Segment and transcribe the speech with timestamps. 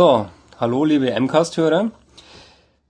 [0.00, 0.28] So,
[0.58, 1.90] hallo liebe MCAST-Hörer.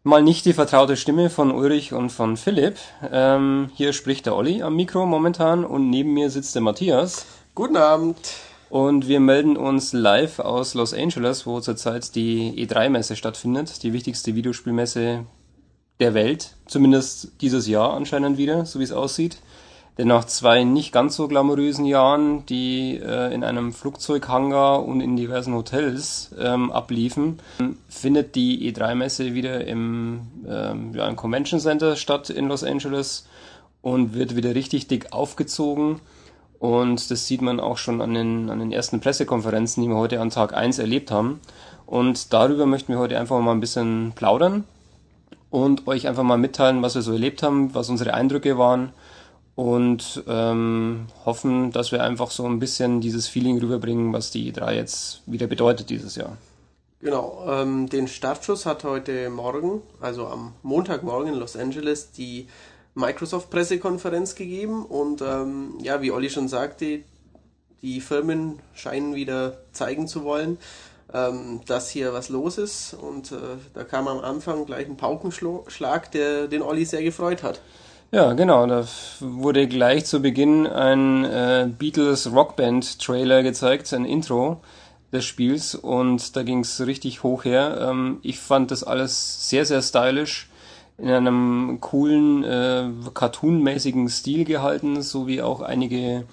[0.04, 2.76] Mal nicht die vertraute Stimme von Ulrich und von Philipp.
[3.10, 7.26] Ähm, hier spricht der Olli am Mikro momentan und neben mir sitzt der Matthias.
[7.56, 8.16] Guten Abend.
[8.68, 14.36] Und wir melden uns live aus Los Angeles, wo zurzeit die E3-Messe stattfindet, die wichtigste
[14.36, 15.24] Videospielmesse
[15.98, 19.38] der Welt, zumindest dieses Jahr anscheinend wieder, so wie es aussieht.
[20.00, 25.14] Denn nach zwei nicht ganz so glamourösen Jahren, die äh, in einem Flugzeughangar und in
[25.14, 27.38] diversen Hotels ähm, abliefen,
[27.86, 33.26] findet die E3-Messe wieder im, ähm, ja, Convention Center statt in Los Angeles
[33.82, 36.00] und wird wieder richtig dick aufgezogen.
[36.58, 40.22] Und das sieht man auch schon an den, an den ersten Pressekonferenzen, die wir heute
[40.22, 41.40] an Tag 1 erlebt haben.
[41.84, 44.64] Und darüber möchten wir heute einfach mal ein bisschen plaudern
[45.50, 48.94] und euch einfach mal mitteilen, was wir so erlebt haben, was unsere Eindrücke waren
[49.60, 54.72] und ähm, hoffen, dass wir einfach so ein bisschen dieses Feeling rüberbringen, was die E3
[54.72, 56.38] jetzt wieder bedeutet dieses Jahr.
[57.02, 62.48] Genau, ähm, den Startschuss hat heute Morgen, also am Montagmorgen in Los Angeles, die
[62.94, 67.00] Microsoft-Pressekonferenz gegeben und ähm, ja, wie Olli schon sagte,
[67.82, 70.56] die Firmen scheinen wieder zeigen zu wollen,
[71.12, 73.36] ähm, dass hier was los ist und äh,
[73.74, 77.60] da kam am Anfang gleich ein Paukenschlag, der den Olli sehr gefreut hat.
[78.12, 78.66] Ja, genau.
[78.66, 78.84] Da
[79.20, 84.60] wurde gleich zu Beginn ein äh, Beatles Rockband Trailer gezeigt, ein Intro
[85.12, 87.88] des Spiels und da ging es richtig hoch her.
[87.88, 90.48] Ähm, ich fand das alles sehr, sehr stylisch
[90.98, 96.24] in einem coolen, äh, cartoonmäßigen Stil gehalten, so wie auch einige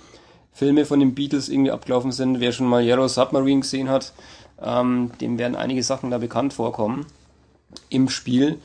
[0.54, 2.40] Filme von den Beatles irgendwie abgelaufen sind.
[2.40, 4.14] Wer schon mal Yellow Submarine gesehen hat,
[4.60, 7.06] ähm, dem werden einige Sachen da bekannt vorkommen
[7.90, 8.58] im Spiel.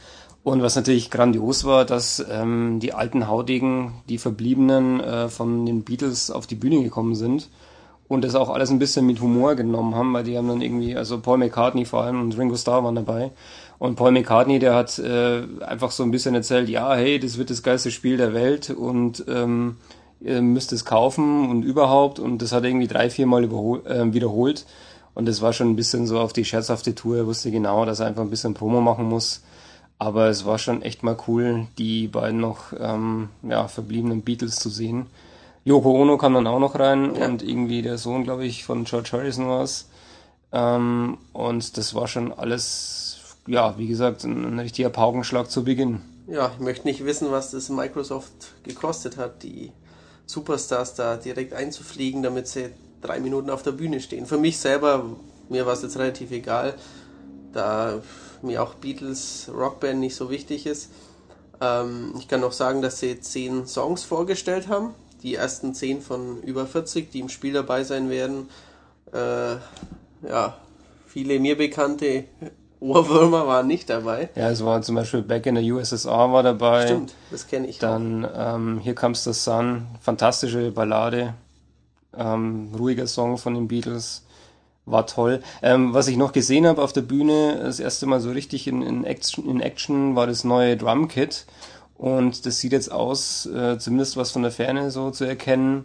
[0.44, 5.84] Und was natürlich grandios war, dass ähm, die alten Haudegen, die Verbliebenen äh, von den
[5.84, 7.48] Beatles auf die Bühne gekommen sind
[8.08, 10.96] und das auch alles ein bisschen mit Humor genommen haben, weil die haben dann irgendwie,
[10.96, 13.30] also Paul McCartney vor allem und Ringo Starr waren dabei.
[13.78, 17.50] Und Paul McCartney, der hat äh, einfach so ein bisschen erzählt, ja, hey, das wird
[17.50, 19.76] das geilste Spiel der Welt und ähm,
[20.20, 22.18] ihr müsst es kaufen und überhaupt.
[22.18, 24.66] Und das hat er irgendwie drei, vier Mal äh, wiederholt.
[25.14, 27.16] Und das war schon ein bisschen so auf die scherzhafte Tour.
[27.16, 29.42] Er wusste genau, dass er einfach ein bisschen Promo machen muss
[30.02, 34.68] aber es war schon echt mal cool, die beiden noch ähm, ja, verbliebenen Beatles zu
[34.68, 35.06] sehen.
[35.64, 37.26] Yoko Ono kam dann auch noch rein ja.
[37.26, 39.86] und irgendwie der Sohn, glaube ich, von George Harrison war es.
[40.50, 46.00] Ähm, und das war schon alles, ja, wie gesagt, ein, ein richtiger Paukenschlag zu Beginn.
[46.26, 49.70] Ja, ich möchte nicht wissen, was das Microsoft gekostet hat, die
[50.26, 52.70] Superstars da direkt einzufliegen, damit sie
[53.02, 54.26] drei Minuten auf der Bühne stehen.
[54.26, 55.04] Für mich selber,
[55.48, 56.74] mir war es jetzt relativ egal.
[57.52, 58.02] Da
[58.42, 60.90] mir auch Beatles Rockband nicht so wichtig ist.
[61.60, 64.94] Ähm, ich kann noch sagen, dass sie zehn Songs vorgestellt haben.
[65.22, 68.48] Die ersten zehn von über 40, die im Spiel dabei sein werden.
[69.12, 69.56] Äh,
[70.28, 70.56] ja,
[71.06, 72.24] viele mir bekannte
[72.80, 74.30] Ohrwürmer waren nicht dabei.
[74.34, 76.86] Ja, es war zum Beispiel Back in the USSR war dabei.
[76.86, 77.78] Stimmt, das kenne ich.
[77.78, 81.34] Dann ähm, Here Comes the Sun, fantastische Ballade,
[82.16, 84.24] ähm, ruhiger Song von den Beatles
[84.84, 85.42] war toll.
[85.62, 88.82] Ähm, was ich noch gesehen habe auf der Bühne, das erste Mal so richtig in,
[88.82, 91.46] in, Action, in Action, war das neue Drumkit.
[91.96, 95.84] Und das sieht jetzt aus, äh, zumindest was von der Ferne so zu erkennen,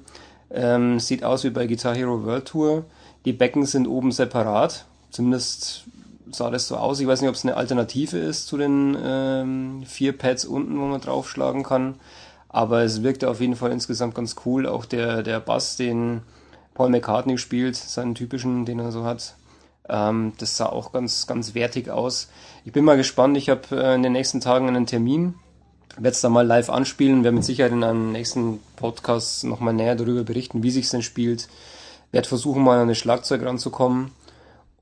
[0.49, 2.85] ähm, sieht aus wie bei Guitar Hero World Tour.
[3.25, 4.85] Die Becken sind oben separat.
[5.11, 5.83] Zumindest
[6.31, 6.99] sah das so aus.
[6.99, 10.85] Ich weiß nicht, ob es eine Alternative ist zu den ähm, vier Pads unten, wo
[10.85, 11.95] man draufschlagen kann.
[12.49, 14.65] Aber es wirkte auf jeden Fall insgesamt ganz cool.
[14.65, 16.21] Auch der, der Bass, den
[16.77, 19.33] Paul McCartney spielt, seinen typischen, den er so hat.
[19.89, 22.29] Ähm, das sah auch ganz, ganz wertig aus.
[22.65, 23.35] Ich bin mal gespannt.
[23.35, 25.33] Ich habe äh, in den nächsten Tagen einen Termin.
[25.95, 27.23] Werde es da mal live anspielen.
[27.23, 31.47] Werde mit Sicherheit in einem nächsten Podcast nochmal näher darüber berichten, wie sich denn spielt.
[32.11, 34.11] Werde versuchen, mal an das Schlagzeug ranzukommen.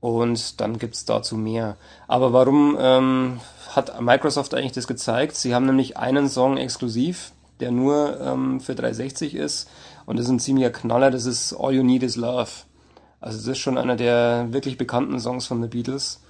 [0.00, 1.76] Und dann gibt's dazu mehr.
[2.08, 3.40] Aber warum ähm,
[3.70, 5.34] hat Microsoft eigentlich das gezeigt?
[5.34, 9.70] Sie haben nämlich einen Song exklusiv, der nur ähm, für 360 ist.
[10.06, 12.50] Und das ist ein ziemlicher Knaller, das ist All You Need Is Love.
[13.20, 16.20] Also das ist schon einer der wirklich bekannten Songs von The Beatles.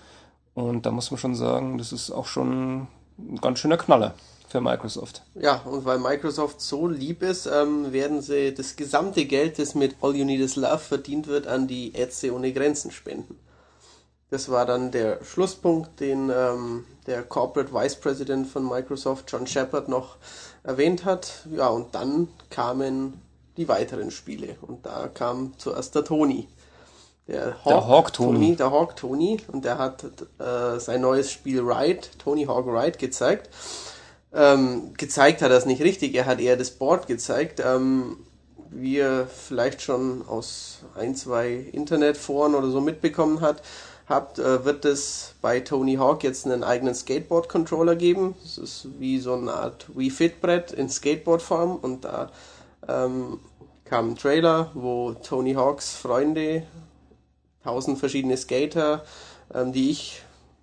[0.55, 2.89] Und da muss man schon sagen, das ist auch schon
[3.19, 4.15] ein ganz schöner Knaller
[4.49, 5.23] für Microsoft.
[5.35, 9.97] Ja, und weil Microsoft so lieb ist, ähm, werden sie das gesamte Geld, das mit
[10.01, 13.39] All You Need Is Love verdient wird, an die Ärzte ohne Grenzen spenden.
[14.31, 19.89] Das war dann der Schlusspunkt, den ähm, der Corporate Vice President von Microsoft, John Shepard,
[19.89, 20.17] noch
[20.65, 21.47] erwähnt hat.
[21.55, 23.21] Ja, und dann kamen
[23.57, 24.57] die weiteren Spiele.
[24.61, 26.49] Und da kam zuerst der Tony.
[27.29, 28.39] Der Hawk, der Hawk Tony.
[28.39, 28.57] Tony.
[28.57, 29.39] Der Hawk Tony.
[29.49, 30.05] Und der hat
[30.39, 33.51] äh, sein neues Spiel Ride, Tony Hawk Ride, gezeigt.
[34.33, 37.63] Ähm, gezeigt hat er es nicht richtig, er hat eher das Board gezeigt.
[37.65, 38.19] Ähm,
[38.71, 43.63] wie er vielleicht schon aus ein, zwei Internetforen oder so mitbekommen hat,
[44.09, 48.35] habt, äh, wird es bei Tony Hawk jetzt einen eigenen Skateboard-Controller geben.
[48.43, 52.31] Das ist wie so eine Art Wii Fit-Brett in Skateboard-Form und da
[52.89, 53.41] ähm,
[53.85, 56.65] kam ein Trailer, wo Tony Hawks Freunde,
[57.63, 59.05] tausend verschiedene Skater,
[59.55, 60.23] ähm, die ich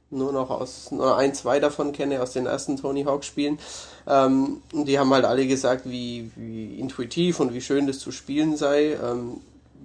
[0.10, 3.60] nur noch aus nur ein, zwei davon kenne aus den ersten Tony Hawk Spielen.
[4.08, 8.56] Ähm, die haben halt alle gesagt, wie, wie intuitiv und wie schön das zu spielen
[8.56, 8.94] sei.
[8.94, 9.42] Ähm,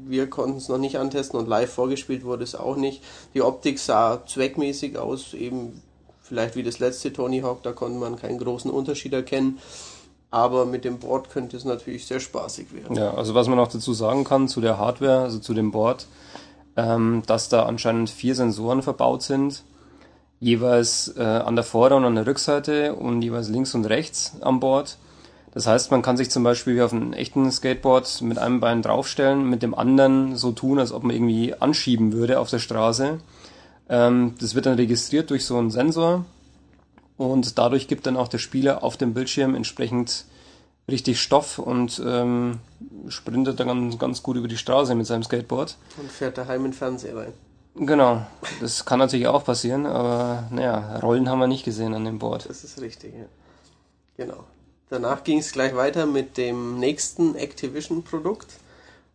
[0.06, 3.02] wir konnten es noch nicht antesten und live vorgespielt wurde es auch nicht.
[3.34, 5.82] Die Optik sah zweckmäßig aus, eben
[6.23, 9.58] vielleicht wie das letzte Tony Hawk, da konnte man keinen großen Unterschied erkennen.
[10.30, 12.96] Aber mit dem Board könnte es natürlich sehr spaßig werden.
[12.96, 16.06] Ja, also was man noch dazu sagen kann zu der Hardware, also zu dem Board,
[16.76, 19.62] ähm, dass da anscheinend vier Sensoren verbaut sind,
[20.38, 24.60] jeweils äh, an der Vorder- und an der Rückseite und jeweils links und rechts am
[24.60, 24.98] Board.
[25.54, 28.82] Das heißt, man kann sich zum Beispiel wie auf einem echten Skateboard mit einem Bein
[28.82, 33.19] draufstellen, mit dem anderen so tun, als ob man irgendwie anschieben würde auf der Straße.
[33.88, 36.26] Ähm, das wird dann registriert durch so einen Sensor
[37.19, 40.25] und dadurch gibt dann auch der Spieler auf dem Bildschirm entsprechend
[40.88, 42.61] richtig Stoff und ähm,
[43.09, 45.76] sprintet dann ganz, ganz gut über die Straße mit seinem Skateboard.
[45.99, 47.32] Und fährt daheim in den Fernseher rein.
[47.75, 48.26] Genau,
[48.61, 52.49] das kann natürlich auch passieren, aber naja, Rollen haben wir nicht gesehen an dem Board.
[52.49, 53.26] Das ist richtig, ja.
[54.17, 54.44] Genau.
[54.88, 58.49] Danach ging es gleich weiter mit dem nächsten Activision-Produkt.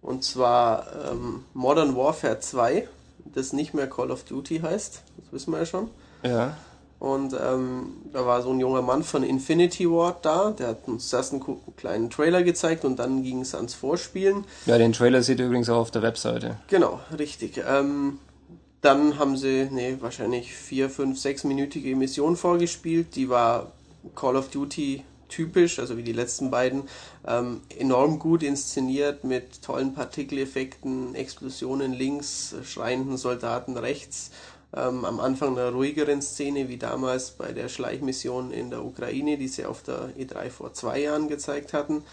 [0.01, 2.87] Und zwar ähm, Modern Warfare 2,
[3.33, 5.01] das nicht mehr Call of Duty heißt.
[5.17, 5.89] Das wissen wir ja schon.
[6.23, 6.57] Ja.
[7.03, 11.11] Und ähm, da war so ein junger Mann von Infinity Ward da, der hat uns
[11.11, 11.43] erst einen
[11.75, 14.45] kleinen Trailer gezeigt und dann ging es ans Vorspielen.
[14.65, 16.59] Ja, den Trailer seht ihr übrigens auch auf der Webseite.
[16.69, 17.61] Genau, richtig.
[17.67, 18.19] Ähm,
[18.79, 23.17] dann haben sie, nee, wahrscheinlich vier, fünf, sechsminütige Mission vorgespielt.
[23.17, 23.73] Die war
[24.15, 26.83] Call of Duty typisch, also wie die letzten beiden,
[27.27, 34.31] ähm, enorm gut inszeniert mit tollen Partikeleffekten, Explosionen links, schreienden Soldaten rechts.
[34.75, 39.47] Ähm, am Anfang einer ruhigeren Szene wie damals bei der Schleichmission in der Ukraine, die
[39.47, 42.03] sie auf der E3 vor zwei Jahren gezeigt hatten.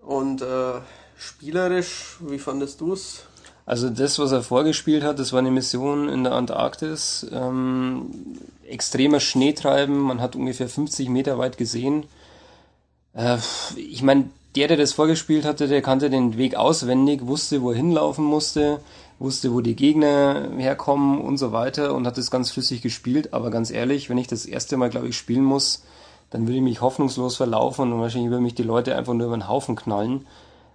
[0.00, 0.80] Und äh,
[1.16, 3.24] spielerisch, wie fandest du es?
[3.64, 7.26] Also das, was er vorgespielt hat, das war eine Mission in der Antarktis.
[7.32, 8.10] Ähm,
[8.68, 12.04] extremer Schneetreiben, man hat ungefähr 50 Meter weit gesehen.
[13.14, 13.38] Äh,
[13.76, 17.76] ich meine, der, der das vorgespielt hatte, der kannte den Weg auswendig, wusste, wo er
[17.76, 18.80] hinlaufen musste,
[19.22, 23.32] wusste, wo die Gegner herkommen und so weiter und hat das ganz flüssig gespielt.
[23.32, 25.84] Aber ganz ehrlich, wenn ich das erste Mal, glaube ich, spielen muss,
[26.30, 29.36] dann würde ich mich hoffnungslos verlaufen und wahrscheinlich würden mich die Leute einfach nur über
[29.36, 30.26] den Haufen knallen,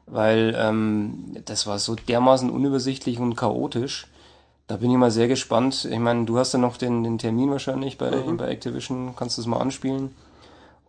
[0.05, 4.07] weil ähm, das war so dermaßen unübersichtlich und chaotisch.
[4.67, 5.87] Da bin ich mal sehr gespannt.
[5.89, 8.37] Ich meine, du hast ja noch den, den Termin wahrscheinlich bei, mhm.
[8.37, 10.13] bei Activision, kannst du das mal anspielen.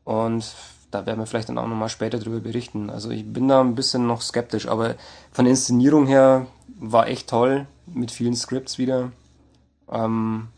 [0.04, 0.54] Und
[0.90, 2.90] da werden wir vielleicht dann auch nochmal später drüber berichten.
[2.90, 4.94] Also ich bin da ein bisschen noch skeptisch, aber
[5.32, 6.46] von der Inszenierung her
[6.78, 9.12] war echt toll, mit vielen Scripts wieder.
[9.90, 10.48] Ähm,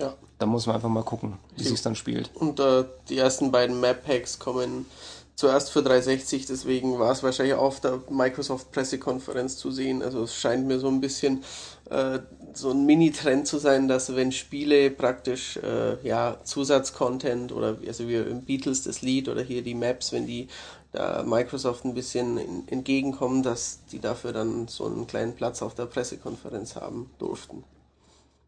[0.00, 0.14] ja.
[0.38, 2.30] Da muss man einfach mal gucken, wie sich dann spielt.
[2.34, 4.86] Und äh, die ersten beiden Map Packs kommen
[5.36, 10.02] zuerst für 360, deswegen war es wahrscheinlich auch auf der Microsoft Pressekonferenz zu sehen.
[10.02, 11.44] Also es scheint mir so ein bisschen
[11.90, 12.20] äh,
[12.54, 18.16] so ein Mini-Trend zu sein, dass wenn Spiele praktisch äh, ja Zusatzcontent oder also wie
[18.16, 20.48] im Beatles das Lied oder hier die Maps, wenn die
[20.92, 25.74] da Microsoft ein bisschen in, entgegenkommen, dass die dafür dann so einen kleinen Platz auf
[25.74, 27.62] der Pressekonferenz haben durften.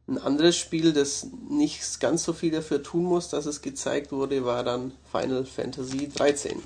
[0.08, 4.42] Ein anderes Spiel, das nicht ganz so viel dafür tun muss, dass es gezeigt wurde,
[4.44, 6.62] war dann Final Fantasy 13.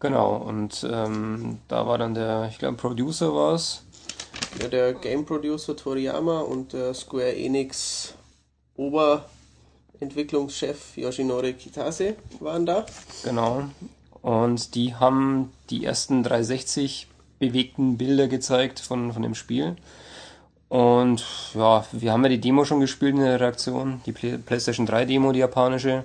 [0.00, 3.82] Genau, und ähm, da war dann der, ich glaube, Producer war es.
[4.60, 8.14] Ja, der Game Producer Toriyama und der Square Enix
[8.76, 12.86] Oberentwicklungschef Yoshinori Kitase waren da.
[13.22, 13.64] Genau,
[14.22, 19.76] und die haben die ersten 360 bewegten Bilder gezeigt von, von dem Spiel.
[20.74, 25.04] Und ja, wir haben ja die Demo schon gespielt in der Reaktion, die PlayStation 3
[25.04, 26.02] Demo, die japanische.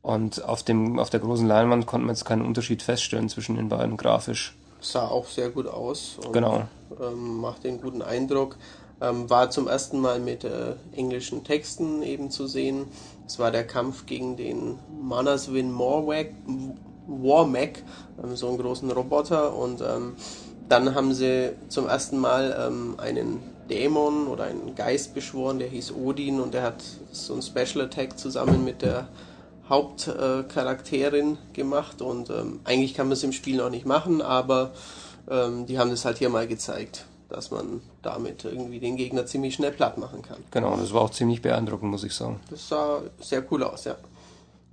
[0.00, 3.68] Und auf, dem, auf der großen Leinwand konnte man jetzt keinen Unterschied feststellen zwischen den
[3.68, 4.56] beiden grafisch.
[4.80, 6.16] Sah auch sehr gut aus.
[6.32, 6.62] genau.
[6.98, 8.56] Ähm, macht einen guten Eindruck.
[9.02, 12.86] Ähm, war zum ersten Mal mit äh, englischen Texten eben zu sehen.
[13.26, 17.82] Es war der Kampf gegen den Manaswin Warmack,
[18.22, 19.54] ähm, so einen großen Roboter.
[19.54, 20.16] Und ähm,
[20.70, 25.92] dann haben sie zum ersten Mal ähm, einen Dämon oder einen Geist beschworen, der hieß
[25.92, 29.08] Odin und der hat so ein Special Attack zusammen mit der
[29.68, 34.72] Hauptcharakterin äh, gemacht und ähm, eigentlich kann man es im Spiel noch nicht machen, aber
[35.30, 39.54] ähm, die haben das halt hier mal gezeigt, dass man damit irgendwie den Gegner ziemlich
[39.54, 40.44] schnell platt machen kann.
[40.50, 42.40] Genau, das war auch ziemlich beeindruckend, muss ich sagen.
[42.50, 43.96] Das sah sehr cool aus, ja.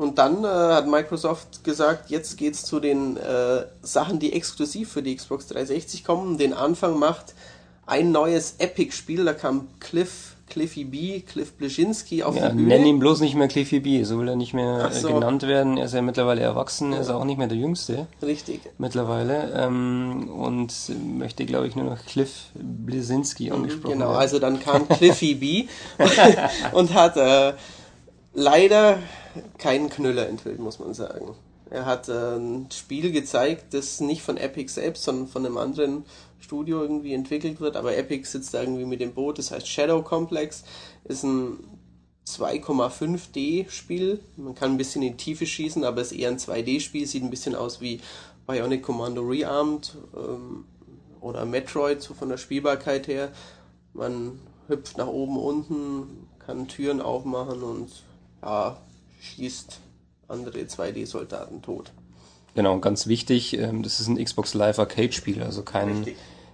[0.02, 5.04] Und dann äh, hat Microsoft gesagt, jetzt geht's zu den äh, Sachen, die exklusiv für
[5.04, 6.40] die Xbox 360 kommen.
[6.40, 7.36] Den Anfang macht
[7.86, 12.68] ein neues Epic-Spiel, da kam Cliff Cliffy B, Cliff Bleschinski auf ja, die Bühne.
[12.68, 15.08] Nenn ihn bloß nicht mehr Cliffy B, so will er nicht mehr Ach so.
[15.08, 15.78] äh, genannt werden.
[15.78, 18.60] Er ist ja mittlerweile erwachsen, er ist auch nicht mehr der Jüngste Richtig.
[18.78, 20.74] mittlerweile ähm, und
[21.18, 24.18] möchte, glaube ich, nur noch Cliff Blesinski angesprochen Genau, werden.
[24.18, 25.68] also dann kam Cliffy B
[26.74, 27.54] und hat äh,
[28.34, 29.00] leider
[29.58, 31.34] keinen Knüller enthüllt, muss man sagen.
[31.72, 36.04] Er hat äh, ein Spiel gezeigt, das nicht von Epic selbst, sondern von einem anderen
[36.40, 40.02] Studio irgendwie entwickelt wird, aber Epic sitzt da irgendwie mit dem Boot, das heißt Shadow
[40.02, 40.66] Complex,
[41.06, 41.60] ist ein
[42.28, 44.20] 2,5D Spiel.
[44.36, 47.30] Man kann ein bisschen in die Tiefe schießen, aber ist eher ein 2D-Spiel, sieht ein
[47.30, 48.02] bisschen aus wie
[48.48, 50.66] Bionic Commando Rearmed ähm,
[51.22, 53.32] oder Metroid, so von der Spielbarkeit her.
[53.94, 57.92] Man hüpft nach oben, unten, kann Türen aufmachen und
[58.42, 58.78] ja,
[59.22, 59.80] schießt
[60.32, 61.92] andere 2D-Soldaten tot.
[62.56, 66.06] Genau, ganz wichtig, ähm, das ist ein Xbox Live Arcade Spiel, also kein.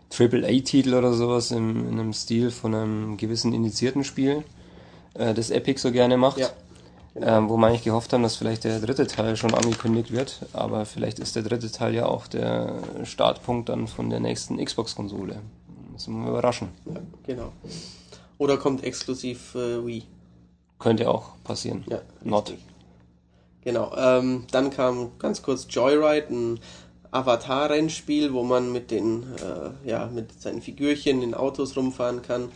[0.09, 4.43] Triple-A-Titel oder sowas im, in einem Stil von einem gewissen indizierten Spiel,
[5.15, 6.37] äh, das Epic so gerne macht.
[6.37, 6.49] Ja.
[7.19, 10.85] Ähm, wo wir eigentlich gehofft haben, dass vielleicht der dritte Teil schon angekündigt wird, aber
[10.85, 15.41] vielleicht ist der dritte Teil ja auch der Startpunkt dann von der nächsten Xbox-Konsole.
[15.93, 16.69] Das müssen wir überraschen.
[16.85, 17.51] Ja, genau.
[18.37, 20.03] Oder kommt exklusiv äh, Wii.
[20.77, 21.83] Könnte auch passieren.
[21.89, 22.51] Ja, Not.
[22.51, 22.66] richtig.
[23.67, 23.91] Genau.
[23.97, 26.59] Ähm, dann kam ganz kurz Joyride, ein
[27.11, 32.47] Avatar-Rennspiel, wo man mit den, äh, ja, mit seinen Figürchen in Autos rumfahren kann.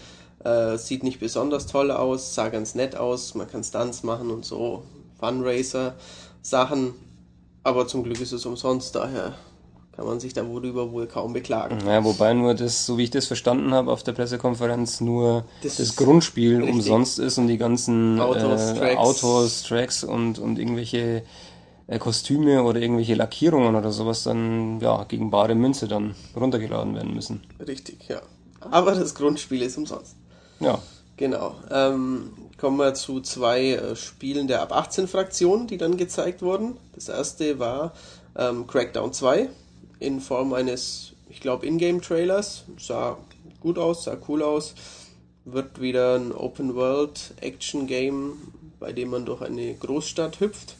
[0.41, 4.45] Äh, sieht nicht besonders toll aus, sah ganz nett aus, man kann Stunts machen und
[4.45, 4.83] so,
[5.19, 6.93] Funracer-Sachen.
[7.63, 9.33] Aber zum Glück ist es umsonst, daher
[10.01, 11.77] kann man sich darüber wohl kaum beklagen.
[11.85, 15.75] Ja, wobei nur das, so wie ich das verstanden habe auf der Pressekonferenz, nur Das
[15.75, 16.73] das, Grundspiel richtig.
[16.73, 18.97] umsonst ist und die ganzen Autos, äh, Tracks.
[18.97, 21.21] Autos, Tracks und, und irgendwelche
[21.85, 27.13] äh, Kostüme oder irgendwelche Lackierungen oder sowas dann ja gegen bare Münze dann runtergeladen werden
[27.13, 27.43] müssen.
[27.67, 28.23] Richtig, ja.
[28.71, 30.15] Aber das Grundspiel ist umsonst.
[30.59, 30.79] Ja,
[31.17, 31.53] Genau.
[31.69, 36.77] Ähm, kommen wir zu zwei äh, Spielen der ab 18 Fraktion, die dann gezeigt wurden.
[36.95, 37.93] Das erste war
[38.35, 39.49] ähm, Crackdown 2
[40.01, 42.65] in Form eines, ich glaube, Ingame-Trailers.
[42.77, 43.17] Sah
[43.61, 44.73] gut aus, sah cool aus.
[45.45, 48.33] Wird wieder ein Open-World-Action-Game,
[48.79, 50.75] bei dem man durch eine Großstadt hüpft.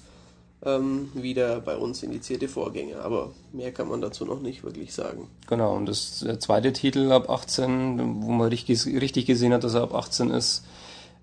[0.64, 3.04] Ähm, wieder bei uns indizierte Vorgänger.
[3.04, 5.28] Aber mehr kann man dazu noch nicht wirklich sagen.
[5.48, 5.76] genau.
[5.76, 9.94] Und das zweite Titel ab 18, wo man richtig, richtig gesehen hat, dass er ab
[9.94, 10.66] 18 ist,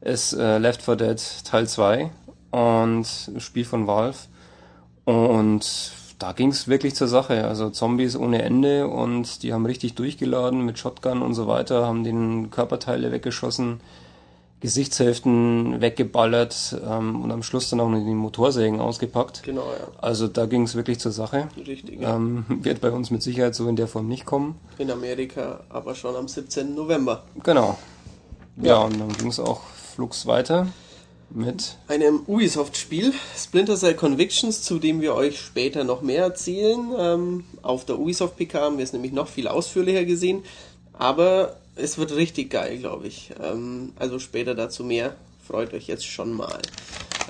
[0.01, 2.11] ist äh, Left 4 Dead Teil 2
[2.51, 3.07] und
[3.39, 4.19] Spiel von Valve.
[5.05, 7.47] Und da ging es wirklich zur Sache.
[7.47, 12.03] Also Zombies ohne Ende und die haben richtig durchgeladen mit Shotgun und so weiter, haben
[12.03, 13.81] den Körperteile weggeschossen,
[14.61, 19.45] Gesichtshälften weggeballert ähm, und am Schluss dann auch noch die Motorsägen ausgepackt.
[19.45, 19.87] Genau, ja.
[19.99, 21.47] Also da ging es wirklich zur Sache.
[21.57, 22.01] Richtig.
[22.01, 22.17] Ja.
[22.17, 24.59] Ähm, wird bei uns mit Sicherheit so in der Form nicht kommen.
[24.79, 26.75] In Amerika aber schon am 17.
[26.75, 27.23] November.
[27.45, 27.79] Genau.
[28.61, 29.61] Ja, und dann ging es auch
[29.95, 30.67] flugs weiter
[31.31, 36.93] mit Einem Ubisoft-Spiel, Splinter Cell Convictions, zu dem wir euch später noch mehr erzählen.
[36.99, 40.43] Ähm, auf der Ubisoft PK haben wir es nämlich noch viel ausführlicher gesehen,
[40.93, 43.31] aber es wird richtig geil, glaube ich.
[43.43, 45.17] Ähm, also später dazu mehr.
[45.47, 46.61] Freut euch jetzt schon mal.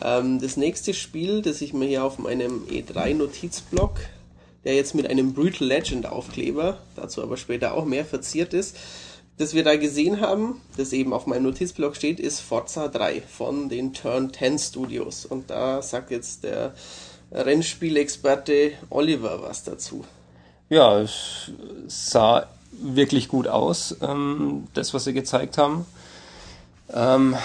[0.03, 3.99] Ähm, das nächste Spiel, das ich mir hier auf meinem E3-Notizblock,
[4.65, 8.77] der jetzt mit einem Brutal Legend Aufkleber, dazu aber später auch mehr verziert ist,
[9.39, 13.69] das wir da gesehen haben, das eben auf meinem Notizblock steht, ist Forza 3 von
[13.69, 15.25] den Turn 10 Studios.
[15.25, 16.75] Und da sagt jetzt der
[17.33, 20.05] Rennspielexperte Oliver was dazu.
[20.69, 21.51] Ja, es
[21.87, 25.87] sah wirklich gut aus, ähm, das, was sie gezeigt haben.
[26.93, 27.37] Ähm,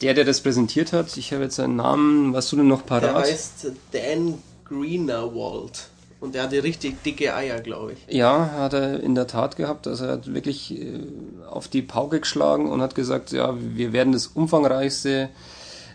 [0.00, 2.88] der, der das präsentiert hat, ich habe jetzt seinen Namen, was du denn noch Der
[3.00, 3.24] parat?
[3.26, 5.88] heißt Dan Greenerwald.
[6.20, 8.14] Und der hatte richtig dicke Eier, glaube ich.
[8.14, 9.86] Ja, hat er in der Tat gehabt.
[9.86, 11.00] Also er hat wirklich äh,
[11.48, 15.28] auf die Pauke geschlagen und hat gesagt, ja, wir werden das umfangreichste,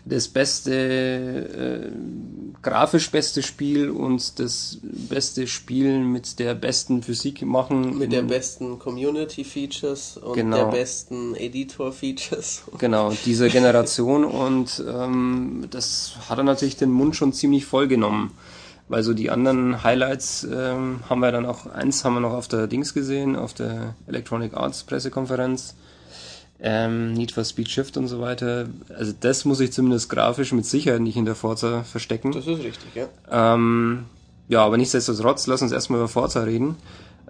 [0.06, 0.72] das beste,
[1.92, 7.98] äh, grafisch beste Spiel und das beste Spiel mit der besten Physik machen.
[7.98, 10.56] Mit der besten Community-Features und Genau.
[10.56, 12.62] der besten Editor-Features.
[12.78, 18.32] Genau, dieser Generation und ähm, das hat er natürlich den Mund schon ziemlich voll genommen.
[18.88, 22.48] Weil so die anderen Highlights ähm, haben wir dann auch, eins haben wir noch auf
[22.48, 25.74] der Dings gesehen, auf der Electronic Arts Pressekonferenz.
[26.60, 28.68] Ähm, Need for Speed Shift und so weiter.
[28.96, 32.32] Also das muss ich zumindest grafisch mit Sicherheit nicht in der Forza verstecken.
[32.32, 33.08] Das ist richtig, ja.
[33.30, 34.04] Ähm,
[34.48, 36.76] ja, aber nichtsdestotrotz, lass uns erstmal über Forza reden.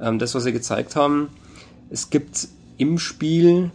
[0.01, 1.29] Ähm, das, was sie gezeigt haben,
[1.91, 3.71] es gibt im Spiel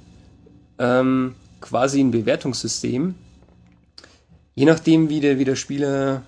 [0.77, 3.15] ähm, quasi ein Bewertungssystem.
[4.55, 6.23] Je nachdem, wie der, wie der Spieler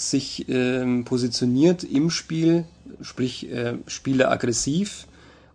[0.00, 2.64] sich ähm, positioniert im Spiel,
[3.02, 5.06] sprich äh, Spieler aggressiv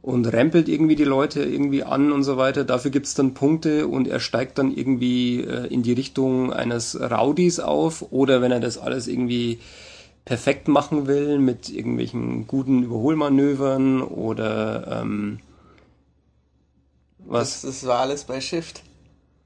[0.01, 2.63] und rempelt irgendwie die Leute irgendwie an und so weiter.
[2.63, 7.59] Dafür gibt's dann Punkte und er steigt dann irgendwie äh, in die Richtung eines Rowdies
[7.59, 9.59] auf oder wenn er das alles irgendwie
[10.23, 15.39] perfekt machen will mit irgendwelchen guten Überholmanövern oder ähm,
[17.17, 17.61] was?
[17.61, 18.83] Das, das war alles bei Shift.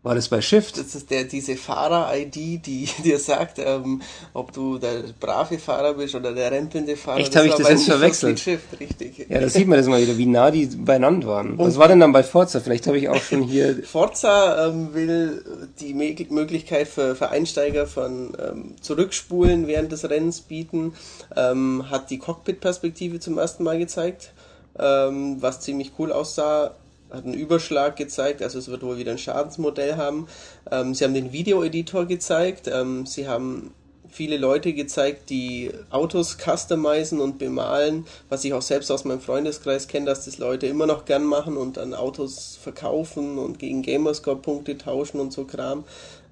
[0.01, 0.77] War das bei Shift?
[0.77, 4.01] Das ist der, diese Fahrer-ID, die dir sagt, ähm,
[4.33, 7.19] ob du der brave Fahrer bist oder der rempelnde Fahrer.
[7.19, 8.39] Echt, habe ich das jetzt verwechselt?
[8.39, 9.25] Shift, richtig.
[9.27, 11.51] Ja, da sieht man das mal wieder, wie nah die beieinander waren.
[11.57, 12.61] Und Was war denn dann bei Forza?
[12.61, 13.83] Vielleicht habe ich auch schon hier...
[13.83, 15.43] Forza ähm, will
[15.81, 20.93] die Möglichkeit für, für Einsteiger von ähm, Zurückspulen während des Rennens bieten,
[21.35, 24.31] ähm, hat die Cockpit-Perspektive zum ersten Mal gezeigt,
[24.79, 26.73] ähm, was ziemlich cool aussah
[27.09, 30.27] hat einen Überschlag gezeigt, also es wird wohl wieder ein Schadensmodell haben.
[30.71, 33.73] Ähm, sie haben den Videoeditor gezeigt, ähm, sie haben
[34.11, 39.87] viele Leute gezeigt, die Autos customizen und bemalen, was ich auch selbst aus meinem Freundeskreis
[39.87, 44.77] kenne, dass das Leute immer noch gern machen und dann Autos verkaufen und gegen Gamerscore-Punkte
[44.77, 45.83] tauschen und so Kram.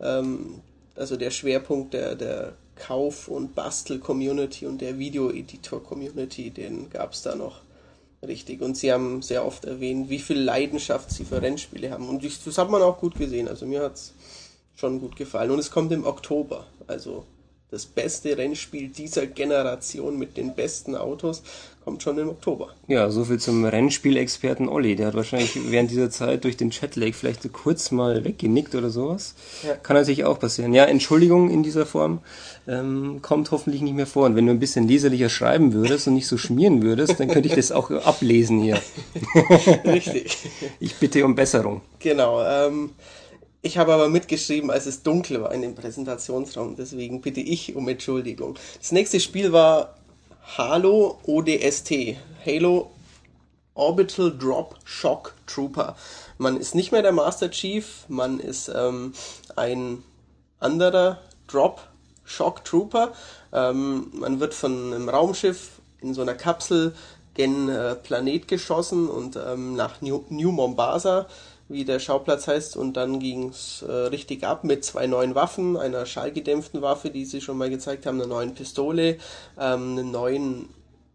[0.01, 0.61] Ähm,
[0.95, 7.35] also der Schwerpunkt der, der Kauf- und Bastel-Community und der Videoeditor-Community, den gab es da
[7.35, 7.61] noch.
[8.25, 12.09] Richtig, und Sie haben sehr oft erwähnt, wie viel Leidenschaft Sie für Rennspiele haben.
[12.09, 13.47] Und das hat man auch gut gesehen.
[13.47, 14.13] Also mir hat es
[14.75, 15.51] schon gut gefallen.
[15.51, 16.65] Und es kommt im Oktober.
[16.87, 17.25] Also
[17.69, 21.43] das beste Rennspiel dieser Generation mit den besten Autos
[21.87, 22.73] kommt schon im Oktober.
[22.87, 24.97] Ja, so viel zum Rennspielexperten Olli.
[24.97, 28.89] Der hat wahrscheinlich während dieser Zeit durch den Chatlag vielleicht so kurz mal weggenickt oder
[28.89, 29.35] sowas.
[29.65, 29.75] Ja.
[29.75, 30.73] Kann natürlich auch passieren.
[30.73, 32.19] Ja, Entschuldigung in dieser Form
[32.67, 34.25] ähm, kommt hoffentlich nicht mehr vor.
[34.25, 37.47] Und wenn du ein bisschen leserlicher schreiben würdest und nicht so schmieren würdest, dann könnte
[37.47, 38.81] ich das auch ablesen hier.
[39.85, 40.37] Richtig.
[40.81, 41.79] Ich bitte um Besserung.
[41.99, 42.43] Genau.
[42.43, 42.89] Ähm,
[43.67, 47.87] ich habe aber mitgeschrieben, als es dunkel war in dem Präsentationsraum, deswegen bitte ich um
[47.87, 48.57] Entschuldigung.
[48.79, 49.95] Das nächste Spiel war
[50.57, 52.89] Halo ODST, Halo
[53.75, 55.95] Orbital Drop Shock Trooper.
[56.37, 59.13] Man ist nicht mehr der Master Chief, man ist ähm,
[59.57, 60.01] ein
[60.59, 61.81] anderer Drop
[62.23, 63.11] Shock Trooper.
[63.51, 66.95] Ähm, man wird von einem Raumschiff in so einer Kapsel
[67.33, 71.27] gen äh, Planet geschossen und ähm, nach New, New Mombasa
[71.69, 72.77] wie der Schauplatz heißt.
[72.77, 77.25] Und dann ging es äh, richtig ab mit zwei neuen Waffen, einer schallgedämpften Waffe, die
[77.25, 79.17] sie schon mal gezeigt haben, einer neuen Pistole,
[79.59, 80.69] ähm, einen neuen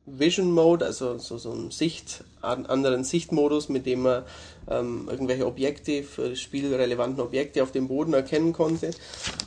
[0.04, 4.24] Vision Mode, also so, so einen Sicht, anderen Sichtmodus, mit dem man
[4.68, 8.90] ähm, irgendwelche Objekte, für das Spiel relevanten Objekte auf dem Boden erkennen konnte.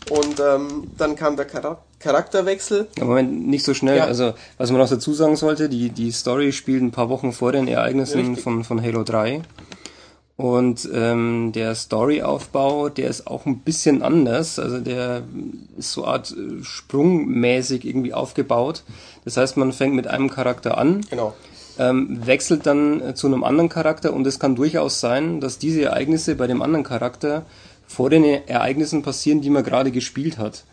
[0.10, 2.88] Und ähm, dann kam der Charak Charakterwechsel.
[2.98, 3.98] Ja, Moment, nicht so schnell.
[3.98, 4.06] Ja.
[4.06, 7.52] Also, was man auch dazu sagen sollte, die, die Story spielt ein paar Wochen vor
[7.52, 9.42] den Ereignissen von, von Halo 3.
[10.38, 14.60] Und ähm, der Storyaufbau, der ist auch ein bisschen anders.
[14.60, 15.24] Also der
[15.78, 18.84] ist so Art äh, sprungmäßig irgendwie aufgebaut.
[19.24, 21.34] Das heißt, man fängt mit einem Charakter an, genau.
[21.80, 25.84] ähm, wechselt dann äh, zu einem anderen Charakter und es kann durchaus sein, dass diese
[25.84, 27.46] Ereignisse bei dem anderen Charakter
[27.88, 30.66] vor den Ereignissen passieren, die man gerade gespielt hat.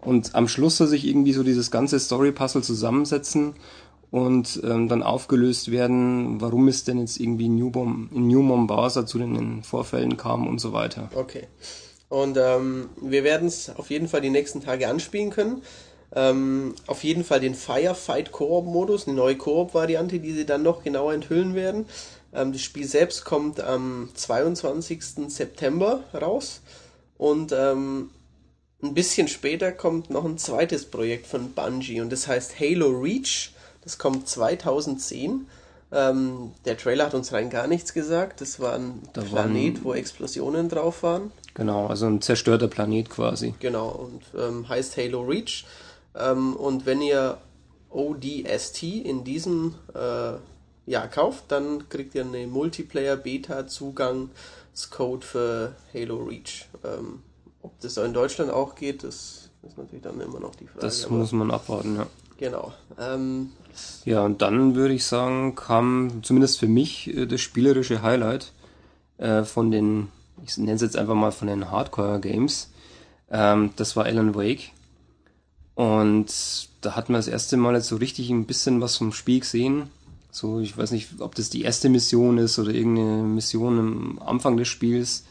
[0.00, 3.54] Und am Schluss soll sich irgendwie so dieses ganze Story-Puzzle zusammensetzen
[4.10, 9.62] und ähm, dann aufgelöst werden, warum es denn jetzt irgendwie in New, Mombasa zu den
[9.62, 11.10] Vorfällen kam und so weiter.
[11.14, 11.46] Okay.
[12.08, 15.62] Und ähm, wir werden es auf jeden Fall die nächsten Tage anspielen können.
[16.14, 21.12] Ähm, auf jeden Fall den Firefight Koop-Modus, eine neue Koop-Variante, die sie dann noch genauer
[21.12, 21.84] enthüllen werden.
[22.32, 25.28] Ähm, das Spiel selbst kommt am 22.
[25.28, 26.62] September raus
[27.18, 28.10] und ähm,
[28.82, 33.52] ein bisschen später kommt noch ein zweites Projekt von Bungie und das heißt Halo Reach.
[33.88, 35.46] Das kommt 2010.
[35.92, 38.42] Ähm, der Trailer hat uns rein gar nichts gesagt.
[38.42, 41.32] Das war ein da Planet, waren, wo Explosionen drauf waren.
[41.54, 43.54] Genau, also ein zerstörter Planet quasi.
[43.60, 45.64] Genau, und ähm, heißt Halo Reach.
[46.14, 47.38] Ähm, und wenn ihr
[47.88, 50.32] ODST in diesem äh,
[50.84, 56.66] Jahr kauft, dann kriegt ihr eine Multiplayer-Beta-Zugangscode für Halo Reach.
[56.84, 57.22] Ähm,
[57.62, 60.82] ob das in Deutschland auch geht, das ist natürlich dann immer noch die Frage.
[60.82, 62.06] Das muss man abwarten, ja.
[62.38, 62.72] Genau.
[62.98, 63.50] Ähm,
[64.04, 68.52] ja, und dann würde ich sagen, kam zumindest für mich äh, das spielerische Highlight
[69.18, 70.08] äh, von den,
[70.44, 72.70] ich nenne es jetzt einfach mal von den Hardcore-Games.
[73.30, 74.70] Ähm, das war Alan Wake.
[75.74, 79.40] Und da hat man das erste Mal jetzt so richtig ein bisschen was vom Spiel
[79.40, 79.90] gesehen.
[80.30, 84.56] So, ich weiß nicht, ob das die erste Mission ist oder irgendeine Mission am Anfang
[84.56, 85.24] des Spiels,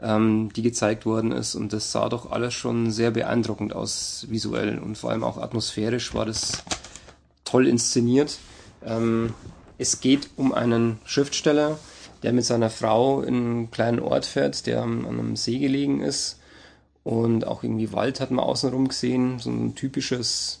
[0.00, 1.54] ähm, die gezeigt worden ist.
[1.54, 6.14] Und das sah doch alles schon sehr beeindruckend aus visuell und vor allem auch atmosphärisch
[6.14, 6.62] war das
[7.52, 8.38] toll inszeniert.
[8.84, 9.34] Ähm,
[9.76, 11.78] es geht um einen Schriftsteller,
[12.22, 16.38] der mit seiner Frau in einen kleinen Ort fährt, der an einem See gelegen ist.
[17.04, 19.38] Und auch irgendwie Wald hat man außenrum gesehen.
[19.38, 20.60] So ein typisches,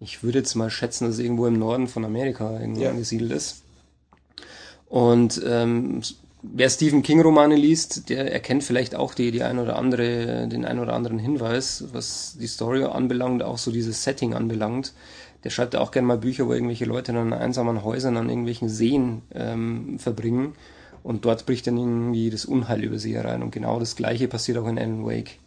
[0.00, 2.90] ich würde jetzt mal schätzen, dass es irgendwo im Norden von Amerika irgendwo ja.
[2.90, 3.62] angesiedelt ist.
[4.88, 6.02] Und ähm,
[6.42, 10.64] wer Stephen King Romane liest, der erkennt vielleicht auch die, die ein oder andere, den
[10.64, 14.92] ein oder anderen Hinweis, was die Story anbelangt, auch so dieses Setting anbelangt.
[15.44, 18.68] Der schreibt ja auch gerne mal Bücher, wo irgendwelche Leute in einsamen Häusern an irgendwelchen
[18.68, 20.54] Seen ähm, verbringen.
[21.02, 23.42] Und dort bricht dann irgendwie das Unheil über sie herein.
[23.42, 25.38] Und genau das gleiche passiert auch in Alan Wake.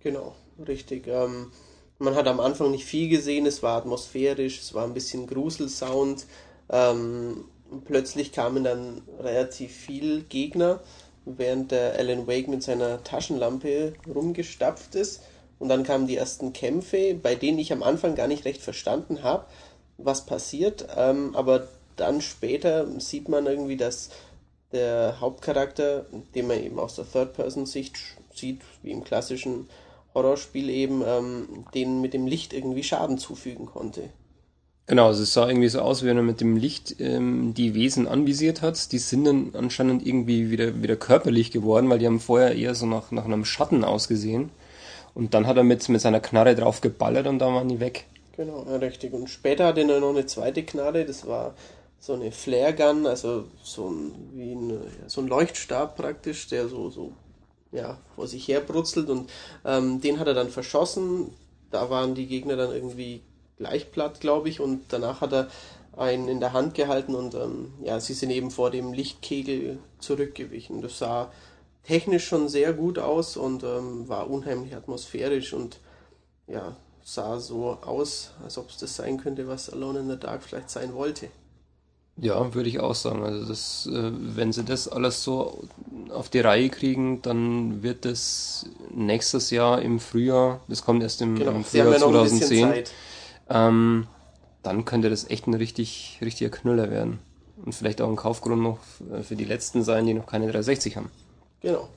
[0.00, 0.34] Genau,
[0.66, 1.06] richtig.
[1.06, 1.50] Ähm,
[1.98, 6.26] man hat am Anfang nicht viel gesehen, es war atmosphärisch, es war ein bisschen Gruselsound.
[6.70, 7.44] Ähm,
[7.86, 10.80] plötzlich kamen dann relativ viel Gegner,
[11.24, 15.22] während der Alan Wake mit seiner Taschenlampe rumgestapft ist.
[15.58, 19.22] Und dann kamen die ersten Kämpfe, bei denen ich am Anfang gar nicht recht verstanden
[19.22, 19.46] habe,
[19.96, 20.86] was passiert.
[20.96, 24.10] Ähm, aber dann später sieht man irgendwie, dass
[24.72, 27.96] der Hauptcharakter, den man eben aus der Third-Person-Sicht
[28.34, 29.68] sieht, wie im klassischen
[30.14, 34.10] Horrorspiel eben, ähm, denen mit dem Licht irgendwie Schaden zufügen konnte.
[34.86, 37.74] Genau, also es sah irgendwie so aus, wie wenn er mit dem Licht ähm, die
[37.74, 38.90] Wesen anvisiert hat.
[38.92, 42.86] Die sind dann anscheinend irgendwie wieder, wieder körperlich geworden, weil die haben vorher eher so
[42.86, 44.48] nach, nach einem Schatten ausgesehen.
[45.14, 48.06] Und dann hat er mit, mit seiner Knarre drauf geballert und dann waren die weg.
[48.36, 49.12] Genau, ja, richtig.
[49.12, 51.54] Und später hat er noch eine zweite Knarre, das war
[52.00, 56.90] so eine Flare Gun, also so ein, wie ein, so ein Leuchtstab praktisch, der so,
[56.90, 57.12] so
[57.72, 59.30] ja, vor sich her brutzelt und
[59.64, 61.32] ähm, den hat er dann verschossen.
[61.70, 63.22] Da waren die Gegner dann irgendwie
[63.58, 65.48] gleich platt, glaube ich, und danach hat er
[65.96, 70.80] einen in der Hand gehalten und ähm, ja, sie sind eben vor dem Lichtkegel zurückgewichen.
[70.80, 71.32] Das sah
[71.88, 75.78] technisch schon sehr gut aus und ähm, war unheimlich atmosphärisch und
[76.46, 80.42] ja, sah so aus, als ob es das sein könnte, was Alone in the Dark
[80.42, 81.28] vielleicht sein wollte.
[82.18, 83.22] Ja, würde ich auch sagen.
[83.22, 85.64] Also das, äh, wenn sie das alles so
[86.10, 91.36] auf die Reihe kriegen, dann wird es nächstes Jahr im Frühjahr, das kommt erst im,
[91.36, 92.84] genau, im Frühjahr 2010,
[93.48, 94.06] ähm,
[94.62, 97.20] dann könnte das echt ein richtig, richtiger Knüller werden.
[97.64, 98.78] Und vielleicht auch ein Kaufgrund noch
[99.22, 101.10] für die letzten sein, die noch keine 360 haben.
[101.60, 101.88] Genau.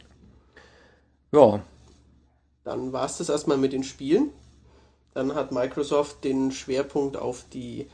[1.32, 1.62] Ja.
[2.64, 4.30] Dann war es das erstmal mit den Spielen.
[5.14, 7.88] Dann hat Microsoft den Schwerpunkt auf die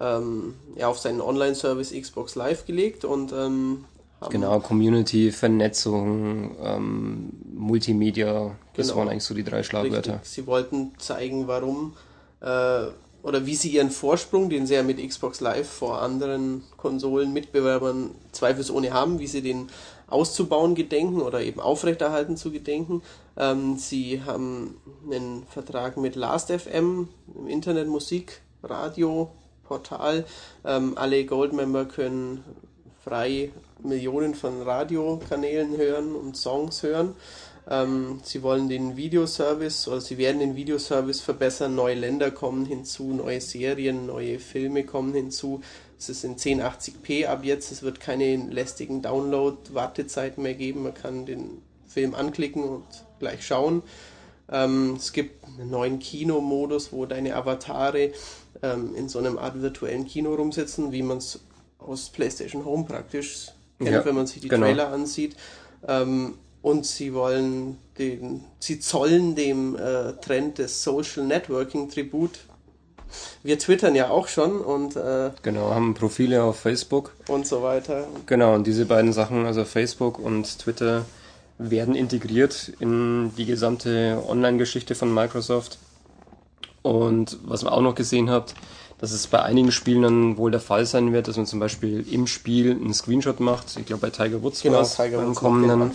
[0.00, 3.84] ähm, ja, auf seinen Online-Service Xbox Live gelegt und ähm,
[4.30, 8.98] genau Community, Vernetzung, ähm, Multimedia, das genau.
[8.98, 10.14] waren eigentlich so die drei Schlagwörter.
[10.14, 10.30] Richtig.
[10.30, 11.94] Sie wollten zeigen, warum
[12.40, 12.86] äh,
[13.22, 18.92] oder wie sie ihren Vorsprung, den sie ja mit Xbox Live vor anderen Konsolen-Mitbewerbern zweifelsohne
[18.92, 19.68] haben, wie sie den
[20.08, 23.02] auszubauen gedenken oder eben aufrechterhalten zu gedenken.
[23.36, 29.30] Ähm, sie haben einen Vertrag mit Last.fm, im Internet Musik, Radio,
[29.64, 30.24] Portal.
[30.64, 32.42] Ähm, alle Goldmember können
[33.04, 37.14] frei Millionen von Radiokanälen hören und Songs hören.
[37.70, 41.74] Ähm, sie wollen den Videoservice oder sie werden den Videoservice verbessern.
[41.74, 45.60] Neue Länder kommen hinzu, neue Serien, neue Filme kommen hinzu.
[45.98, 47.72] Es ist in 1080p ab jetzt.
[47.72, 50.84] Es wird keine lästigen Download-Wartezeiten mehr geben.
[50.84, 52.84] Man kann den Film anklicken und
[53.18, 53.82] gleich schauen.
[54.50, 58.12] Ähm, es gibt einen neuen Kinomodus, wo deine Avatare
[58.62, 61.40] ähm, in so einem Art virtuellen Kino rumsitzen, wie man es
[61.78, 64.66] aus PlayStation Home praktisch kennt, ja, wenn man sich die genau.
[64.66, 65.36] Trailer ansieht.
[65.86, 72.40] Ähm, und sie wollen den, sie zollen dem äh, Trend des Social Networking Tribut.
[73.42, 78.06] Wir twittern ja auch schon und äh, genau haben Profile auf Facebook und so weiter.
[78.26, 81.04] Genau und diese beiden Sachen, also Facebook und Twitter,
[81.58, 85.78] werden integriert in die gesamte Online-Geschichte von Microsoft.
[86.82, 88.54] Und was man auch noch gesehen hat,
[88.98, 92.04] dass es bei einigen Spielen dann wohl der Fall sein wird, dass man zum Beispiel
[92.10, 93.76] im Spiel einen Screenshot macht.
[93.78, 95.92] Ich glaube bei Tiger Woods genau, war Tiger Woods kommenden,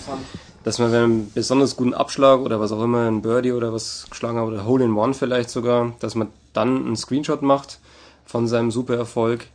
[0.63, 4.07] dass man wenn einen besonders guten Abschlag oder was auch immer, ein Birdie oder was
[4.09, 7.79] geschlagen hat oder Hole in One vielleicht sogar, dass man dann einen Screenshot macht
[8.25, 9.47] von seinem super Erfolg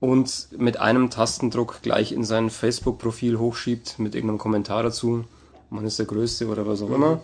[0.00, 5.24] und mit einem Tastendruck gleich in sein Facebook-Profil hochschiebt mit irgendeinem Kommentar dazu.
[5.70, 6.94] Man ist der Größte oder was auch mhm.
[6.94, 7.20] immer.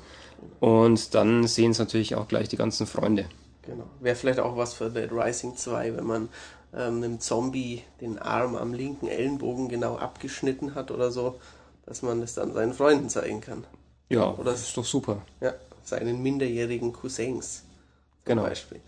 [0.60, 3.26] Und dann sehen es natürlich auch gleich die ganzen Freunde.
[3.62, 3.84] Genau.
[4.00, 6.28] Wäre vielleicht auch was für Dead Rising 2, wenn man
[6.72, 11.38] ähm, einem Zombie den Arm am linken Ellenbogen genau abgeschnitten hat oder so,
[11.88, 13.64] dass man das dann seinen Freunden zeigen kann.
[14.10, 15.22] Ja, oder das ist doch super.
[15.40, 17.64] Ja, seinen minderjährigen Cousins
[18.24, 18.42] zum genau.
[18.42, 18.80] Beispiel.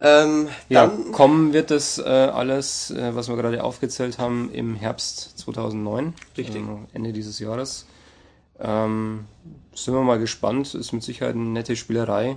[0.00, 5.38] Ähm, ja, kommen wird das äh, alles, äh, was wir gerade aufgezählt haben, im Herbst
[5.38, 6.14] 2009.
[6.36, 6.56] Richtig.
[6.56, 7.86] Also Ende dieses Jahres.
[8.58, 9.26] Ähm,
[9.72, 10.74] sind wir mal gespannt.
[10.74, 12.36] Ist mit Sicherheit eine nette Spielerei.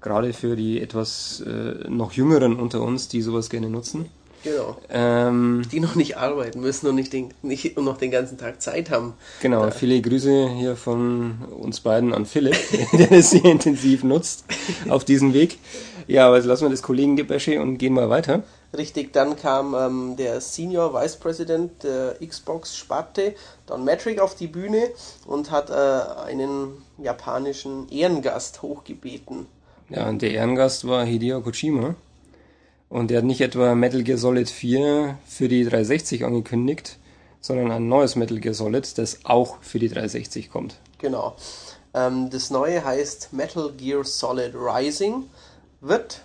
[0.00, 4.10] Gerade für die etwas äh, noch jüngeren unter uns, die sowas gerne nutzen.
[4.48, 4.76] Genau.
[4.90, 8.62] Ähm, die noch nicht arbeiten müssen und nicht, den, nicht und noch den ganzen Tag
[8.62, 9.14] Zeit haben.
[9.42, 9.70] Genau, da.
[9.70, 12.56] viele Grüße hier von uns beiden an Philipp,
[12.92, 14.44] der das sehr intensiv nutzt
[14.88, 15.58] auf diesem Weg.
[16.06, 18.42] Ja, aber jetzt lassen wir das Kollegengebäsche und gehen mal weiter.
[18.76, 23.34] Richtig, dann kam ähm, der Senior Vice President der Xbox Sparte,
[23.66, 24.90] Don Metric, auf die Bühne
[25.26, 25.74] und hat äh,
[26.26, 29.46] einen japanischen Ehrengast hochgebeten.
[29.90, 31.94] Ja, und der Ehrengast war Hideo Kojima.
[32.88, 36.98] Und der hat nicht etwa Metal Gear Solid 4 für die 360 angekündigt,
[37.40, 40.76] sondern ein neues Metal Gear Solid, das auch für die 360 kommt.
[40.98, 41.36] Genau.
[41.94, 45.24] Ähm, das neue heißt Metal Gear Solid Rising,
[45.80, 46.22] wird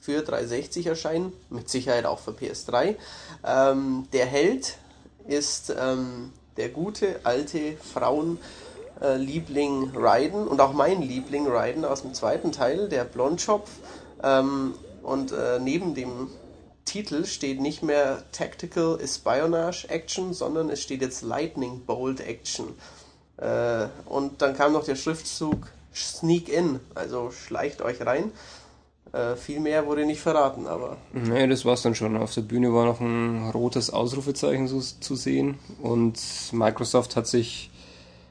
[0.00, 2.96] für 360 erscheinen, mit Sicherheit auch für PS3.
[3.44, 4.78] Ähm, der Held
[5.26, 12.14] ist ähm, der gute alte Frauenliebling äh, Raiden und auch mein Liebling Raiden aus dem
[12.14, 13.70] zweiten Teil, der Blondschopf.
[14.22, 14.72] Ähm,
[15.08, 16.28] und äh, neben dem
[16.84, 22.68] Titel steht nicht mehr Tactical Espionage Action, sondern es steht jetzt Lightning Bolt Action.
[23.36, 28.32] Äh, und dann kam noch der Schriftzug Sneak In, also schleicht euch rein.
[29.12, 30.98] Äh, viel mehr wurde nicht verraten, aber.
[31.12, 32.16] Nee, das war's dann schon.
[32.16, 36.18] Auf der Bühne war noch ein rotes Ausrufezeichen zu, zu sehen und
[36.52, 37.70] Microsoft hat sich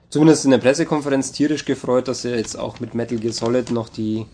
[0.09, 3.89] zumindest in der Pressekonferenz tierisch gefreut, dass sie jetzt auch mit Metal Gear Solid noch
[3.89, 4.25] die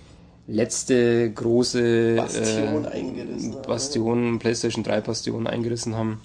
[0.48, 6.22] letzte große Bastion, äh, eingerissen Bastion PlayStation 3 Bastion eingerissen haben.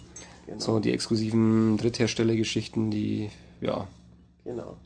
[0.46, 0.58] Genau.
[0.58, 3.86] So die exklusiven Drittherstellergeschichten, die, ja.
[4.44, 4.76] Genau.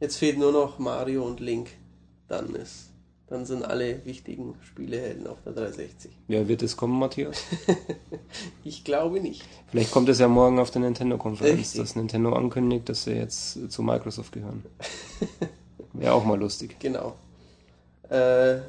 [0.00, 1.68] Jetzt fehlt nur noch Mario und Link.
[2.28, 2.90] Dann ist
[3.26, 6.10] dann sind alle wichtigen Spielehelden auf der 360.
[6.28, 7.42] Ja, wird es kommen, Matthias?
[8.64, 9.42] ich glaube nicht.
[9.68, 13.82] Vielleicht kommt es ja morgen auf der Nintendo-Konferenz, dass Nintendo ankündigt, dass sie jetzt zu
[13.82, 14.62] Microsoft gehören.
[15.94, 16.76] Wäre auch mal lustig.
[16.80, 17.14] Genau.
[18.08, 18.60] Äh,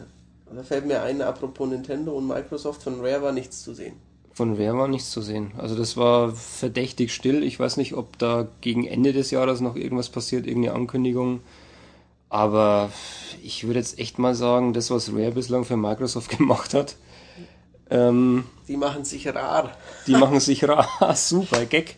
[0.53, 3.95] da fällt mir ein, apropos Nintendo und Microsoft, von Rare war nichts zu sehen.
[4.33, 5.53] Von Rare war nichts zu sehen.
[5.57, 7.43] Also das war verdächtig still.
[7.43, 11.41] Ich weiß nicht, ob da gegen Ende des Jahres noch irgendwas passiert, irgendeine Ankündigung.
[12.29, 12.89] Aber
[13.41, 16.95] ich würde jetzt echt mal sagen, das, was Rare bislang für Microsoft gemacht hat.
[17.89, 19.71] Ähm, die machen sich rar.
[20.07, 20.87] Die machen sich rar.
[21.15, 21.95] Super, Gag.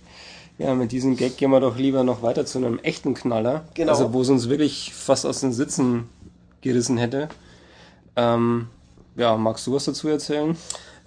[0.58, 3.65] Ja, mit diesem Gag gehen wir doch lieber noch weiter zu einem echten Knaller.
[3.76, 3.91] Genau.
[3.91, 6.10] Also, wo es uns wirklich fast aus den Sitzen
[6.67, 7.30] gerissen hätte.
[8.15, 8.67] Ähm,
[9.15, 10.58] ja, magst du was dazu erzählen?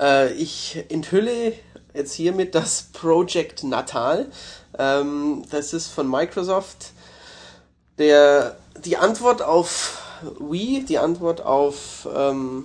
[0.00, 1.52] Äh, ich enthülle
[1.94, 4.26] jetzt hiermit das Project Natal.
[4.78, 6.92] Ähm, das ist von Microsoft
[8.00, 10.02] der, die Antwort auf
[10.40, 12.64] Wii, die Antwort auf, ähm,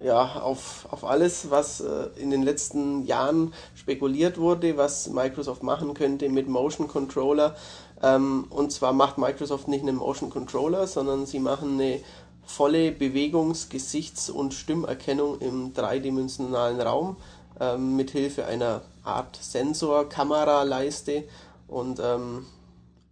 [0.00, 5.94] ja, auf, auf alles, was äh, in den letzten Jahren spekuliert wurde, was Microsoft machen
[5.94, 7.56] könnte mit Motion Controller.
[8.02, 12.00] Ähm, und zwar macht Microsoft nicht einen Motion Controller, sondern sie machen eine
[12.44, 17.16] volle Bewegungs-, Gesichts- und Stimmerkennung im dreidimensionalen Raum
[17.60, 21.24] ähm, mit Hilfe einer Art Sensor-Kameraleiste
[21.68, 22.46] und ähm,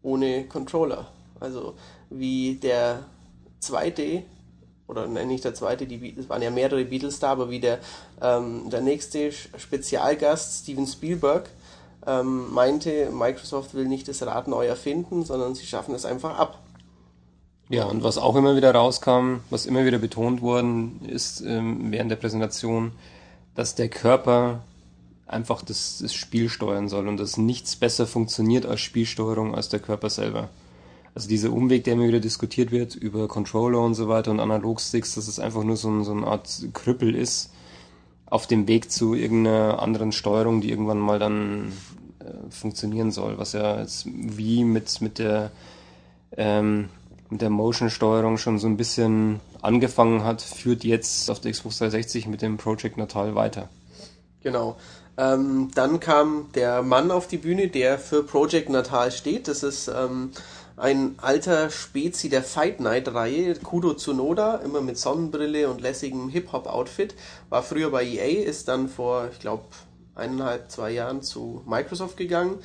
[0.03, 1.07] ohne Controller.
[1.41, 1.75] Also
[2.11, 3.05] wie der
[3.61, 4.23] zweite,
[4.87, 7.79] oder nein, nicht der zweite, die, es waren ja mehrere Beatles da, aber wie der,
[8.21, 11.49] ähm, der nächste Spezialgast, Steven Spielberg,
[12.07, 16.61] ähm, meinte, Microsoft will nicht das Rad neu erfinden, sondern sie schaffen es einfach ab.
[17.69, 22.11] Ja, und was auch immer wieder rauskam, was immer wieder betont worden ist ähm, während
[22.11, 22.93] der Präsentation,
[23.55, 24.63] dass der Körper
[25.27, 29.81] einfach das, das Spiel steuern soll und dass nichts besser funktioniert als Spielsteuerung als der
[29.81, 30.51] Körper selber.
[31.15, 35.15] Also dieser Umweg, der immer wieder diskutiert wird über Controller und so weiter und Analogsticks,
[35.15, 37.51] dass es einfach nur so, ein, so eine Art Krüppel ist
[38.27, 41.73] auf dem Weg zu irgendeiner anderen Steuerung, die irgendwann mal dann
[42.25, 45.51] äh, funktionieren soll, was ja jetzt wie mit, mit der
[46.37, 46.89] ähm,
[47.31, 52.27] mit der Motion-Steuerung schon so ein bisschen angefangen hat, führt jetzt auf der Xbox 360
[52.29, 53.69] mit dem Project Natal weiter.
[54.43, 54.77] Genau.
[55.17, 59.49] Ähm, dann kam der Mann auf die Bühne, der für Project Natal steht.
[59.49, 60.33] Das ist ähm,
[60.77, 67.15] ein alter Spezi der Fight Night Reihe, Kudo Tsunoda, immer mit Sonnenbrille und lässigem Hip-Hop-Outfit.
[67.49, 69.65] War früher bei EA, ist dann vor, ich glaube,
[70.15, 72.59] eineinhalb, zwei Jahren zu Microsoft gegangen.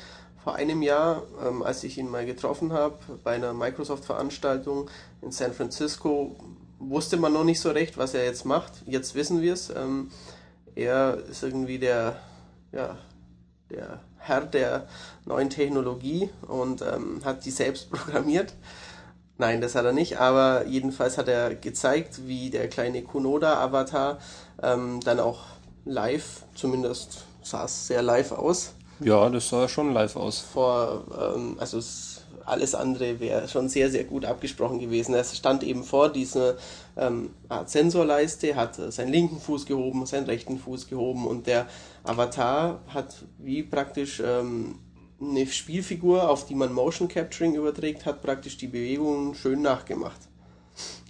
[0.44, 4.90] Vor einem Jahr, ähm, als ich ihn mal getroffen habe, bei einer Microsoft-Veranstaltung
[5.22, 6.36] in San Francisco,
[6.80, 8.72] wusste man noch nicht so recht, was er jetzt macht.
[8.86, 9.70] Jetzt wissen wir es.
[9.70, 10.12] Ähm,
[10.76, 12.16] er ist irgendwie der
[12.72, 12.98] ja,
[13.70, 14.88] der Herr der
[15.26, 18.54] neuen Technologie und ähm, hat die selbst programmiert.
[19.38, 24.20] Nein, das hat er nicht, aber jedenfalls hat er gezeigt, wie der kleine Kunoda-Avatar
[24.62, 25.46] ähm, dann auch
[25.86, 28.74] live, zumindest sah es sehr live aus.
[29.00, 30.40] Ja, das sah schon live aus.
[30.40, 31.04] Vor,
[31.36, 35.14] ähm, also es alles andere wäre schon sehr, sehr gut abgesprochen gewesen.
[35.14, 36.56] Er stand eben vor dieser
[36.98, 41.68] ähm, Art Sensorleiste, hat seinen linken Fuß gehoben, seinen rechten Fuß gehoben und der
[42.04, 44.80] Avatar hat wie praktisch ähm,
[45.22, 50.20] eine Spielfigur, auf die man Motion Capturing überträgt, hat praktisch die Bewegungen schön nachgemacht.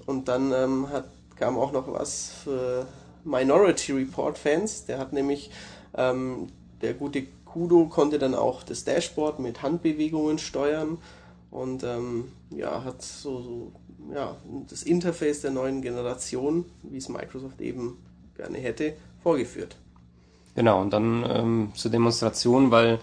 [0.05, 2.87] Und dann ähm, hat, kam auch noch was für
[3.23, 4.85] Minority Report Fans.
[4.85, 5.51] Der hat nämlich,
[5.95, 6.47] ähm,
[6.81, 10.97] der gute Kudo konnte dann auch das Dashboard mit Handbewegungen steuern
[11.51, 13.71] und ähm, ja, hat so, so
[14.13, 14.35] ja,
[14.69, 17.97] das Interface der neuen Generation, wie es Microsoft eben
[18.35, 19.75] gerne hätte, vorgeführt.
[20.55, 22.99] Genau, und dann ähm, zur Demonstration, weil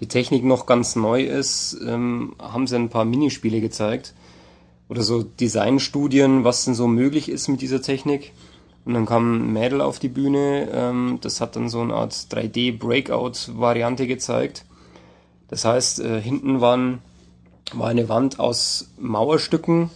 [0.00, 4.14] die Technik noch ganz neu ist, ähm, haben sie ein paar Minispiele gezeigt
[4.88, 8.32] oder so Designstudien, was denn so möglich ist mit dieser Technik.
[8.84, 12.12] Und dann kam ein Mädel auf die Bühne, ähm, das hat dann so eine Art
[12.12, 14.64] 3D-Breakout-Variante gezeigt.
[15.48, 17.02] Das heißt, äh, hinten waren,
[17.72, 19.90] war eine Wand aus Mauerstücken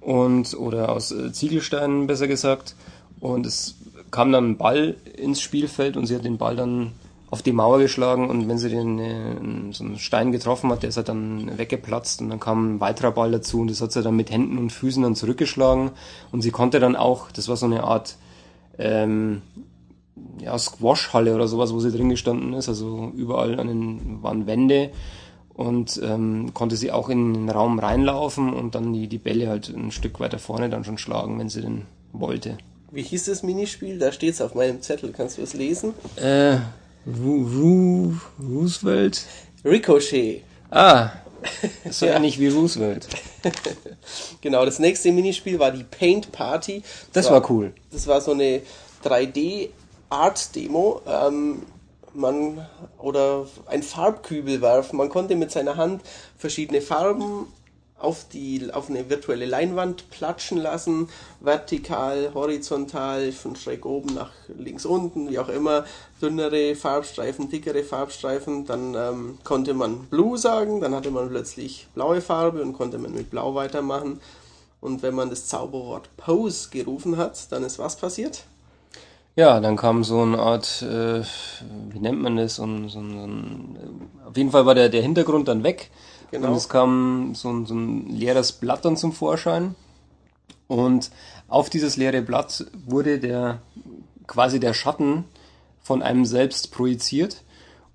[0.00, 2.76] und oder aus äh, Ziegelsteinen besser gesagt.
[3.20, 3.76] Und es
[4.10, 6.92] kam dann ein Ball ins Spielfeld und sie hat den Ball dann
[7.30, 10.90] auf die Mauer geschlagen und wenn sie den äh, so einen Stein getroffen hat, der
[10.90, 14.02] ist halt dann weggeplatzt und dann kam ein weiterer Ball dazu und das hat sie
[14.02, 15.90] dann mit Händen und Füßen dann zurückgeschlagen
[16.32, 18.16] und sie konnte dann auch, das war so eine Art
[18.78, 19.42] ähm,
[20.40, 24.90] ja, Squash-Halle oder sowas, wo sie drin gestanden ist, also überall an den waren Wände
[25.54, 29.68] und ähm, konnte sie auch in den Raum reinlaufen und dann die, die Bälle halt
[29.68, 31.82] ein Stück weiter vorne dann schon schlagen, wenn sie denn
[32.12, 32.58] wollte.
[32.90, 33.98] Wie hieß das Minispiel?
[33.98, 35.12] Da steht es auf meinem Zettel.
[35.12, 35.94] Kannst du es lesen?
[36.14, 36.58] Äh,
[37.06, 39.26] Ru Ru Roosevelt?
[39.64, 40.42] Ricochet.
[40.70, 41.10] Ah,
[41.90, 42.16] so ja.
[42.16, 43.06] ähnlich wie Roosevelt.
[44.40, 46.82] genau, das nächste Minispiel war die Paint Party.
[47.12, 47.72] Das, das war, war, cool.
[47.90, 48.62] Das war so eine
[49.04, 51.02] 3D-Art-Demo.
[51.06, 51.62] Ähm,
[52.14, 52.64] man
[52.98, 54.96] oder ein Farbkübel werfen.
[54.96, 56.02] Man konnte mit seiner Hand
[56.38, 57.46] verschiedene Farben
[58.04, 61.08] auf, die, auf eine virtuelle Leinwand platschen lassen,
[61.40, 65.84] vertikal, horizontal, von schräg oben nach links unten, wie auch immer,
[66.20, 72.20] dünnere Farbstreifen, dickere Farbstreifen, dann ähm, konnte man Blue sagen, dann hatte man plötzlich blaue
[72.20, 74.20] Farbe und konnte man mit Blau weitermachen.
[74.80, 78.44] Und wenn man das Zauberwort Pose gerufen hat, dann ist was passiert?
[79.36, 81.22] Ja, dann kam so eine Art, äh,
[81.90, 83.76] wie nennt man das, so ein, so ein,
[84.28, 85.90] auf jeden Fall war der, der Hintergrund dann weg
[86.34, 86.48] Genau.
[86.48, 89.76] Und es kam so ein, so ein leeres Blatt dann zum Vorschein.
[90.66, 91.12] Und
[91.46, 93.62] auf dieses leere Blatt wurde der
[94.26, 95.26] quasi der Schatten
[95.80, 97.44] von einem selbst projiziert.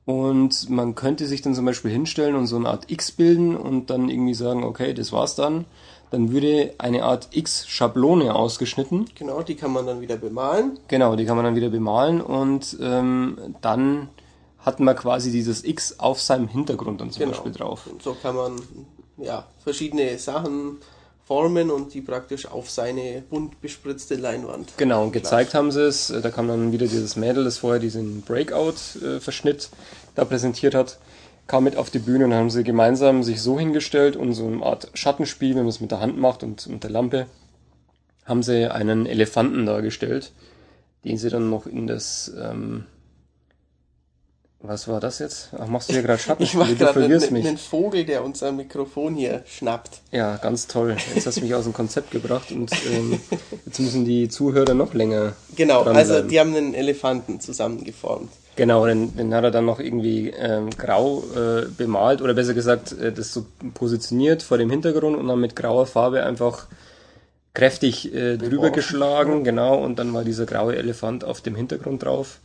[0.06, 3.90] Und man könnte sich dann zum Beispiel hinstellen und so eine Art X bilden und
[3.90, 5.66] dann irgendwie sagen, okay, das war's dann.
[6.10, 9.08] Dann würde eine Art X-Schablone ausgeschnitten.
[9.16, 10.80] Genau, die kann man dann wieder bemalen.
[10.88, 14.08] Genau, die kann man dann wieder bemalen und ähm, dann
[14.60, 17.32] hat man quasi dieses X auf seinem Hintergrund dann zum genau.
[17.32, 17.88] Beispiel drauf.
[17.88, 18.62] Und so kann man
[19.18, 20.78] ja verschiedene Sachen
[21.30, 24.74] formen und die praktisch auf seine bunt bespritzte Leinwand.
[24.78, 26.08] Genau, und gezeigt haben sie es.
[26.08, 29.76] Da kam dann wieder dieses Mädel, das vorher diesen Breakout-Verschnitt äh,
[30.16, 30.98] da präsentiert hat,
[31.46, 34.64] kam mit auf die Bühne und haben sie gemeinsam sich so hingestellt und so eine
[34.64, 37.28] Art Schattenspiel, wenn man es mit der Hand macht und mit der Lampe,
[38.26, 40.32] haben sie einen Elefanten dargestellt,
[41.06, 42.86] den sie dann noch in das ähm,
[44.62, 45.50] was war das jetzt?
[45.58, 46.64] Ach, machst du hier gerade Schattenspiele?
[46.64, 50.02] Ich mach gerade einen, einen Vogel, der unser Mikrofon hier schnappt.
[50.12, 50.98] Ja, ganz toll.
[51.16, 53.20] Jetzt hast du mich aus dem Konzept gebracht und ähm,
[53.66, 55.34] jetzt müssen die Zuhörer noch länger.
[55.56, 58.30] Genau, also die haben einen Elefanten zusammengeformt.
[58.58, 62.92] Genau, den, den hat er dann noch irgendwie ähm, grau äh, bemalt oder besser gesagt
[62.92, 66.68] äh, das so positioniert vor dem Hintergrund und dann mit grauer Farbe einfach
[67.54, 72.40] kräftig äh, drüber geschlagen, genau, und dann war dieser graue Elefant auf dem Hintergrund drauf.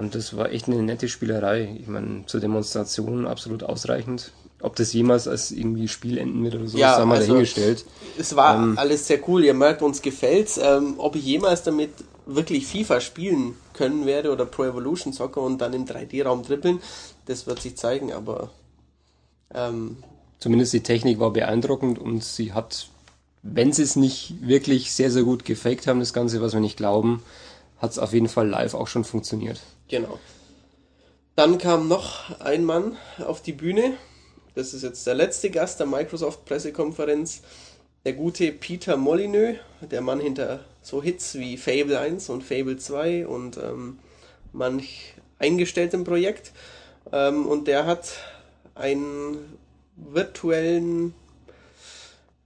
[0.00, 1.76] Und das war echt eine nette Spielerei.
[1.78, 4.32] Ich meine, zur Demonstration absolut ausreichend.
[4.62, 7.28] Ob das jemals als irgendwie Spiel enden wird oder so, ja, das haben wir also,
[7.28, 7.84] dahingestellt.
[8.18, 9.44] Es war ähm, alles sehr cool.
[9.44, 10.58] Ihr merkt, uns gefällt's.
[10.62, 11.90] Ähm, ob ich jemals damit
[12.24, 16.80] wirklich FIFA spielen können werde oder Pro Evolution Soccer und dann im 3D-Raum trippeln,
[17.26, 18.50] das wird sich zeigen, aber
[19.52, 19.98] ähm,
[20.38, 22.88] zumindest die Technik war beeindruckend und sie hat,
[23.42, 26.76] wenn sie es nicht wirklich sehr, sehr gut gefaked haben, das Ganze, was wir nicht
[26.76, 27.22] glauben,
[27.78, 29.60] hat es auf jeden Fall live auch schon funktioniert.
[29.90, 30.20] Genau.
[31.34, 33.96] Dann kam noch ein Mann auf die Bühne.
[34.54, 37.42] Das ist jetzt der letzte Gast der Microsoft-Pressekonferenz.
[38.04, 43.26] Der gute Peter Molyneux, der Mann hinter so Hits wie Fable 1 und Fable 2
[43.26, 43.98] und ähm,
[44.52, 46.52] manch eingestelltem Projekt.
[47.12, 48.12] Ähm, und der hat
[48.76, 49.58] einen
[49.96, 51.14] virtuellen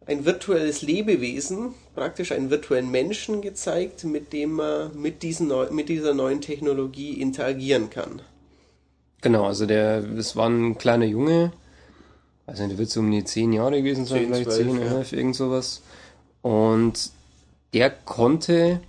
[0.06, 5.88] ein virtuelles Lebewesen, praktisch einen virtuellen Menschen gezeigt, mit dem man mit, diesen Neu mit
[5.88, 8.20] dieser neuen Technologie interagieren kann.
[9.22, 11.52] Genau, also der, es war ein kleiner Junge,
[12.46, 15.12] also der wird so um die zehn Jahre gewesen sein, 10, vielleicht 12, 10, 11,
[15.12, 15.18] ja.
[15.18, 15.82] irgend sowas.
[16.42, 17.10] Und
[17.72, 18.80] der konnte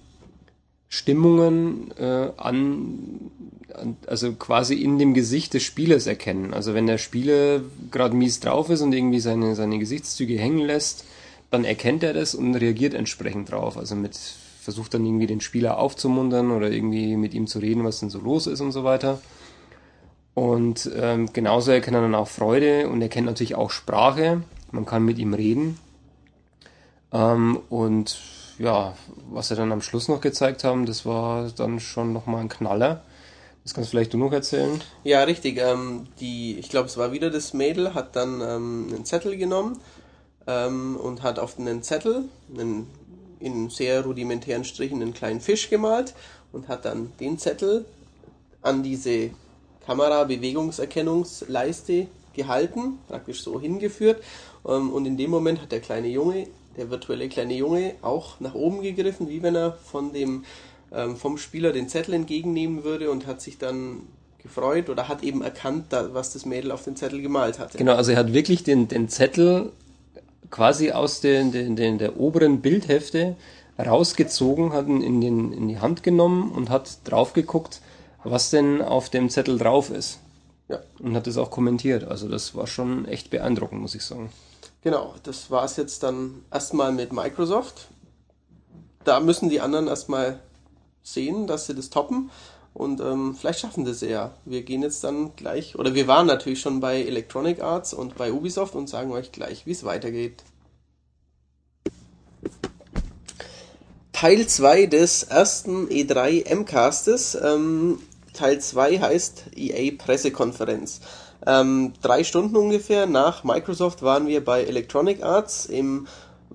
[0.90, 3.32] Stimmungen äh, an,
[3.74, 6.54] an, also quasi in dem Gesicht des Spielers erkennen.
[6.54, 7.62] Also wenn der Spieler
[7.92, 11.06] gerade mies drauf ist und irgendwie seine, seine Gesichtszüge hängen lässt,
[11.52, 13.78] dann erkennt er das und reagiert entsprechend drauf.
[13.78, 14.18] Also mit
[14.66, 18.20] versucht dann irgendwie den Spieler aufzumuntern oder irgendwie mit ihm zu reden, was denn so
[18.20, 19.22] los ist und so weiter.
[20.34, 24.42] Und ähm, genauso erkennt er dann auch Freude und er kennt natürlich auch Sprache.
[24.72, 25.78] Man kann mit ihm reden.
[27.14, 28.20] Ähm, und
[28.58, 28.95] ja,
[29.30, 33.01] was sie dann am Schluss noch gezeigt haben, das war dann schon nochmal ein Knaller.
[33.64, 34.80] Das kannst vielleicht du noch erzählen.
[35.03, 35.58] Ja, richtig.
[35.58, 39.80] Ähm, die, ich glaube, es war wieder das Mädel, hat dann ähm, einen Zettel genommen
[40.45, 42.26] ähm, und hat auf den Zettel
[42.56, 42.86] einen,
[43.39, 46.14] in sehr rudimentären Strichen einen kleinen Fisch gemalt
[46.51, 47.86] und hat dann den Zettel
[48.62, 49.32] an diese
[49.88, 54.22] Kamera-Bewegungserkennungsleiste gehalten, praktisch so hingeführt.
[54.68, 56.45] Ähm, und in dem Moment hat der kleine Junge
[56.78, 60.44] der virtuelle kleine Junge auch nach oben gegriffen, wie wenn er von dem
[60.94, 64.02] ähm, vom Spieler den Zettel entgegennehmen würde und hat sich dann
[64.42, 67.78] gefreut oder hat eben erkannt, da, was das Mädel auf dem Zettel gemalt hatte.
[67.78, 69.72] Genau, also er hat wirklich den, den Zettel
[70.52, 73.36] quasi aus den, den, den, der oberen Bildhälfte
[73.78, 77.82] rausgezogen, hat ihn in, den, in die Hand genommen und hat drauf geguckt,
[78.24, 80.20] was denn auf dem Zettel drauf ist.
[80.70, 80.80] Ja.
[81.00, 82.06] Und hat das auch kommentiert.
[82.06, 84.32] Also das war schon echt beeindruckend, muss ich sagen.
[84.86, 87.88] Genau, das war es jetzt dann erstmal mit Microsoft.
[89.04, 90.40] Da müssen die anderen erstmal
[91.02, 92.30] sehen, dass sie das toppen.
[92.76, 94.36] Und ähm, vielleicht schaffen das ja.
[94.46, 98.32] Wir gehen jetzt dann gleich, oder wir waren natürlich schon bei Electronic Arts und bei
[98.32, 100.44] Ubisoft und sagen euch gleich, wie es weitergeht.
[104.14, 107.36] Teil 2 des ersten E3 M-Castes.
[107.44, 111.02] Ähm, Teil 2 heißt EA Pressekonferenz.
[111.46, 116.08] Ähm, drei Stunden ungefähr nach Microsoft waren wir bei Electronic Arts im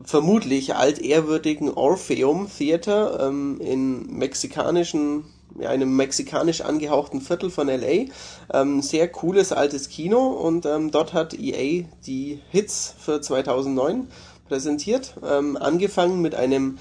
[0.03, 5.25] vermutlich altehrwürdigen Orpheum Theater ähm, in mexikanischen
[5.59, 8.07] ja, einem mexikanisch angehauchten Viertel von LA.
[8.53, 14.09] Ähm, sehr cooles altes Kino und ähm, dort hat EA die Hits für 2009
[14.49, 15.15] präsentiert.
[15.29, 16.79] Ähm, angefangen mit einem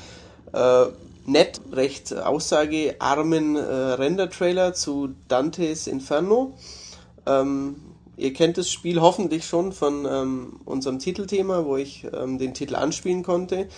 [0.54, 0.86] äh,
[1.26, 6.54] nett, recht aussagearmen äh, Render-Trailer zu Dantes Inferno.
[7.26, 7.76] Ähm,
[8.20, 12.76] Ihr kennt das Spiel hoffentlich schon von ähm, unserem Titelthema, wo ich ähm, den Titel
[12.76, 13.70] anspielen konnte.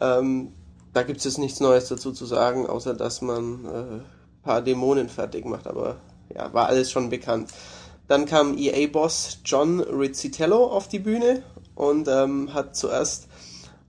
[0.00, 0.52] Ähm,
[0.92, 4.00] da gibt es jetzt nichts Neues dazu zu sagen, außer dass man äh,
[4.42, 5.96] paar Dämonen fertig macht, aber
[6.34, 7.50] ja, war alles schon bekannt.
[8.08, 11.42] Dann kam EA-Boss John Rizzitello auf die Bühne
[11.76, 13.28] und ähm, hat zuerst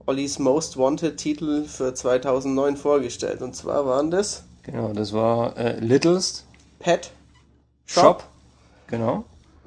[0.06, 3.42] Ollis Most Wanted Titel für 2009 vorgestellt.
[3.42, 4.44] Und zwar waren das.
[4.62, 6.44] Genau, das war äh, Littlest.
[6.78, 7.10] Pet.
[7.84, 8.02] Shop.
[8.04, 8.24] Shop.
[8.86, 9.24] Genau.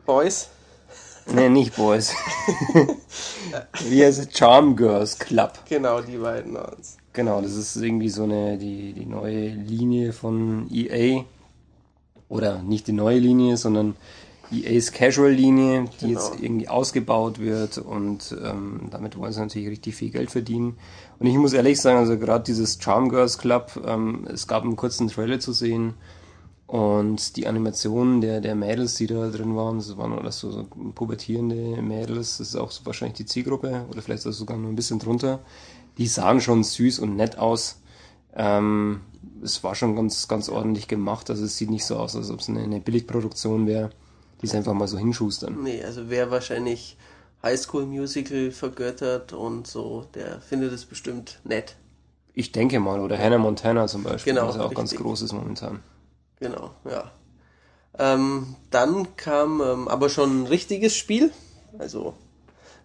[0.10, 0.50] Boys?
[1.32, 2.16] Nee, nicht Boys.
[3.90, 4.36] Wie heißt es?
[4.36, 5.60] Charm Girls Club.
[5.70, 6.98] Genau, die beiden waren's.
[7.14, 11.26] Genau, das ist irgendwie so eine, die, die neue Linie von EA.
[12.28, 13.98] Oder nicht die neue Linie, sondern
[14.52, 16.20] EAs Casual-Linie, die genau.
[16.20, 20.80] jetzt irgendwie ausgebaut wird und ähm, damit wollen sie natürlich richtig viel Geld verdienen.
[21.20, 24.76] Und ich muss ehrlich sagen, also gerade dieses Charm Girls Club, ähm, es gab einen
[24.76, 25.94] kurzen Trailer zu sehen
[26.70, 30.66] und die Animationen der, der Mädels, die da drin waren, das waren alles so, so
[30.94, 35.00] pubertierende Mädels, das ist auch so wahrscheinlich die Zielgruppe oder vielleicht sogar nur ein bisschen
[35.00, 35.40] drunter.
[35.98, 37.82] Die sahen schon süß und nett aus.
[38.36, 39.02] Ähm,
[39.44, 41.32] es war schon ganz, ganz ordentlich gemacht.
[41.32, 43.90] Also es sieht nicht so aus, als ob es eine, eine Billigproduktion wäre,
[44.44, 45.64] die es einfach mal so hinschustern.
[45.64, 46.98] Nee, also wer wahrscheinlich
[47.42, 51.78] Highschool Musical vergöttert und so, der findet es bestimmt nett.
[52.36, 54.78] Ich denke mal, oder Hannah Montana zum Beispiel, genau, was ja auch richtig.
[54.78, 55.80] ganz groß ist momentan.
[56.40, 57.12] Genau, ja.
[57.98, 61.32] Ähm, dann kam ähm, aber schon ein richtiges Spiel.
[61.78, 62.14] Also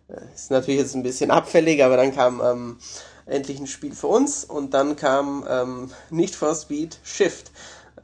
[0.09, 2.79] äh, ist natürlich jetzt ein bisschen abfällig, aber dann kam ähm,
[3.27, 7.53] endlich ein Spiel für uns und dann kam ähm, Nicht for Speed Shift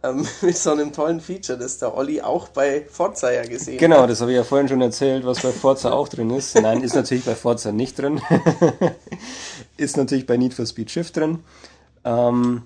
[0.03, 3.97] ähm, mit so einem tollen Feature, das der Olli auch bei Forza ja gesehen genau,
[3.97, 4.03] hat.
[4.03, 6.55] Genau, das habe ich ja vorhin schon erzählt, was bei Forza auch drin ist.
[6.55, 8.21] Nein, ist natürlich bei Forza nicht drin.
[9.77, 11.41] ist natürlich bei Need for Speed Shift drin.
[12.05, 12.63] Ähm,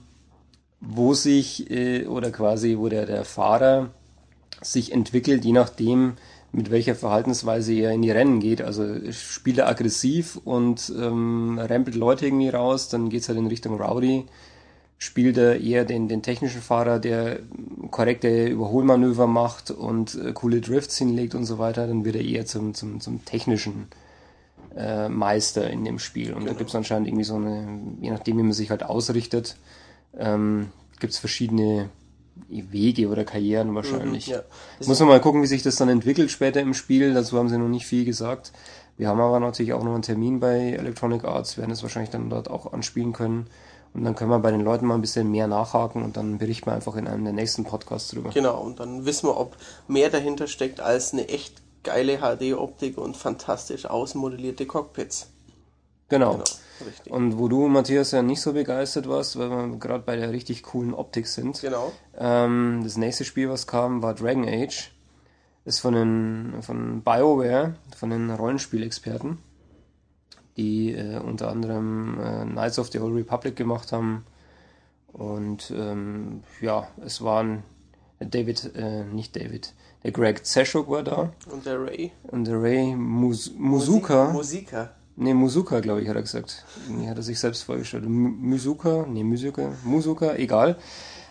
[0.87, 3.91] wo sich äh, oder quasi wo der, der Fahrer
[4.63, 6.15] sich entwickelt, je nachdem,
[6.55, 8.63] mit welcher Verhaltensweise er in die Rennen geht.
[8.63, 13.81] Also spielt er aggressiv und ähm, rempelt Leute irgendwie raus, dann geht's halt in Richtung
[13.81, 14.27] Rowdy.
[14.97, 17.41] Spielt er eher den, den technischen Fahrer, der
[17.91, 22.47] korrekte Überholmanöver macht und äh, coole Drifts hinlegt und so weiter, dann wird er eher
[22.47, 23.89] zum, zum, zum technischen
[24.77, 26.33] äh, Meister in dem Spiel.
[26.33, 26.53] Und genau.
[26.53, 29.57] da gibt's anscheinend irgendwie so eine, je nachdem, wie man sich halt ausrichtet,
[30.19, 31.91] ähm, gibt es verschiedene
[32.49, 34.29] Wege oder Karrieren wahrscheinlich.
[34.29, 34.43] Mhm, ja.
[34.87, 37.15] Muss man mal gucken, wie sich das dann entwickelt später im Spiel.
[37.15, 38.53] Dazu haben sie noch nicht viel gesagt.
[38.97, 42.31] Wir haben aber natürlich auch noch einen Termin bei Electronic Arts, werden es wahrscheinlich dann
[42.31, 43.49] dort auch anspielen können.
[43.93, 46.67] Und dann können wir bei den Leuten mal ein bisschen mehr nachhaken und dann berichten
[46.67, 48.31] wir einfach in einem der nächsten Podcasts drüber.
[48.31, 49.57] Genau, und dann wissen wir, ob
[49.87, 55.29] mehr dahinter steckt als eine echt geile HD-Optik und fantastisch ausmodellierte Cockpits.
[56.09, 56.33] Genau.
[56.33, 56.45] genau.
[56.85, 57.13] Richtig.
[57.13, 60.63] Und wo du, Matthias, ja nicht so begeistert warst, weil wir gerade bei der richtig
[60.63, 61.61] coolen Optik sind.
[61.61, 61.93] Genau.
[62.19, 64.91] Ähm, das nächste Spiel, was kam, war Dragon Age.
[65.65, 69.39] Ist von den von BioWare, von den Rollenspielexperten,
[70.59, 74.27] die äh, unter anderem äh, Knights of the Old Republic gemacht haben.
[75.13, 77.63] Und ähm, ja, es waren
[78.19, 79.73] David, äh, nicht David,
[80.03, 81.33] der Greg Zeschuk war da.
[81.51, 82.13] Und der Ray.
[82.25, 84.31] Und der Ray Mus Musuka.
[84.33, 84.91] Musika.
[85.17, 86.65] Ne, Musuka, glaube ich, hat er gesagt.
[86.89, 88.05] Nee, hat er sich selbst vorgestellt.
[88.07, 90.77] Musuka, ne, Musuka, Musuka, egal.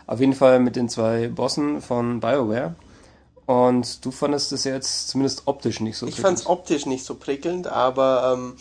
[0.08, 2.76] Auf jeden Fall mit den zwei Bossen von BioWare.
[3.46, 6.18] Und du fandest das jetzt zumindest optisch nicht so prickelnd.
[6.18, 8.56] Ich fand es optisch nicht so prickelnd, aber ähm,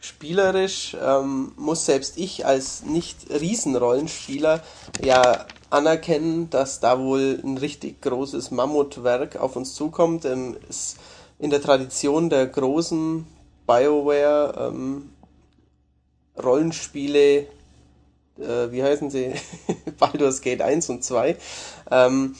[0.00, 4.60] spielerisch ähm, muss selbst ich als nicht Riesenrollenspieler
[5.04, 10.24] ja anerkennen, dass da wohl ein richtig großes Mammutwerk auf uns zukommt.
[10.24, 10.96] Ähm, es,
[11.38, 13.26] in der Tradition der großen
[13.66, 15.10] BioWare ähm,
[16.42, 17.46] Rollenspiele,
[18.38, 19.32] äh, wie heißen sie?
[19.98, 21.36] Baldur's Gate 1 und 2.
[21.90, 22.36] Ähm,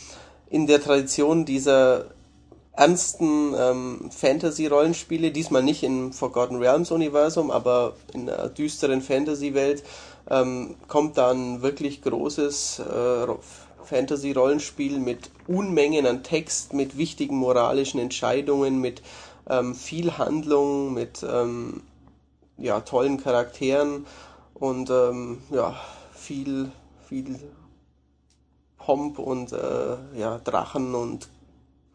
[0.51, 2.07] in der Tradition dieser
[2.77, 9.85] ernsten ähm, Fantasy-Rollenspiele, diesmal nicht im Forgotten Realms-Universum, aber in einer düsteren Fantasy-Welt,
[10.29, 13.27] ähm, kommt dann wirklich großes äh,
[13.85, 19.03] Fantasy-Rollenspiel mit Unmengen an Text, mit wichtigen moralischen Entscheidungen, mit
[19.49, 21.83] ähm, viel Handlung, mit ähm,
[22.57, 24.07] ja, tollen Charakteren
[24.55, 25.75] und ähm, ja,
[26.13, 26.71] viel,
[27.09, 27.39] viel
[28.79, 31.29] Pomp und äh, ja, Drachen und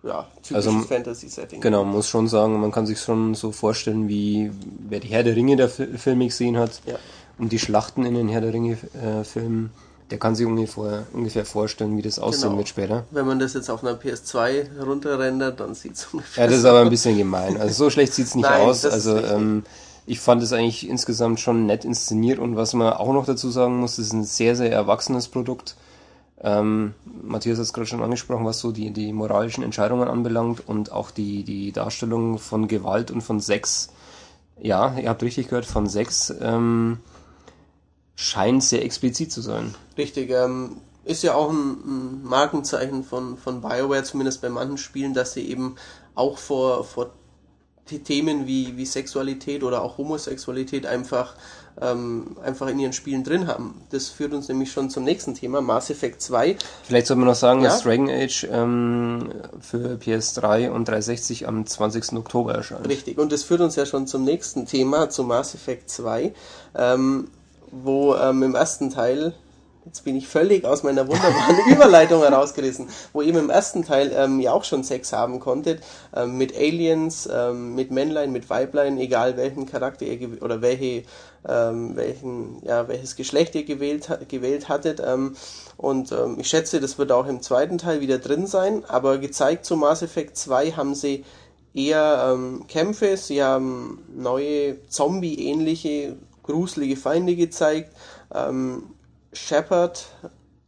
[0.01, 1.61] ja, typisches also, Fantasy-Setting.
[1.61, 4.51] Genau, man muss schon sagen, man kann sich schon so vorstellen, wie
[4.87, 6.95] wer die Herr der Ringe der Filme gesehen hat ja.
[7.37, 9.65] und die Schlachten in den Herr der Ringe-Filmen.
[9.65, 12.57] Äh, der kann sich ungefähr, ungefähr vorstellen, wie das aussehen genau.
[12.57, 13.05] wird später.
[13.11, 16.65] Wenn man das jetzt auf einer PS2 runterrendert, dann sieht es ungefähr Ja, das ist
[16.65, 17.59] aber ein bisschen gemein.
[17.59, 18.85] Also so schlecht sieht es nicht Nein, aus.
[18.85, 19.63] Also ähm,
[20.05, 23.79] ich fand es eigentlich insgesamt schon nett inszeniert und was man auch noch dazu sagen
[23.79, 25.75] muss, das ist ein sehr, sehr erwachsenes Produkt.
[26.41, 30.91] Ähm, Matthias hat es gerade schon angesprochen, was so die, die moralischen Entscheidungen anbelangt und
[30.91, 33.89] auch die, die Darstellung von Gewalt und von Sex.
[34.61, 36.33] Ja, ihr habt richtig gehört, von Sex.
[36.41, 36.99] Ähm,
[38.19, 39.73] scheint sehr explizit zu sein.
[39.97, 45.13] Richtig, ähm, ist ja auch ein, ein, Markenzeichen von, von BioWare, zumindest bei manchen Spielen,
[45.13, 45.77] dass sie eben
[46.15, 47.11] auch vor, vor
[47.85, 51.33] Themen wie, wie Sexualität oder auch Homosexualität einfach,
[51.81, 53.81] ähm, einfach in ihren Spielen drin haben.
[53.89, 56.57] Das führt uns nämlich schon zum nächsten Thema, Mass Effect 2.
[56.83, 57.69] Vielleicht sollte man noch sagen, ja?
[57.69, 62.13] dass Dragon Age ähm, für PS3 und 360 am 20.
[62.17, 62.87] Oktober erscheint.
[62.87, 66.33] Richtig, und das führt uns ja schon zum nächsten Thema, zu Mass Effect 2.
[66.75, 67.29] Ähm,
[67.71, 69.33] wo ähm, im ersten Teil,
[69.85, 74.39] jetzt bin ich völlig aus meiner wunderbaren Überleitung herausgerissen, wo ihr im ersten Teil ähm,
[74.39, 75.81] ja auch schon Sex haben konntet,
[76.15, 81.03] ähm, mit Aliens, ähm, mit Männlein, mit Weiblein, egal welchen Charakter ihr oder welche,
[81.47, 85.01] ähm, welchen, ja, welches Geschlecht ihr gewählt, gewählt hattet.
[85.05, 85.35] Ähm,
[85.77, 89.65] und ähm, ich schätze, das wird auch im zweiten Teil wieder drin sein, aber gezeigt
[89.65, 91.23] zu Mass Effect 2 haben sie
[91.73, 96.17] eher ähm, Kämpfe, sie haben neue Zombie-ähnliche
[96.49, 97.95] gruselige Feinde gezeigt.
[98.33, 98.83] Ähm,
[99.33, 100.07] Shepard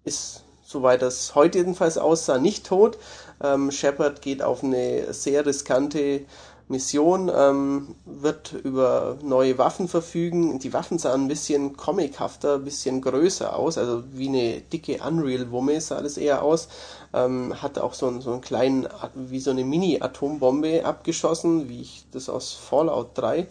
[0.04, 2.98] ist, soweit das heute jedenfalls aussah, nicht tot.
[3.44, 6.22] Ähm, Shepard geht auf eine sehr riskante
[6.68, 10.60] Mission, ähm, wird über neue Waffen verfügen.
[10.60, 15.82] Die Waffen sahen ein bisschen comichafter, ein bisschen größer aus, also wie eine dicke Unreal-Wumme
[15.82, 16.70] sah das eher aus.
[17.14, 22.30] Ähm, hat auch so, so einen kleinen, wie so eine Mini-Atombombe abgeschossen, wie ich das
[22.30, 23.48] aus Fallout 3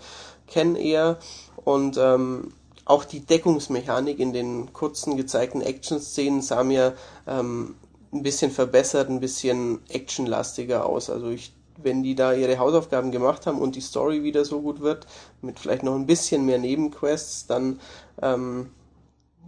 [0.51, 1.19] kenne eher.
[1.65, 2.53] Und ähm,
[2.85, 6.95] auch die Deckungsmechanik in den kurzen gezeigten Action-Szenen sah mir
[7.27, 7.77] ähm,
[8.13, 11.11] ein bisschen verbessert, ein bisschen actionlastiger aus.
[11.11, 14.81] Also ich, wenn die da ihre Hausaufgaben gemacht haben und die Story wieder so gut
[14.81, 15.07] wird,
[15.41, 17.81] mit vielleicht noch ein bisschen mehr Nebenquests, dann
[18.21, 18.71] ähm,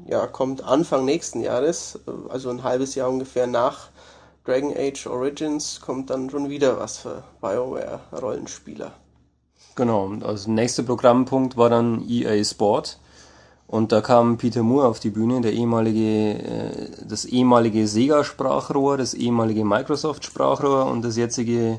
[0.06, 1.98] ja, kommt Anfang nächsten Jahres,
[2.28, 3.90] also ein halbes Jahr ungefähr nach
[4.44, 8.92] Dragon Age Origins, kommt dann schon wieder was für BioWare-Rollenspieler.
[9.74, 12.98] Genau, also nächster Programmpunkt war dann EA Sport.
[13.66, 19.14] Und da kam Peter Moore auf die Bühne, der ehemalige, äh, das ehemalige Sega-Sprachrohr, das
[19.14, 21.78] ehemalige Microsoft-Sprachrohr und das jetzige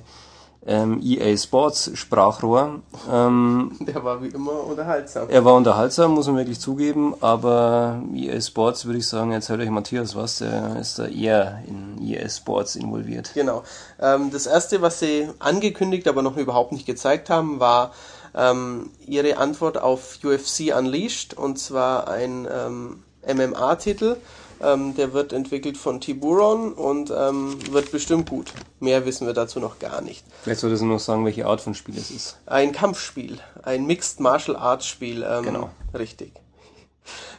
[0.65, 2.81] ähm, EA Sports Sprachrohr.
[3.11, 5.29] Ähm, Der war wie immer unterhaltsam.
[5.29, 9.69] Er war unterhaltsam, muss man wirklich zugeben, aber EA Sports würde ich sagen, erzählt euch
[9.69, 13.31] Matthias was, der ist da eher in EA Sports involviert.
[13.33, 13.63] Genau.
[13.99, 17.91] Ähm, das erste, was sie angekündigt, aber noch überhaupt nicht gezeigt haben, war
[18.35, 24.17] ähm, ihre Antwort auf UFC Unleashed und zwar ein ähm, MMA-Titel
[24.63, 28.53] ähm, der wird entwickelt von Tiburon und ähm, wird bestimmt gut.
[28.79, 30.23] Mehr wissen wir dazu noch gar nicht.
[30.41, 32.37] Vielleicht solltest du noch sagen, welche Art von Spiel es ist.
[32.45, 35.25] Ein Kampfspiel, ein Mixed Martial Arts Spiel.
[35.27, 35.69] Ähm, genau.
[35.93, 36.33] Richtig.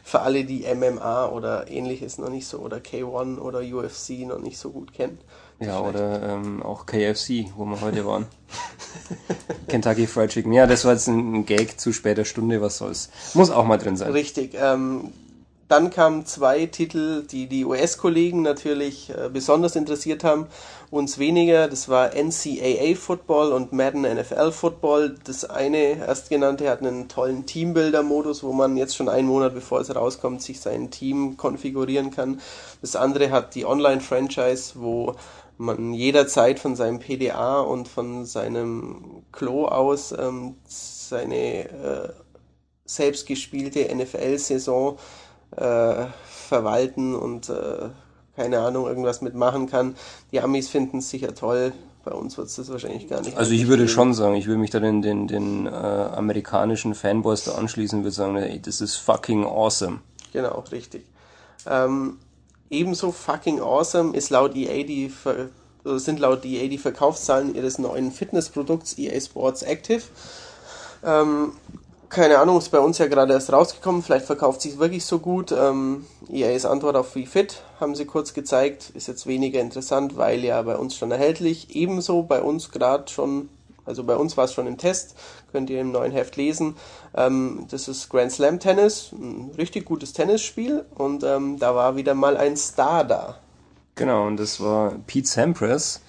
[0.03, 4.59] Für alle, die MMA oder ähnliches noch nicht so oder K1 oder UFC noch nicht
[4.59, 5.17] so gut kennen.
[5.59, 8.27] Ja, oder ähm, auch KFC, wo wir heute waren.
[9.67, 10.51] Kentucky Fried Chicken.
[10.53, 13.09] Ja, das war jetzt ein Gag zu später Stunde, was soll's.
[13.33, 14.11] Muss auch mal drin sein.
[14.11, 14.55] Richtig.
[14.59, 15.11] Ähm,
[15.67, 20.47] dann kamen zwei Titel, die die US-Kollegen natürlich äh, besonders interessiert haben,
[20.91, 21.67] uns weniger.
[21.67, 25.15] Das war NCAA Football und Madden NFL Football.
[25.23, 29.93] Das eine, erstgenannte, hat einen tollen Teambuilder-Modus, wo man jetzt schon einen Monat bevor es
[29.95, 32.41] rauskommt, sich sein Team konfigurieren kann.
[32.81, 35.15] Das andere hat die Online-Franchise, wo
[35.57, 42.09] man jederzeit von seinem PDA und von seinem Klo aus ähm, seine äh,
[42.85, 44.97] selbstgespielte NFL-Saison
[45.55, 47.89] äh, verwalten und äh,
[48.35, 49.95] keine Ahnung, irgendwas mitmachen kann.
[50.31, 51.73] Die Amis finden es sicher toll.
[52.03, 53.35] Bei uns wird es das wahrscheinlich gar nicht.
[53.35, 57.45] Also ich würde schon sagen, ich würde mich da den, den, den äh, amerikanischen Fanboys
[57.45, 60.01] da anschließen und würde sagen, ey, das ist fucking awesome.
[60.31, 61.03] Genau, richtig.
[61.65, 62.17] Ähm,
[62.69, 65.11] ebenso fucking awesome ist laut EA die
[65.83, 70.03] sind laut EA die Verkaufszahlen ihres neuen Fitnessprodukts EA Sports Active.
[71.03, 71.53] Ähm,
[72.09, 75.51] keine Ahnung, ist bei uns ja gerade erst rausgekommen, vielleicht verkauft sich wirklich so gut.
[75.51, 80.61] Ähm, EA's Antwort auf WeFit haben sie kurz gezeigt, ist jetzt weniger interessant, weil ja
[80.61, 81.75] bei uns schon erhältlich.
[81.75, 83.49] Ebenso bei uns gerade schon,
[83.85, 85.15] also bei uns war es schon im Test,
[85.51, 86.75] könnt ihr im neuen Heft lesen.
[87.15, 92.13] Ähm, das ist Grand Slam Tennis, ein richtig gutes Tennisspiel und ähm, da war wieder
[92.13, 93.39] mal ein Star da.
[93.95, 96.01] Genau, und das war Pete Sampras,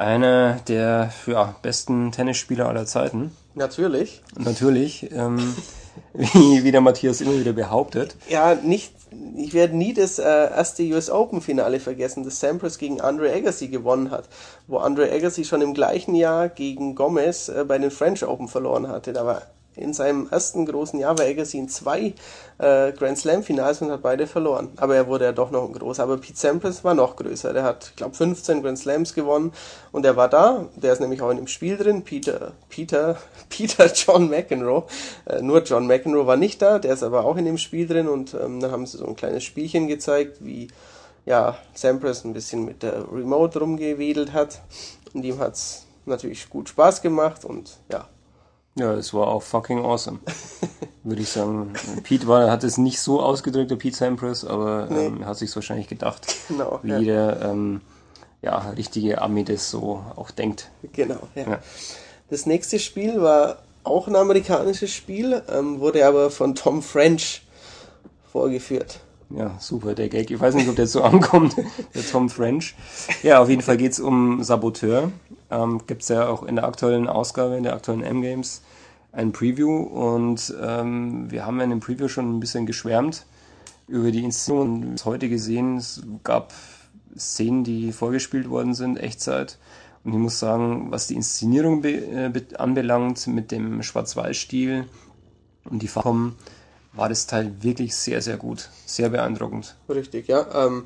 [0.00, 3.36] einer der ja, besten Tennisspieler aller Zeiten.
[3.54, 4.22] Natürlich.
[4.38, 5.54] Natürlich, ähm,
[6.14, 8.16] wie, wie der Matthias immer wieder behauptet.
[8.28, 8.94] Ja, nicht,
[9.36, 13.68] ich werde nie das äh, erste US Open Finale vergessen, das Sampras gegen Andre Agassi
[13.68, 14.28] gewonnen hat,
[14.66, 18.88] wo Andre Agassi schon im gleichen Jahr gegen Gomez äh, bei den French Open verloren
[18.88, 19.12] hatte.
[19.12, 19.42] Da war
[19.76, 22.14] in seinem ersten großen Jahr war Agassi in zwei
[22.58, 24.72] äh, Grand Slam Finals und hat beide verloren.
[24.76, 26.02] Aber er wurde ja doch noch ein großer.
[26.02, 27.52] Aber Pete Sampras war noch größer.
[27.52, 29.52] Der hat, ich glaube, 15 Grand Slams gewonnen
[29.92, 30.66] und er war da.
[30.76, 32.02] Der ist nämlich auch in dem Spiel drin.
[32.02, 33.16] Peter, Peter,
[33.48, 34.84] Peter John McEnroe.
[35.26, 36.78] Äh, nur John McEnroe war nicht da.
[36.78, 39.16] Der ist aber auch in dem Spiel drin und ähm, dann haben sie so ein
[39.16, 40.68] kleines Spielchen gezeigt, wie
[41.26, 44.60] ja, Sampras ein bisschen mit der Remote rumgewedelt hat.
[45.14, 48.08] Und ihm hat's natürlich gut Spaß gemacht und ja,
[48.76, 50.20] ja, es war auch fucking awesome.
[51.04, 51.72] Würde ich sagen.
[52.02, 55.06] Pete war, hat es nicht so ausgedrückt, der Pete Sampras, aber nee.
[55.06, 56.98] ähm, er hat sich wahrscheinlich gedacht, genau, wie ja.
[56.98, 57.80] jeder ähm,
[58.42, 60.70] ja, richtige Ami das so auch denkt.
[60.92, 61.48] Genau, ja.
[61.48, 61.58] ja.
[62.28, 67.42] Das nächste Spiel war auch ein amerikanisches Spiel, ähm, wurde aber von Tom French
[68.30, 69.00] vorgeführt.
[69.30, 70.30] Ja, super, der Gag.
[70.30, 71.56] Ich weiß nicht, ob der so ankommt,
[71.94, 72.74] der Tom French.
[73.22, 75.10] Ja, auf jeden Fall geht's um Saboteur.
[75.50, 78.62] Ähm, Gibt ja auch in der aktuellen Ausgabe, in der aktuellen M-Games,
[79.12, 79.82] ein Preview.
[79.82, 83.26] Und ähm, wir haben ja in dem Preview schon ein bisschen geschwärmt
[83.88, 84.94] über die Inszenierung.
[85.04, 86.52] Heute gesehen, es gab
[87.16, 89.58] Szenen, die vorgespielt worden sind, Echtzeit.
[90.04, 94.86] Und ich muss sagen, was die Inszenierung äh, anbelangt, mit dem Schwarz-Weiß-Stil
[95.64, 96.36] und die Farben,
[96.92, 98.70] war das Teil wirklich sehr, sehr gut.
[98.86, 99.76] Sehr beeindruckend.
[99.88, 100.46] Richtig, ja.
[100.66, 100.84] Ähm,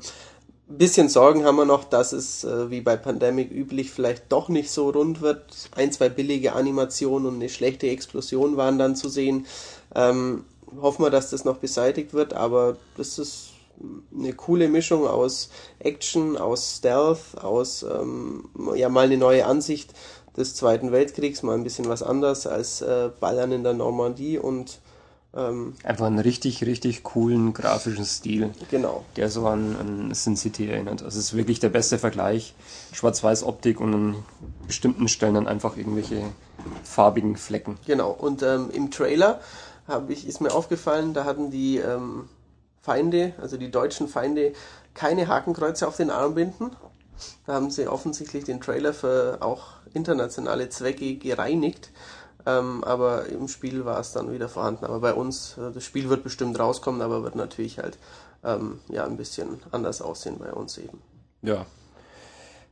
[0.67, 4.71] bisschen Sorgen haben wir noch, dass es äh, wie bei Pandemic üblich vielleicht doch nicht
[4.71, 5.69] so rund wird.
[5.75, 9.45] Ein, zwei billige Animationen und eine schlechte Explosion waren dann zu sehen.
[9.93, 10.45] Ähm,
[10.81, 13.49] hoffen wir, dass das noch beseitigt wird, aber das ist
[14.17, 15.49] eine coole Mischung aus
[15.79, 19.93] Action, aus Stealth, aus ähm, ja mal eine neue Ansicht
[20.37, 24.79] des Zweiten Weltkriegs, mal ein bisschen was anders als äh, Ballern in der Normandie und
[25.35, 28.51] ähm, Einfach einen richtig, richtig coolen grafischen Stil.
[28.71, 29.03] Genau.
[29.17, 31.03] Der so an, an Sin City erinnert.
[31.03, 32.55] Also es ist wirklich der beste Vergleich.
[32.93, 34.15] Schwarz-Weiß-Optik und an
[34.65, 36.21] bestimmten Stellen dann einfach irgendwelche
[36.83, 37.77] farbigen Flecken.
[37.85, 38.11] Genau.
[38.11, 39.41] Und ähm, im Trailer
[39.87, 42.29] habe ich, ist mir aufgefallen, da hatten die ähm,
[42.81, 44.53] Feinde, also die deutschen Feinde,
[44.93, 46.71] keine Hakenkreuze auf den Armbinden.
[47.45, 51.91] Da haben sie offensichtlich den Trailer für auch internationale Zwecke gereinigt.
[52.45, 54.85] Ähm, aber im Spiel war es dann wieder vorhanden.
[54.85, 57.97] Aber bei uns, äh, das Spiel wird bestimmt rauskommen, aber wird natürlich halt
[58.43, 61.01] ähm, ja ein bisschen anders aussehen bei uns eben.
[61.41, 61.65] Ja.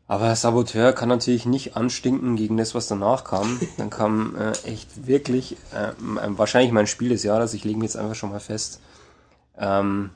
[0.07, 3.59] Aber Saboteur kann natürlich nicht anstinken gegen das, was danach kam.
[3.78, 7.97] Dann kam äh, echt wirklich äh, wahrscheinlich mein Spiel des Jahres, ich lege mir jetzt
[7.97, 8.80] einfach schon mal fest.
[9.57, 10.11] Ähm,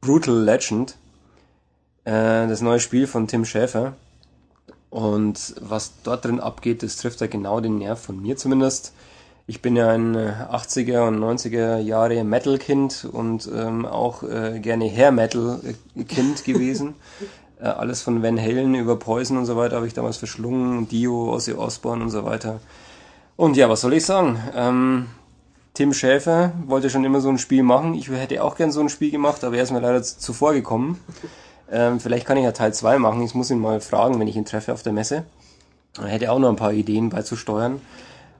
[0.00, 0.96] Brutal Legend.
[2.04, 3.94] Äh, das neue Spiel von Tim Schäfer.
[4.94, 8.92] Und was dort drin abgeht, das trifft ja genau den Nerv von mir zumindest.
[9.48, 14.88] Ich bin ja ein 80er äh, und 90er Jahre Metal-Kind und ähm, auch äh, gerne
[14.88, 16.94] Hair-Metal-Kind gewesen.
[17.60, 21.34] äh, alles von Van Halen über Poison und so weiter habe ich damals verschlungen, Dio,
[21.34, 22.60] Ozzy Osbourne und so weiter.
[23.34, 24.38] Und ja, was soll ich sagen?
[24.54, 25.06] Ähm,
[25.74, 27.94] Tim Schäfer wollte schon immer so ein Spiel machen.
[27.94, 31.00] Ich hätte auch gern so ein Spiel gemacht, aber er ist mir leider zuvor gekommen.
[31.70, 33.22] Ähm, vielleicht kann ich ja Teil 2 machen.
[33.22, 35.24] Ich muss ihn mal fragen, wenn ich ihn treffe auf der Messe.
[35.98, 37.80] Er hätte auch noch ein paar Ideen beizusteuern.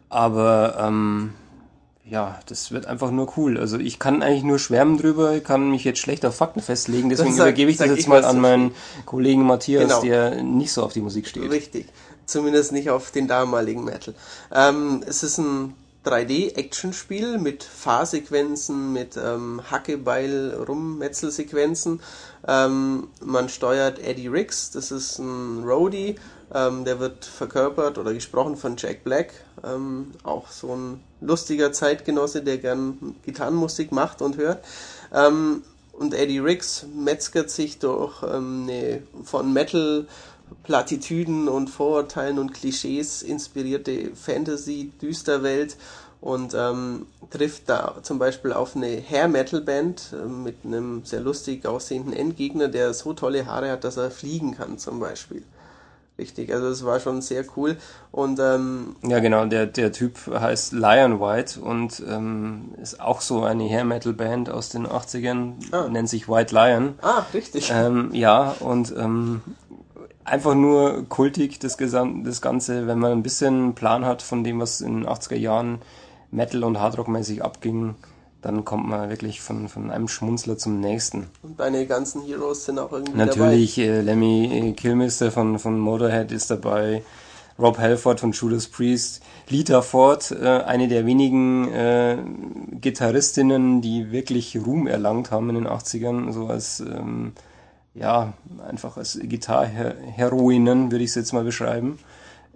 [0.08, 1.32] Aber ähm,
[2.08, 3.58] ja, das wird einfach nur cool.
[3.58, 7.32] Also ich kann eigentlich nur schwärmen drüber, kann mich jetzt schlecht auf Fakten festlegen, deswegen
[7.32, 8.72] sag, übergebe ich das jetzt ich mal an meinen
[9.06, 10.02] Kollegen Matthias, genau.
[10.02, 11.50] der nicht so auf die Musik steht.
[11.50, 11.86] Richtig,
[12.26, 14.14] zumindest nicht auf den damaligen Metal.
[14.52, 15.74] Ähm, es ist ein
[16.04, 22.00] 3D-Action-Spiel mit Fahrsequenzen, mit ähm, Hackebeil-Rummetzelsequenzen.
[22.46, 26.16] Ähm, man steuert Eddie Riggs, das ist ein Roadie,
[26.52, 29.32] ähm, der wird verkörpert oder gesprochen von Jack Black,
[29.64, 34.64] ähm, auch so ein lustiger Zeitgenosse, der gern Gitarrenmusik macht und hört.
[35.12, 40.06] Ähm, und Eddie Riggs metzgert sich durch ähm, eine von Metal
[40.62, 45.76] Plattitüden und Vorurteilen und Klischees inspirierte Fantasy-Düsterwelt
[46.20, 52.14] und ähm, trifft da zum Beispiel auf eine Hair-Metal-Band äh, mit einem sehr lustig aussehenden
[52.14, 55.42] Endgegner, der so tolle Haare hat, dass er fliegen kann zum Beispiel.
[56.16, 57.76] Richtig, also es war schon sehr cool.
[58.12, 63.42] Und ähm, ja, genau, der, der Typ heißt Lion White und ähm, ist auch so
[63.42, 65.88] eine Hair Metal Band aus den 80ern, ah.
[65.88, 66.94] nennt sich White Lion.
[67.02, 67.70] Ah, richtig.
[67.74, 69.42] Ähm, ja, und ähm,
[70.24, 74.60] einfach nur kultig das, Gesam das Ganze, wenn man ein bisschen Plan hat von dem,
[74.60, 75.80] was in den 80er Jahren
[76.30, 77.94] Metal und Hardrock mäßig abging
[78.44, 81.28] dann kommt man wirklich von, von einem Schmunzler zum nächsten.
[81.42, 83.88] Und deine ganzen Heroes sind auch irgendwie Natürlich, dabei.
[83.88, 87.02] Äh, Lemmy Kilmister von, von Motorhead ist dabei,
[87.58, 92.18] Rob Halford von Judas Priest, Lita Ford, äh, eine der wenigen äh,
[92.72, 97.32] Gitarristinnen, die wirklich Ruhm erlangt haben in den 80ern, so als, ähm,
[97.94, 98.32] ja,
[98.66, 101.98] einfach als Gitarheroinen, würde ich es jetzt mal beschreiben,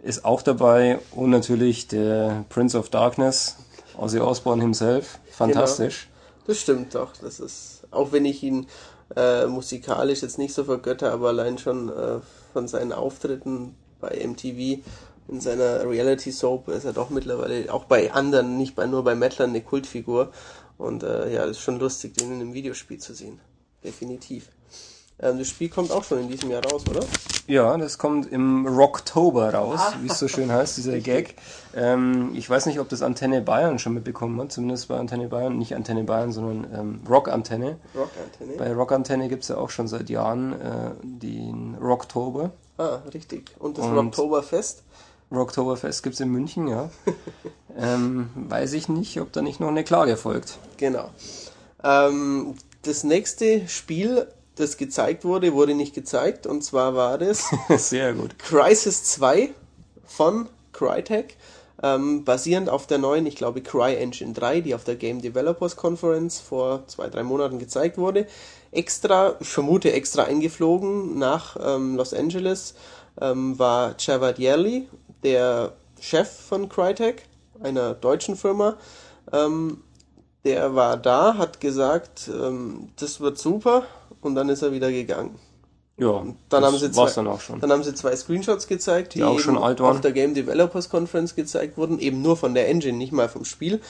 [0.02, 3.56] ist auch dabei und natürlich der Prince of Darkness,
[3.96, 6.06] Ozzy Osbourne himself, fantastisch.
[6.06, 6.46] Genau.
[6.48, 7.12] Das stimmt doch.
[7.16, 8.66] Das ist, auch wenn ich ihn
[9.16, 12.20] äh, musikalisch jetzt nicht so vergötter, aber allein schon äh,
[12.52, 14.82] von seinen Auftritten bei MTV
[15.28, 19.14] in seiner Reality Soap ist er doch mittlerweile auch bei anderen, nicht bei, nur bei
[19.14, 20.32] Metlern, eine Kultfigur.
[20.78, 23.40] Und äh, ja, es ist schon lustig, den in einem Videospiel zu sehen.
[23.84, 24.48] Definitiv.
[25.20, 27.04] Ähm, das Spiel kommt auch schon in diesem Jahr raus, oder?
[27.46, 29.94] Ja, das kommt im Rocktober raus, ah.
[30.02, 31.34] wie es so schön heißt, dieser Gag.
[31.74, 35.56] Ähm, ich weiß nicht, ob das Antenne Bayern schon mitbekommen hat, zumindest bei Antenne Bayern,
[35.58, 37.78] nicht Antenne Bayern, sondern ähm, Rockantenne.
[37.96, 38.56] Rockantenne.
[38.58, 42.50] Bei Rockantenne gibt es ja auch schon seit Jahren äh, den Rocktober.
[42.76, 43.50] Ah, richtig.
[43.58, 44.84] Und das Und Rocktoberfest?
[45.32, 46.90] Rocktoberfest gibt es in München, ja.
[47.78, 50.58] ähm, weiß ich nicht, ob da nicht noch eine Klage folgt.
[50.76, 51.10] Genau.
[51.82, 54.28] Ähm, das nächste Spiel
[54.58, 56.46] das gezeigt wurde, wurde nicht gezeigt.
[56.46, 58.38] Und zwar war das Sehr gut.
[58.38, 59.50] Crisis 2
[60.04, 61.36] von Crytek.
[61.80, 66.40] Ähm, basierend auf der neuen, ich glaube, CryEngine 3, die auf der Game Developers Conference
[66.40, 68.26] vor zwei, drei Monaten gezeigt wurde.
[68.72, 72.74] Extra, ich vermute extra eingeflogen nach ähm, Los Angeles,
[73.20, 74.88] ähm, war Javad Yerli,
[75.22, 77.22] der Chef von Crytek,
[77.62, 78.76] einer deutschen Firma.
[79.32, 79.82] Ähm,
[80.44, 83.84] der war da, hat gesagt, ähm, das wird super,
[84.20, 85.38] und dann ist er wieder gegangen.
[85.98, 87.60] Ja, dann haben sie zwei, dann auch schon.
[87.60, 89.96] Dann haben sie zwei Screenshots gezeigt, die, die auch schon alt waren.
[89.96, 93.44] auf der Game Developers Conference gezeigt wurden, eben nur von der Engine, nicht mal vom
[93.44, 93.80] Spiel.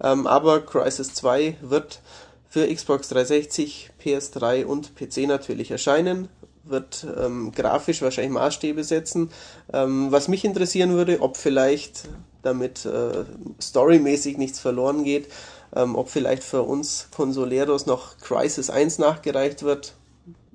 [0.00, 2.00] Ähm, aber Crisis 2 wird
[2.48, 6.28] für Xbox 360, PS3 und PC natürlich erscheinen,
[6.62, 9.30] wird ähm, grafisch wahrscheinlich Maßstäbe setzen.
[9.72, 12.08] Ähm, was mich interessieren würde, ob vielleicht
[12.42, 13.24] damit äh,
[13.60, 15.26] storymäßig nichts verloren geht,
[15.74, 19.94] ähm, ob vielleicht für uns Consoleros noch Crisis 1 nachgereicht wird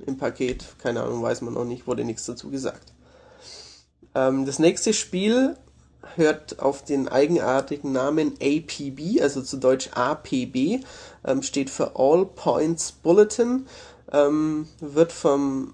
[0.05, 2.93] im Paket, keine Ahnung, weiß man noch nicht, wurde nichts dazu gesagt.
[4.16, 5.55] Ähm, das nächste Spiel
[6.16, 10.80] hört auf den eigenartigen Namen APB, also zu Deutsch APB,
[11.26, 13.68] ähm, steht für All Points Bulletin,
[14.12, 15.74] ähm, wird von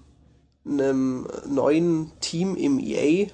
[0.64, 3.28] einem neuen Team im EA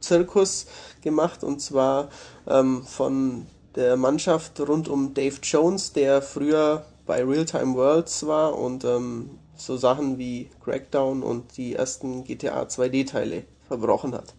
[0.00, 0.66] Zirkus
[1.02, 2.10] gemacht und zwar
[2.46, 3.46] ähm, von
[3.76, 9.76] der Mannschaft rund um Dave Jones, der früher bei Realtime Worlds war und ähm, so
[9.76, 14.34] Sachen wie Crackdown und die ersten GTA 2D-Teile verbrochen hat.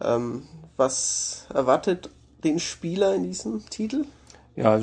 [0.00, 0.42] Ähm,
[0.76, 2.10] was erwartet
[2.44, 4.04] den Spieler in diesem Titel?
[4.56, 4.80] Ja,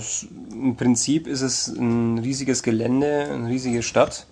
[0.51, 4.25] im Prinzip ist es ein riesiges Gelände, eine riesige Stadt.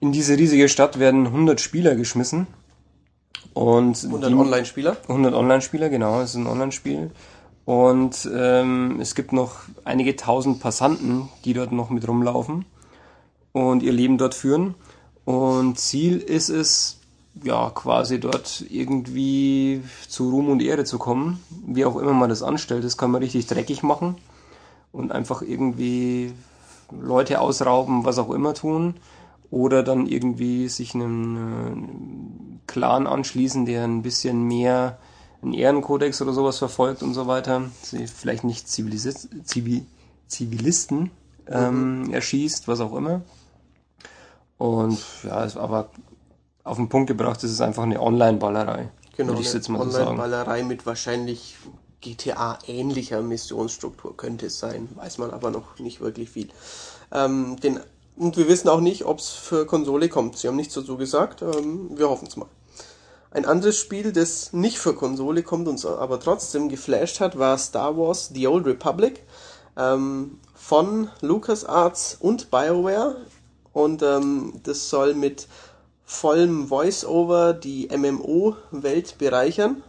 [0.00, 2.46] In diese riesige Stadt werden 100 Spieler geschmissen.
[3.54, 4.96] Und 100 Online-Spieler?
[5.08, 7.10] 100 Online-Spieler, genau, es ist ein Online-Spiel.
[7.68, 12.64] Und ähm, es gibt noch einige tausend Passanten, die dort noch mit rumlaufen
[13.52, 14.74] und ihr Leben dort führen.
[15.26, 16.98] Und Ziel ist es,
[17.44, 21.44] ja, quasi dort irgendwie zu Ruhm und Ehre zu kommen.
[21.66, 24.16] Wie auch immer man das anstellt, das kann man richtig dreckig machen.
[24.90, 26.32] und einfach irgendwie
[26.90, 28.94] Leute ausrauben, was auch immer tun.
[29.50, 34.96] Oder dann irgendwie sich einem äh, Clan anschließen, der ein bisschen mehr
[35.42, 37.62] einen Ehrenkodex oder sowas verfolgt und so weiter.
[37.82, 39.86] Sie vielleicht nicht Zivilis Zivil
[40.26, 41.10] Zivilisten
[41.46, 42.12] ähm, mhm.
[42.12, 43.22] erschießt, was auch immer.
[44.58, 45.90] Und ja, es, aber
[46.64, 48.90] auf den Punkt gebracht ist es einfach eine Online-Ballerei.
[49.16, 51.56] Genau, eine Online-Ballerei mit wahrscheinlich
[52.00, 56.48] GTA-ähnlicher Missionsstruktur könnte es sein, weiß man aber noch nicht wirklich viel.
[57.10, 57.80] Ähm, den,
[58.16, 60.36] und wir wissen auch nicht, ob es für Konsole kommt.
[60.36, 62.48] Sie haben nichts dazu gesagt, ähm, wir hoffen es mal.
[63.38, 67.96] Ein anderes Spiel, das nicht für Konsole kommt, uns aber trotzdem geflasht hat, war Star
[67.96, 69.22] Wars The Old Republic
[69.76, 73.14] ähm, von LucasArts und BioWare.
[73.72, 75.46] Und ähm, das soll mit
[76.04, 79.84] vollem Voice-Over die MMO-Welt bereichern.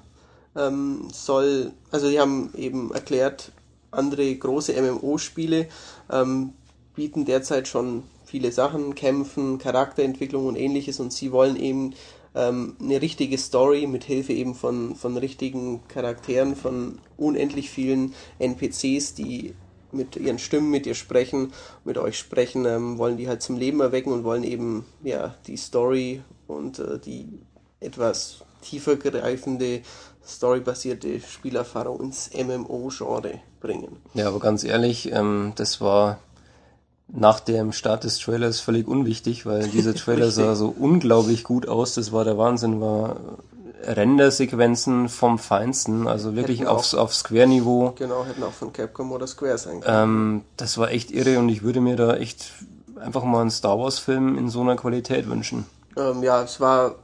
[0.55, 3.51] Ähm, soll, also die haben eben erklärt,
[3.89, 5.69] andere große MMO-Spiele
[6.11, 6.53] ähm,
[6.93, 11.95] bieten derzeit schon viele Sachen, Kämpfen, Charakterentwicklung und ähnliches und sie wollen eben
[12.35, 19.15] ähm, eine richtige Story mit Hilfe eben von, von richtigen Charakteren, von unendlich vielen NPCs,
[19.15, 19.55] die
[19.91, 21.51] mit ihren Stimmen mit ihr sprechen,
[21.83, 25.57] mit euch sprechen, ähm, wollen die halt zum Leben erwecken und wollen eben ja die
[25.57, 27.39] Story und äh, die
[27.79, 29.81] etwas tiefer greifende
[30.25, 33.97] storybasierte Spielerfahrung ins MMO-Genre bringen.
[34.13, 36.19] Ja, aber ganz ehrlich, ähm, das war
[37.11, 41.95] nach dem Start des Trailers völlig unwichtig, weil dieser Trailer sah so unglaublich gut aus.
[41.95, 43.17] Das war der Wahnsinn, war
[43.83, 47.93] Rendersequenzen vom Feinsten, also wirklich aufs, auf Square-Niveau.
[47.97, 50.03] Genau, hätten auch von Capcom oder Square sein können.
[50.03, 52.51] Ähm, das war echt irre und ich würde mir da echt
[52.99, 55.65] einfach mal einen Star Wars-Film in so einer Qualität wünschen.
[55.95, 56.95] Ähm, ja, es war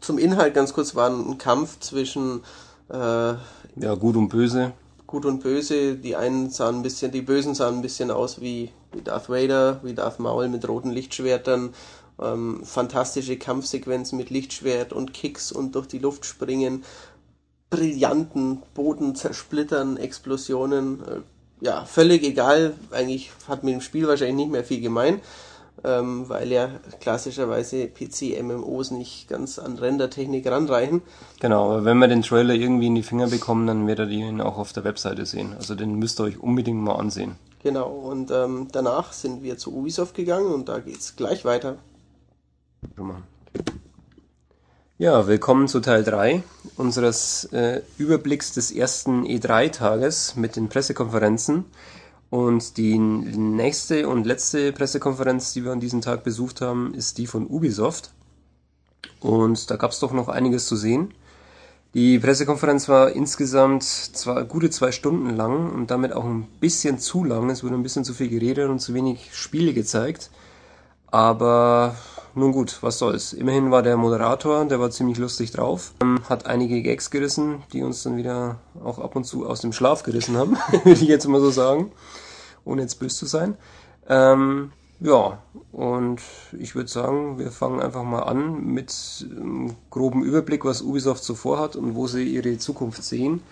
[0.00, 2.42] zum Inhalt ganz kurz war ein Kampf zwischen
[2.90, 4.72] äh, ja gut und böse.
[5.06, 5.96] Gut und böse.
[5.96, 9.80] Die einen sahen ein bisschen, die Bösen sahen ein bisschen aus wie wie Darth Vader,
[9.82, 11.74] wie Darth Maul mit roten Lichtschwertern,
[12.20, 16.84] ähm, fantastische Kampfsequenzen mit Lichtschwert und Kicks und durch die Luft springen,
[17.70, 21.20] brillanten Boden zersplittern, Explosionen, äh,
[21.60, 25.20] ja, völlig egal, eigentlich hat mit dem Spiel wahrscheinlich nicht mehr viel gemein,
[25.84, 26.70] ähm, weil ja
[27.00, 31.02] klassischerweise PC-MMOs nicht ganz an Rendertechnik ranreichen.
[31.40, 34.40] Genau, aber wenn wir den Trailer irgendwie in die Finger bekommen, dann werdet ihr ihn
[34.40, 35.54] auch auf der Webseite sehen.
[35.56, 37.36] Also den müsst ihr euch unbedingt mal ansehen.
[37.62, 41.78] Genau, und ähm, danach sind wir zu Ubisoft gegangen und da geht's gleich weiter.
[44.96, 46.42] Ja, willkommen zu Teil 3
[46.76, 51.64] unseres äh, Überblicks des ersten E3-Tages mit den Pressekonferenzen.
[52.30, 57.26] Und die nächste und letzte Pressekonferenz, die wir an diesem Tag besucht haben, ist die
[57.26, 58.12] von Ubisoft.
[59.20, 61.14] Und da gab es doch noch einiges zu sehen.
[61.98, 67.24] Die Pressekonferenz war insgesamt zwar gute zwei Stunden lang und damit auch ein bisschen zu
[67.24, 67.50] lang.
[67.50, 70.30] Es wurde ein bisschen zu viel geredet und zu wenig Spiele gezeigt.
[71.08, 71.96] Aber
[72.36, 73.32] nun gut, was soll's.
[73.32, 77.82] Immerhin war der Moderator, der war ziemlich lustig drauf, ähm, hat einige Gags gerissen, die
[77.82, 81.26] uns dann wieder auch ab und zu aus dem Schlaf gerissen haben, würde ich jetzt
[81.26, 81.90] mal so sagen,
[82.64, 83.56] ohne jetzt böse zu sein.
[84.08, 84.70] Ähm,
[85.00, 85.40] ja,
[85.70, 86.20] und
[86.58, 88.92] ich würde sagen, wir fangen einfach mal an mit
[89.30, 93.42] einem groben Überblick, was Ubisoft so vorhat und wo sie ihre Zukunft sehen.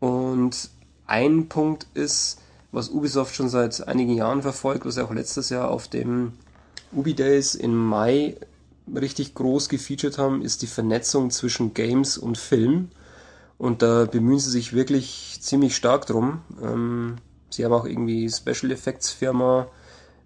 [0.00, 0.68] Und
[1.06, 2.40] ein Punkt ist,
[2.72, 6.32] was Ubisoft schon seit einigen Jahren verfolgt, was sie auch letztes Jahr auf dem
[6.92, 8.36] Ubi Days im Mai
[8.94, 12.90] richtig groß gefeatured haben, ist die Vernetzung zwischen Games und Film.
[13.58, 16.40] Und da bemühen sie sich wirklich ziemlich stark drum.
[16.62, 17.16] Ähm,
[17.48, 19.68] sie haben auch irgendwie Special Effects Firma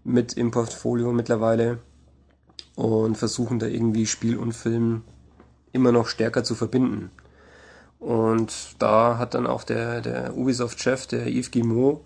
[0.07, 1.79] mit im Portfolio mittlerweile
[2.77, 5.03] und versuchen da irgendwie Spiel und Film
[5.73, 7.11] immer noch stärker zu verbinden.
[7.99, 12.03] Und da hat dann auch der, der Ubisoft-Chef, der Yves Guillemot,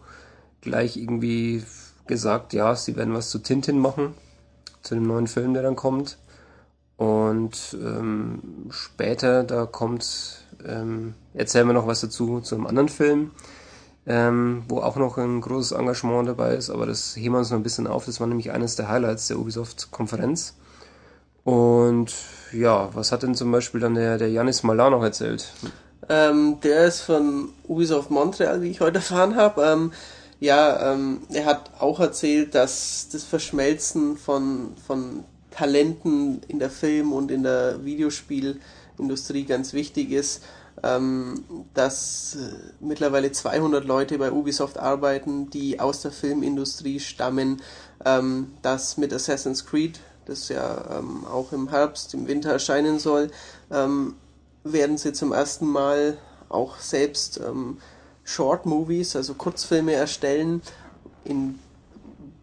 [0.61, 1.62] gleich irgendwie
[2.07, 4.14] gesagt, ja, sie werden was zu Tintin machen,
[4.82, 6.18] zu dem neuen Film, der dann kommt.
[6.96, 13.32] Und ähm, später, da kommt, ähm, erzählen wir noch was dazu, zu einem anderen Film,
[14.07, 17.59] ähm, wo auch noch ein großes Engagement dabei ist, aber das heben wir uns noch
[17.59, 18.07] ein bisschen auf.
[18.07, 20.55] Das war nämlich eines der Highlights der Ubisoft-Konferenz.
[21.44, 22.12] Und
[22.53, 25.53] ja, was hat denn zum Beispiel dann der, der Janis Malar noch erzählt?
[26.09, 29.62] Ähm, der ist von Ubisoft Montreal, wie ich heute erfahren habe.
[29.62, 29.92] Ähm,
[30.40, 37.12] ja, ähm, er hat auch erzählt, dass das Verschmelzen von, von Talenten in der Film-
[37.12, 40.42] und in der Videospielindustrie ganz wichtig ist
[40.83, 47.62] ähm, dass äh, mittlerweile 200 Leute bei Ubisoft arbeiten, die aus der Filmindustrie stammen,
[48.05, 53.31] ähm, dass mit Assassin's Creed, das ja ähm, auch im Herbst, im Winter erscheinen soll,
[53.70, 54.14] ähm,
[54.64, 56.18] werden sie zum ersten Mal
[56.49, 57.78] auch selbst ähm,
[58.24, 60.62] Short Movies, also Kurzfilme erstellen,
[61.24, 61.59] in,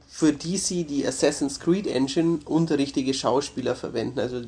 [0.08, 4.20] für die sie die Assassin's Creed Engine und richtige Schauspieler verwenden.
[4.20, 4.42] Also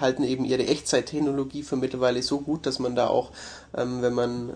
[0.00, 3.32] halten eben ihre Echtzeittechnologie für mittlerweile so gut, dass man da auch,
[3.76, 4.50] ähm, wenn man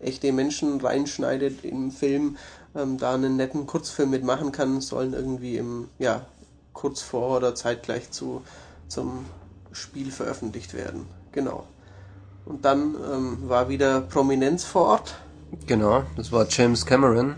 [0.00, 2.36] äh, echte Menschen reinschneidet im Film,
[2.74, 6.26] ähm, da einen netten Kurzfilm mitmachen kann, sollen irgendwie im, ja,
[6.72, 8.42] kurz vor oder zeitgleich zu,
[8.88, 9.26] zum
[9.72, 11.06] Spiel veröffentlicht werden.
[11.32, 11.66] Genau.
[12.44, 15.14] Und dann ähm, war wieder Prominenz vor Ort.
[15.66, 17.36] Genau, das war James Cameron,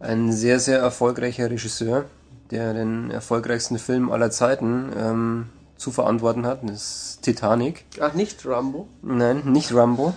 [0.00, 2.04] ein sehr, sehr erfolgreicher Regisseur,
[2.50, 5.48] der den erfolgreichsten Film aller Zeiten ähm,
[5.82, 6.60] zu verantworten hat.
[6.62, 7.84] Das ist Titanic.
[8.00, 8.88] Ach, nicht Rambo?
[9.02, 10.14] Nein, nicht Rambo.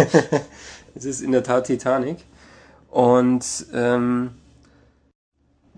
[0.94, 2.18] es ist in der Tat Titanic.
[2.90, 4.30] Und ähm,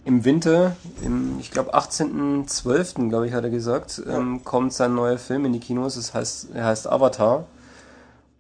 [0.05, 4.18] im Winter, im, ich glaube 18.12., glaube ich, hat er gesagt, ja.
[4.18, 5.95] ähm, kommt sein neuer Film in die Kinos.
[5.95, 7.47] Das heißt, er heißt Avatar.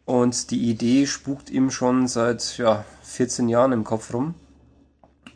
[0.04, 4.34] Und die Idee spukt ihm schon seit ja, 14 Jahren im Kopf rum.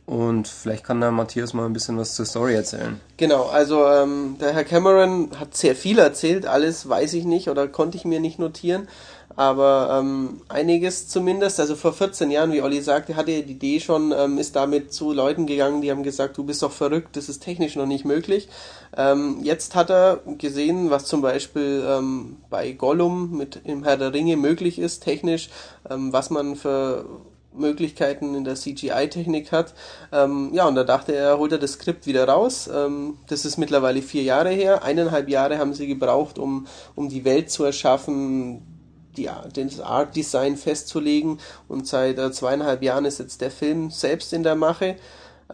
[0.07, 3.01] Und vielleicht kann da Matthias mal ein bisschen was zur Story erzählen.
[3.17, 7.69] Genau, also ähm, der Herr Cameron hat sehr viel erzählt, alles weiß ich nicht oder
[7.69, 8.87] konnte ich mir nicht notieren,
[9.35, 11.59] aber ähm, einiges zumindest.
[11.59, 14.93] Also vor 14 Jahren, wie Olli sagte, hatte er die Idee schon, ähm, ist damit
[14.93, 18.05] zu Leuten gegangen, die haben gesagt, du bist doch verrückt, das ist technisch noch nicht
[18.05, 18.51] möglich.
[18.95, 24.13] Ähm, jetzt hat er gesehen, was zum Beispiel ähm, bei Gollum mit im Herr der
[24.13, 25.49] Ringe möglich ist, technisch,
[25.89, 27.07] ähm, was man für
[27.55, 29.75] Möglichkeiten in der CGI-Technik hat.
[30.13, 32.69] Ähm, ja, und da dachte er, holt er das Skript wieder raus.
[32.73, 34.83] Ähm, das ist mittlerweile vier Jahre her.
[34.83, 38.63] Eineinhalb Jahre haben sie gebraucht, um, um die Welt zu erschaffen,
[39.17, 41.39] die, das Art Design festzulegen.
[41.69, 44.97] Und seit äh, zweieinhalb Jahren ist jetzt der Film selbst in der Mache.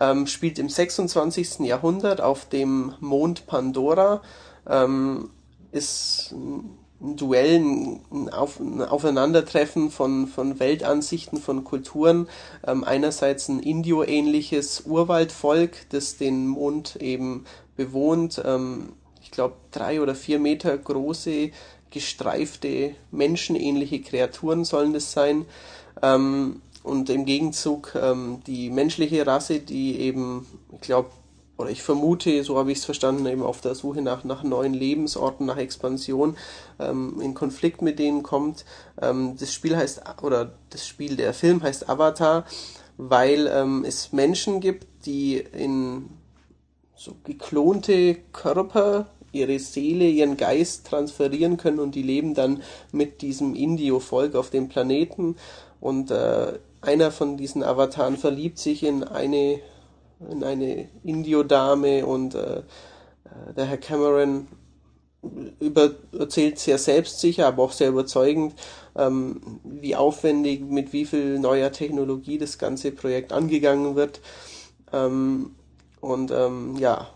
[0.01, 1.61] Ähm, spielt im 26.
[1.61, 4.23] Jahrhundert auf dem Mond Pandora.
[4.69, 5.31] Ähm,
[5.73, 6.35] ist
[7.01, 12.29] ein Duell, ein, Auf, ein Aufeinandertreffen von, von Weltansichten, von Kulturen.
[12.67, 17.45] Ähm, einerseits ein Indio-ähnliches Urwaldvolk, das den Mond eben
[17.77, 18.43] bewohnt.
[18.45, 18.93] Ähm,
[19.23, 21.51] ich glaube, drei oder vier Meter große,
[21.91, 25.47] gestreifte, menschenähnliche Kreaturen sollen das sein.
[26.03, 31.11] Ähm, und im Gegenzug ähm, die menschliche Rasse, die eben, ich glaube,
[31.61, 34.73] oder ich vermute, so habe ich es verstanden, eben auf der Suche nach, nach neuen
[34.73, 36.37] Lebensorten, nach Expansion,
[36.79, 38.65] ähm, in Konflikt mit denen kommt.
[39.01, 42.47] Ähm, das Spiel heißt, oder das Spiel, der Film heißt Avatar,
[42.97, 46.09] weil ähm, es Menschen gibt, die in
[46.97, 53.55] so geklonte Körper ihre Seele, ihren Geist transferieren können und die leben dann mit diesem
[53.55, 55.37] Indio-Volk auf dem Planeten
[55.79, 59.61] und äh, einer von diesen Avataren verliebt sich in eine in
[60.43, 64.49] eine Indio-Dame und äh, äh, der Herr Cameron
[65.59, 68.55] über, erzählt sehr selbstsicher, aber auch sehr überzeugend,
[68.97, 74.21] ähm, wie aufwendig, mit wie viel neuer Technologie das ganze Projekt angegangen wird.
[74.93, 75.53] Ähm,
[76.01, 77.09] und ähm, ja,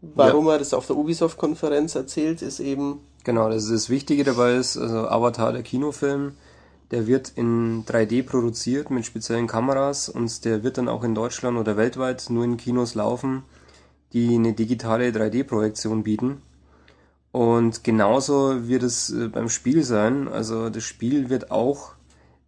[0.00, 0.52] warum ja.
[0.52, 3.00] er das auf der Ubisoft-Konferenz erzählt, ist eben.
[3.24, 6.32] Genau, das, ist das Wichtige dabei ist, also Avatar, der Kinofilm,
[6.90, 11.56] der wird in 3D produziert mit speziellen Kameras und der wird dann auch in Deutschland
[11.56, 13.44] oder weltweit nur in Kinos laufen,
[14.12, 16.42] die eine digitale 3D-Projektion bieten.
[17.32, 20.26] Und genauso wird es äh, beim Spiel sein.
[20.26, 21.92] Also das Spiel wird auch,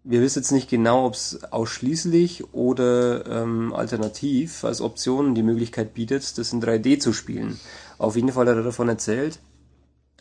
[0.03, 5.95] wir wissen jetzt nicht genau, ob es ausschließlich oder ähm, alternativ als Option die Möglichkeit
[5.95, 7.61] bietet, das in 3D zu spielen.
[7.99, 9.39] Auf jeden Fall hat er davon erzählt,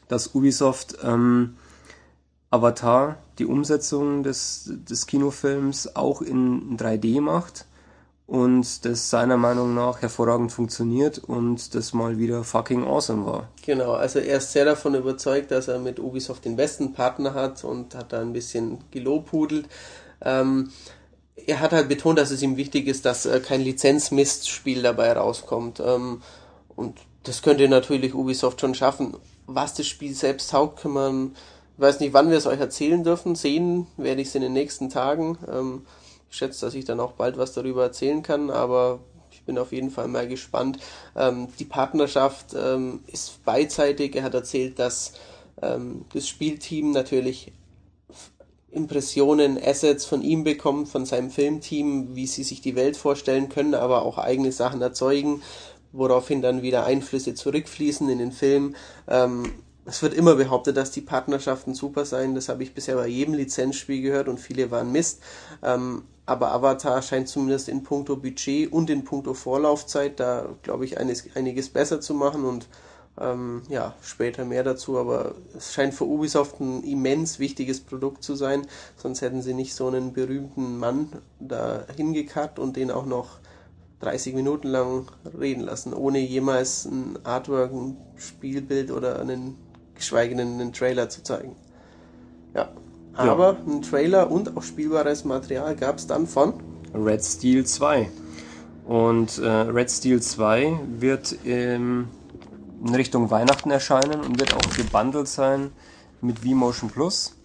[0.08, 1.56] dass Ubisoft ähm,
[2.52, 7.66] Avatar die Umsetzung des, des Kinofilms auch in 3D macht
[8.28, 13.50] und das seiner Meinung nach hervorragend funktioniert und das mal wieder fucking awesome war.
[13.66, 17.64] Genau, also er ist sehr davon überzeugt, dass er mit Ubisoft den besten Partner hat
[17.64, 19.68] und hat da ein bisschen gelobhudelt.
[20.24, 20.72] Ähm,
[21.48, 25.82] er hat halt betont, dass es ihm wichtig ist, dass äh, kein Lizenzmistspiel dabei rauskommt.
[25.84, 26.22] Ähm,
[26.76, 29.18] und das könnte natürlich Ubisoft schon schaffen.
[29.48, 31.36] Was das Spiel selbst taugt, kann man
[31.76, 33.36] ich weiß nicht, wann wir es euch erzählen dürfen.
[33.36, 35.38] Sehen werde ich es in den nächsten Tagen.
[35.52, 35.86] Ähm,
[36.30, 39.00] ich schätze, dass ich dann auch bald was darüber erzählen kann, aber
[39.32, 40.80] ich bin auf jeden Fall mal gespannt.
[41.16, 44.16] Ähm, die Partnerschaft ähm, ist beidseitig.
[44.16, 45.14] Er hat erzählt, dass
[45.62, 47.52] ähm, das Spielteam natürlich
[48.72, 53.76] Impressionen, Assets von ihm bekommt, von seinem Filmteam, wie sie sich die Welt vorstellen können,
[53.76, 55.42] aber auch eigene Sachen erzeugen,
[55.92, 58.76] woraufhin dann wieder Einflüsse zurückfließen in den Film.
[59.10, 59.52] Ähm,
[59.86, 62.36] es wird immer behauptet, dass die Partnerschaften super seien.
[62.36, 65.22] Das habe ich bisher bei jedem Lizenzspiel gehört und viele waren Mist.
[65.64, 71.00] Ähm, aber Avatar scheint zumindest in puncto Budget und in puncto Vorlaufzeit da, glaube ich,
[71.00, 72.68] eines, einiges besser zu machen und
[73.20, 74.98] ähm, ja, später mehr dazu.
[75.00, 78.68] Aber es scheint für Ubisoft ein immens wichtiges Produkt zu sein.
[78.98, 81.10] Sonst hätten sie nicht so einen berühmten Mann
[81.40, 83.40] da hingekarrt und den auch noch
[84.02, 85.08] 30 Minuten lang
[85.40, 89.58] reden lassen, ohne jemals ein Artwork, ein Spielbild oder einen
[90.02, 91.56] geschweige denn einen Trailer zu zeigen.
[92.54, 92.70] Ja.
[93.14, 93.74] Aber ja.
[93.74, 96.54] ein Trailer und auch spielbares Material gab es dann von
[96.94, 98.10] Red Steel 2.
[98.86, 102.08] Und äh, Red Steel 2 wird ähm,
[102.84, 105.72] in Richtung Weihnachten erscheinen und wird auch gebundelt sein
[106.22, 107.36] mit V-Motion Plus,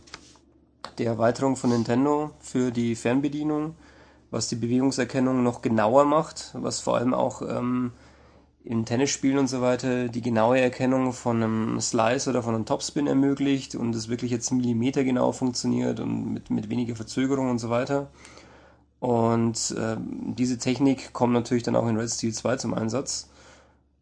[0.98, 3.74] der Erweiterung von Nintendo für die Fernbedienung,
[4.30, 7.92] was die Bewegungserkennung noch genauer macht, was vor allem auch ähm,
[8.66, 13.06] in Tennisspielen und so weiter die genaue Erkennung von einem Slice oder von einem Topspin
[13.06, 18.08] ermöglicht und es wirklich jetzt millimetergenau funktioniert und mit, mit weniger Verzögerung und so weiter.
[18.98, 23.28] Und äh, diese Technik kommt natürlich dann auch in Red Steel 2 zum Einsatz.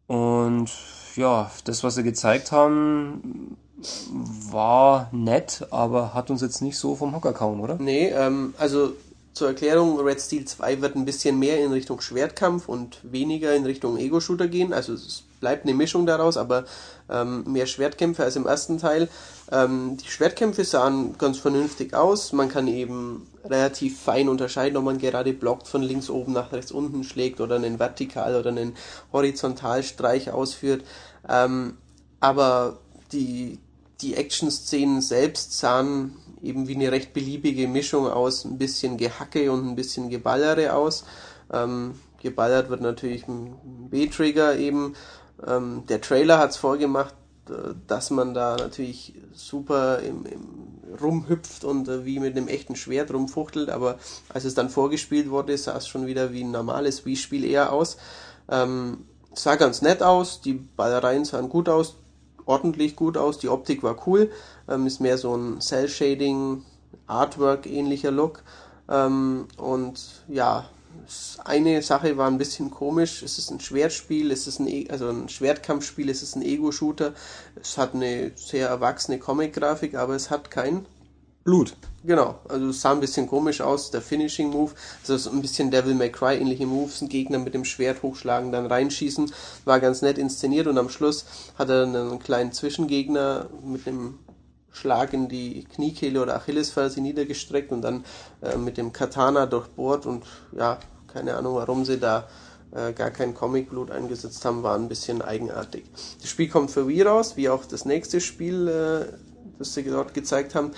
[0.07, 0.71] Und
[1.15, 3.57] ja, das, was sie gezeigt haben,
[4.49, 7.75] war nett, aber hat uns jetzt nicht so vom Hocker kaum, oder?
[7.75, 8.93] Nee, ähm, also
[9.35, 13.65] zur Erklärung, Red Steel 2 wird ein bisschen mehr in Richtung Schwertkampf und weniger in
[13.65, 14.71] Richtung Ego-Shooter gehen.
[14.71, 16.63] Also es bleibt eine Mischung daraus, aber
[17.09, 19.09] ähm, mehr Schwertkämpfe als im ersten Teil.
[19.51, 22.31] Ähm, die Schwertkämpfe sahen ganz vernünftig aus.
[22.31, 26.71] Man kann eben relativ fein unterscheiden, ob man gerade blockt von links oben nach rechts
[26.71, 28.77] unten schlägt oder einen Vertikal- oder einen
[29.11, 30.85] Horizontalstreich ausführt.
[31.27, 31.75] Ähm,
[32.21, 32.77] aber
[33.11, 33.59] die,
[33.99, 39.67] die Action-Szenen selbst sahen eben wie eine recht beliebige Mischung aus ein bisschen Gehacke und
[39.67, 41.05] ein bisschen Geballere aus.
[41.51, 43.55] Ähm, geballert wird natürlich ein
[43.89, 44.95] B-Trigger eben.
[45.45, 47.13] Ähm, der Trailer hat es vorgemacht,
[47.49, 50.65] äh, dass man da natürlich super im, im
[51.01, 53.97] rumhüpft und äh, wie mit einem echten Schwert rumfuchtelt, aber
[54.29, 57.97] als es dann vorgespielt wurde, sah es schon wieder wie ein normales Wii-Spiel eher aus.
[58.49, 61.95] Ähm, sah ganz nett aus, die Ballereien sahen gut aus,
[62.45, 64.31] ordentlich gut aus, die Optik war cool,
[64.69, 66.63] ähm, ist mehr so ein Cell-Shading,
[67.07, 68.43] Artwork-ähnlicher Look.
[68.89, 70.69] Ähm, und ja,
[71.43, 73.21] eine Sache war ein bisschen komisch.
[73.21, 77.13] Es ist ein Schwertspiel, es ist ein, e also ein Schwertkampfspiel, es ist ein Ego-Shooter.
[77.61, 80.85] Es hat eine sehr erwachsene Comic-Grafik, aber es hat kein
[81.45, 81.75] Blut.
[82.03, 85.69] Genau, also es sah ein bisschen komisch aus, der Finishing Move, also so ein bisschen
[85.69, 89.31] Devil May Cry ähnliche Moves, einen Gegner mit dem Schwert hochschlagen, dann reinschießen,
[89.63, 91.25] war ganz nett inszeniert und am Schluss
[91.57, 94.19] hat er einen kleinen Zwischengegner mit einem
[94.75, 98.03] Schlag in die Kniekehle oder Achillesferse niedergestreckt und dann
[98.41, 102.27] äh, mit dem Katana durchbohrt und ja, keine Ahnung, warum sie da
[102.71, 105.85] äh, gar kein Comicblut eingesetzt haben, war ein bisschen eigenartig.
[106.21, 109.13] Das Spiel kommt für Wii raus, wie auch das nächste Spiel, äh,
[109.57, 110.71] das sie dort gezeigt haben.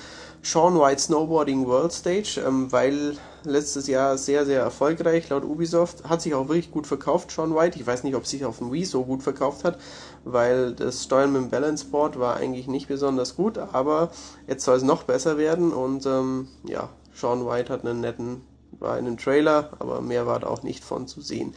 [0.43, 3.17] Sean White Snowboarding World Stage, ähm, weil
[3.47, 6.03] letztes Jahr sehr, sehr erfolgreich laut Ubisoft.
[6.05, 7.79] Hat sich auch wirklich gut verkauft, Sean White.
[7.79, 9.79] Ich weiß nicht, ob sich auf dem Wii so gut verkauft hat,
[10.23, 14.11] weil das Steuern mit dem Balance Board war eigentlich nicht besonders gut, aber
[14.47, 18.41] jetzt soll es noch besser werden und ähm, ja, Sean White hat einen netten,
[18.79, 21.55] war in einem Trailer, aber mehr war da auch nicht von zu sehen.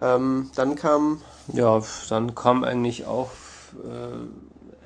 [0.00, 1.22] Ähm, dann kam.
[1.52, 3.30] Ja, dann kam eigentlich auch.
[3.84, 4.26] Äh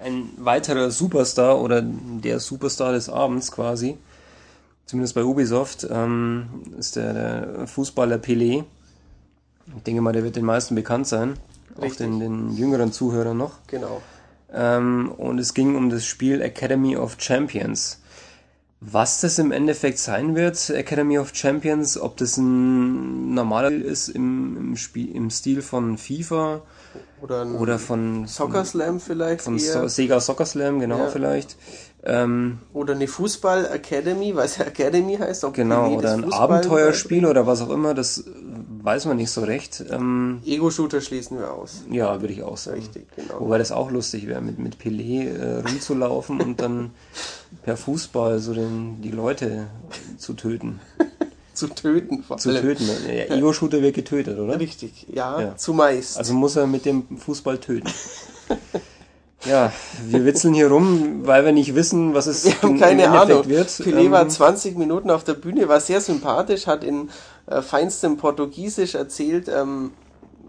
[0.02, 3.98] ein weiterer Superstar oder der Superstar des Abends quasi,
[4.88, 8.64] zumindest bei Ubisoft, ähm, ist der, der, Fußballer Pelé.
[9.76, 11.34] Ich denke mal, der wird den meisten bekannt sein,
[11.80, 11.92] Richtig.
[11.92, 13.58] auch den, den jüngeren Zuhörern noch.
[13.66, 14.00] Genau.
[14.52, 18.00] Ähm, und es ging um das Spiel Academy of Champions.
[18.80, 24.56] Was das im Endeffekt sein wird, Academy of Champions, ob das ein normaler ist im,
[24.56, 26.62] im, Spiel, im Stil von FIFA
[27.20, 29.42] oder, oder von Soccer Slam vielleicht.
[29.42, 29.88] Von eher.
[29.88, 31.06] Sega Soccer Slam, genau, ja.
[31.08, 31.56] vielleicht.
[32.04, 35.44] Ähm, oder eine Fußball Academy, weil es ja Academy heißt.
[35.44, 38.24] Ob genau, oder ein Fußball Abenteuerspiel oder was auch immer, das
[38.82, 39.84] weiß man nicht so recht.
[39.90, 41.82] Ähm, Ego-Shooter schließen wir aus.
[41.90, 42.78] Ja, würde ich auch sagen.
[42.78, 43.40] Richtig, genau.
[43.40, 46.90] Wobei das auch lustig wäre, mit, mit Pelé äh, rumzulaufen und dann
[47.64, 49.66] per Fußball so den, die Leute
[50.18, 50.78] zu töten.
[51.52, 52.62] zu töten vor Zu allem.
[52.62, 52.88] töten.
[53.08, 54.60] Ja, Ego-Shooter wird getötet, oder?
[54.60, 56.16] Richtig, ja, ja, zumeist.
[56.16, 57.90] Also muss er mit dem Fußball töten.
[59.44, 59.72] ja,
[60.04, 63.48] wir witzeln hier rum, weil wir nicht wissen, was es wir haben keine Ahnung.
[63.48, 63.68] wird.
[63.68, 67.08] Pelé ähm, war 20 Minuten auf der Bühne, war sehr sympathisch, hat in
[67.46, 69.92] äh, feinstem Portugiesisch erzählt, ähm,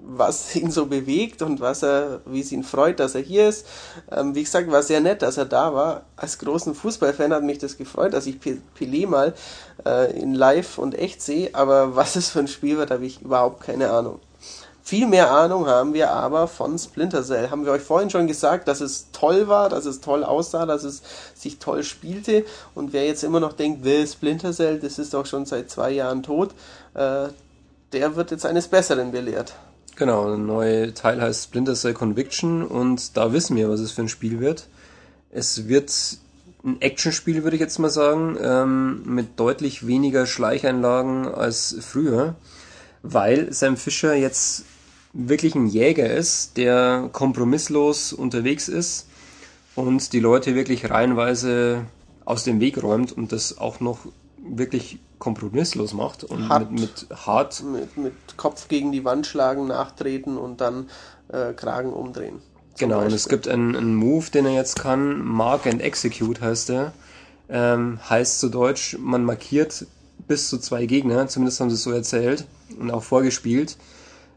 [0.02, 3.68] was ihn so bewegt und was er, wie es ihn freut, dass er hier ist.
[4.12, 6.06] Ähm, wie gesagt, war sehr nett, dass er da war.
[6.16, 8.38] Als großen Fußballfan hat mich das gefreut, dass ich
[8.78, 9.36] Pelé mal
[9.86, 13.22] äh, in live und echt sehe, aber was es für ein Spiel wird, habe ich
[13.22, 14.20] überhaupt keine Ahnung.
[14.90, 17.52] Viel mehr Ahnung haben wir aber von Splinter Cell.
[17.52, 20.84] Haben wir euch vorhin schon gesagt, dass es toll war, dass es toll aussah, dass
[20.84, 21.04] es
[21.36, 22.44] sich toll spielte.
[22.74, 25.92] Und wer jetzt immer noch denkt, will Splinter Cell, das ist doch schon seit zwei
[25.92, 26.56] Jahren tot,
[26.96, 27.28] äh,
[27.94, 29.54] der wird jetzt eines Besseren belehrt.
[29.96, 34.02] Genau, ein neuer Teil heißt Splinter Cell Conviction und da wissen wir, was es für
[34.02, 34.70] ein Spiel wird.
[35.30, 35.94] Es wird
[36.64, 42.34] ein Actionspiel, würde ich jetzt mal sagen, ähm, mit deutlich weniger Schleicheinlagen als früher.
[43.02, 44.66] weil Sam Fisher jetzt
[45.14, 49.08] wirklich ein Jäger ist, der kompromisslos unterwegs ist
[49.76, 51.86] und die Leute wirklich reihenweise
[52.26, 54.00] aus dem Weg räumt und das auch noch
[54.38, 56.72] wirklich kompromisslos macht und Hart.
[56.72, 57.64] mit, mit hart.
[57.64, 60.90] Mit, mit Kopf gegen die Wand schlagen, nachtreten und dann
[61.28, 62.42] äh, Kragen umdrehen.
[62.78, 63.38] Genau, und es Beispiel.
[63.38, 66.94] gibt einen, einen Move, den er jetzt kann, Mark and Execute heißt der.
[67.50, 69.86] Ähm, heißt zu Deutsch, man markiert
[70.28, 72.46] bis zu zwei Gegner, zumindest haben sie es so erzählt
[72.80, 73.76] und auch vorgespielt,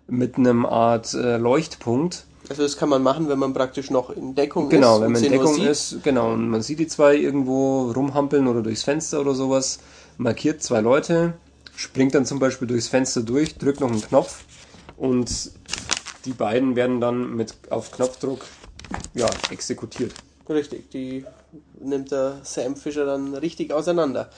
[0.09, 2.27] mit einem Art äh, Leuchtpunkt.
[2.49, 5.01] Also das kann man machen, wenn man praktisch noch in Deckung Genau, ist.
[5.01, 8.63] wenn und man in Deckung ist, genau, und man sieht die zwei irgendwo rumhampeln oder
[8.63, 9.79] durchs Fenster oder sowas,
[10.19, 11.35] markiert zwei Leute,
[11.77, 14.45] springt dann zum Beispiel durchs Fenster durch, drückt noch einen Knopf
[14.97, 15.53] und
[16.25, 18.45] die beiden werden dann mit auf Knopfdruck
[19.15, 20.13] ja, exekutiert.
[20.49, 21.25] Richtig, die
[21.81, 24.31] nimmt der Sam Fisher dann richtig auseinander.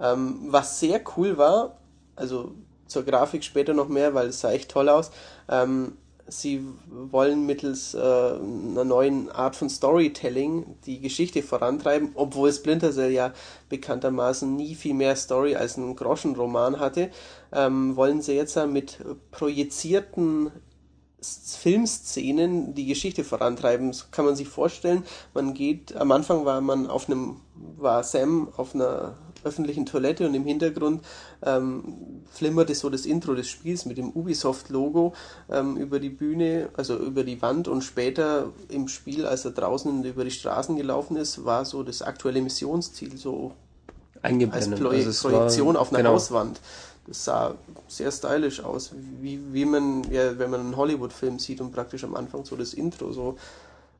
[0.00, 1.78] Ähm, was sehr cool war,
[2.14, 2.52] also
[2.88, 5.10] zur Grafik später noch mehr, weil es sah echt toll aus.
[5.48, 5.92] Ähm,
[6.28, 13.12] sie wollen mittels äh, einer neuen Art von Storytelling die Geschichte vorantreiben, obwohl Splinter Cell
[13.12, 13.32] ja
[13.68, 17.10] bekanntermaßen nie viel mehr Story als ein Groschenroman hatte,
[17.52, 18.98] ähm, wollen sie jetzt mit
[19.30, 20.50] projizierten
[21.20, 23.92] Filmszenen die Geschichte vorantreiben.
[23.92, 25.04] So kann man sich vorstellen,
[25.34, 30.34] man geht, am Anfang war man auf einem, war Sam auf einer öffentlichen Toilette und
[30.34, 31.02] im Hintergrund
[31.44, 35.12] ähm, flimmerte so das Intro des Spiels mit dem Ubisoft-Logo
[35.50, 40.04] ähm, über die Bühne, also über die Wand und später im Spiel, als er draußen
[40.04, 43.52] über die Straßen gelaufen ist, war so das aktuelle Missionsziel so
[44.22, 44.80] als Eingeblendet.
[44.80, 46.12] Pro Also es war- Projektion auf einer genau.
[46.14, 46.60] Hauswand.
[47.06, 47.54] Das sah
[47.86, 48.90] sehr stylisch aus,
[49.22, 52.74] wie, wie man, ja, wenn man einen Hollywood-Film sieht und praktisch am Anfang so das
[52.74, 53.38] Intro so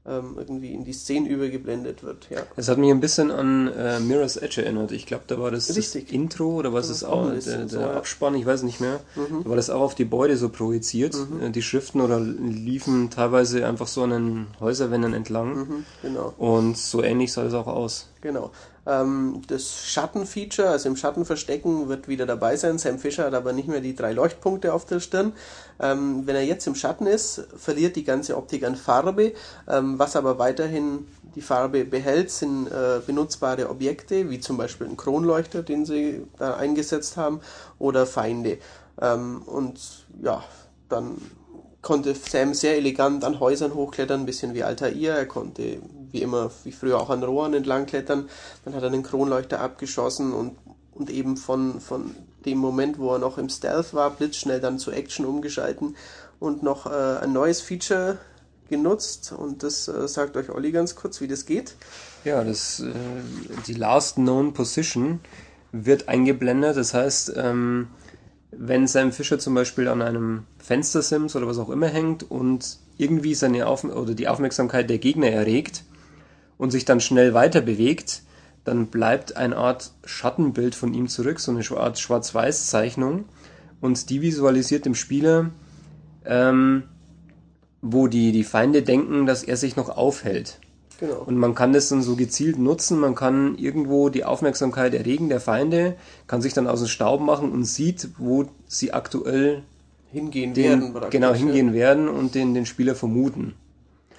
[0.06, 2.28] ähm, irgendwie in die Szenen übergeblendet wird.
[2.30, 2.40] Ja.
[2.56, 4.92] Es hat mich ein bisschen an äh, Mirror's Edge erinnert.
[4.92, 5.94] Ich glaube, da war das, das.
[5.94, 7.94] Intro oder was Das ist ist auch ein der, so, der ja.
[7.94, 9.00] Abspann, ich weiß nicht mehr.
[9.16, 9.44] Mhm.
[9.44, 11.16] Da war das auch auf die Beute so projiziert.
[11.42, 15.54] Äh, Die Schriften oder liefen teilweise einfach so an den Häuserwänden entlang.
[15.56, 16.34] Mhm, genau.
[16.38, 18.08] Und so ähnlich sah es auch aus.
[18.20, 18.50] Genau.
[18.88, 22.78] Ähm, das Schattenfeature, also im Schatten verstecken, wird wieder dabei sein.
[22.78, 25.34] Sam Fisher hat aber nicht mehr die drei Leuchtpunkte auf der Stirn.
[25.78, 29.34] Ähm, wenn er jetzt im Schatten ist, verliert die ganze Optik an Farbe.
[29.68, 34.96] Ähm, was aber weiterhin die Farbe behält, sind äh, benutzbare Objekte, wie zum Beispiel ein
[34.96, 37.40] Kronleuchter, den sie da eingesetzt haben,
[37.78, 38.58] oder Feinde.
[39.00, 40.42] Ähm, und ja,
[40.88, 41.18] dann
[41.82, 45.18] konnte Sam sehr elegant an Häusern hochklettern, ein bisschen wie Altair.
[45.18, 45.78] Er konnte
[46.12, 48.28] wie immer, wie früher auch an Rohren entlang klettern.
[48.64, 50.56] Dann hat er einen Kronleuchter abgeschossen und,
[50.94, 52.14] und eben von, von
[52.44, 55.96] dem Moment, wo er noch im Stealth war, blitzschnell dann zu Action umgeschalten
[56.38, 58.18] und noch äh, ein neues Feature
[58.68, 59.32] genutzt.
[59.36, 61.74] Und das äh, sagt euch Olli ganz kurz, wie das geht.
[62.24, 62.92] Ja, das, äh,
[63.66, 65.20] die Last Known Position
[65.72, 66.76] wird eingeblendet.
[66.76, 67.88] Das heißt, ähm,
[68.50, 73.34] wenn Sam Fisher zum Beispiel an einem Fenstersims oder was auch immer hängt und irgendwie
[73.34, 75.84] seine Auf oder die Aufmerksamkeit der Gegner erregt
[76.58, 78.22] und sich dann schnell weiter bewegt,
[78.64, 83.24] dann bleibt eine Art Schattenbild von ihm zurück, so eine Art Schwarz-Weiß-Zeichnung
[83.80, 85.50] und die visualisiert dem Spieler,
[86.26, 86.82] ähm,
[87.80, 90.58] wo die, die Feinde denken, dass er sich noch aufhält.
[91.00, 91.22] Genau.
[91.24, 95.40] Und man kann das dann so gezielt nutzen, man kann irgendwo die Aufmerksamkeit erregen der
[95.40, 99.62] Feinde, kann sich dann aus dem Staub machen und sieht, wo sie aktuell
[100.10, 101.10] hingehen den, werden.
[101.10, 101.36] genau ja.
[101.36, 103.54] hingehen werden und den, den Spieler vermuten.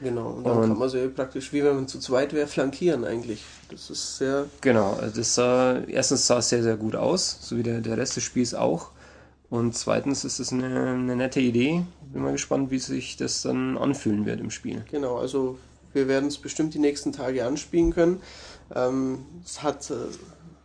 [0.01, 3.03] Genau, und dann Und- kann man so praktisch, wie wenn man zu zweit wäre, flankieren
[3.05, 3.43] eigentlich.
[3.69, 7.57] Das ist sehr Genau, also das sah, erstens sah es sehr, sehr gut aus, so
[7.57, 8.91] wie der, der Rest des Spiels auch.
[9.49, 11.83] Und zweitens ist es eine, eine nette Idee.
[12.13, 14.85] Bin mal gespannt, wie sich das dann anfühlen wird im Spiel.
[14.91, 15.57] Genau, also
[15.93, 18.21] wir werden es bestimmt die nächsten Tage anspielen können.
[18.73, 19.95] Ähm, es hat äh,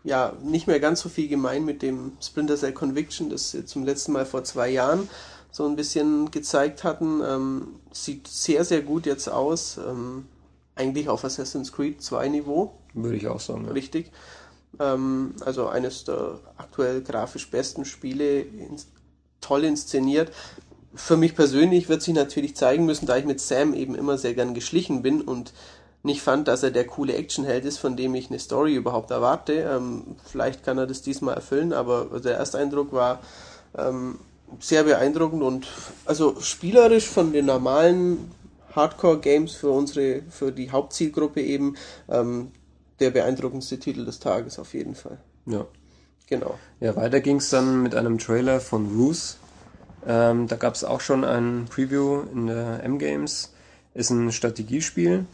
[0.05, 3.85] ja nicht mehr ganz so viel gemein mit dem Splinter Cell Conviction, das sie zum
[3.85, 5.09] letzten Mal vor zwei Jahren
[5.55, 7.23] so ein bisschen gezeigt hatten.
[7.25, 9.79] Ähm, sieht sehr, sehr gut jetzt aus.
[9.79, 10.27] Ähm,
[10.75, 13.67] eigentlich auf Assassin's Creed 2 Niveau, Würde ich auch sagen.
[13.67, 13.71] Ja.
[13.71, 14.11] richtig.
[14.81, 18.89] Ähm, also eines der aktuell grafisch besten Spiele, ins,
[19.41, 20.33] toll inszeniert.
[20.93, 24.35] Für mich persönlich wird sich natürlich zeigen müssen, da ich mit Sam eben immer sehr
[24.35, 25.53] gern geschlichen bin und
[26.03, 29.53] nicht fand, dass er der coole Actionheld ist, von dem ich eine Story überhaupt erwarte.
[29.53, 33.21] Ähm, vielleicht kann er das diesmal erfüllen, aber der Ersteindruck war
[33.79, 34.19] ähm,
[34.61, 35.66] sehr beeindruckend und
[36.05, 38.31] also spielerisch von den normalen
[38.75, 41.77] Hardcore-Games für unsere, für die Hauptzielgruppe eben
[42.09, 42.53] ähm,
[43.01, 45.19] der beeindruckendste Titel des Tages auf jeden Fall.
[45.47, 45.66] ja.
[46.27, 46.59] Genau.
[46.81, 49.37] Ja, weiter ging es dann mit einem Trailer von Roos.
[50.07, 53.53] Ähm, da gab es auch schon ein Preview in der M-Games.
[53.93, 55.27] Ist ein Strategiespiel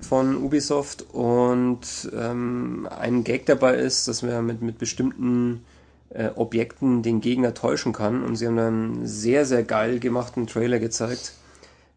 [0.00, 5.64] von Ubisoft und ähm, ein Gag dabei ist, dass wir mit, mit bestimmten
[6.10, 8.22] äh, Objekten den Gegner täuschen kann.
[8.22, 11.32] Und sie haben dann einen sehr, sehr geil gemachten Trailer gezeigt,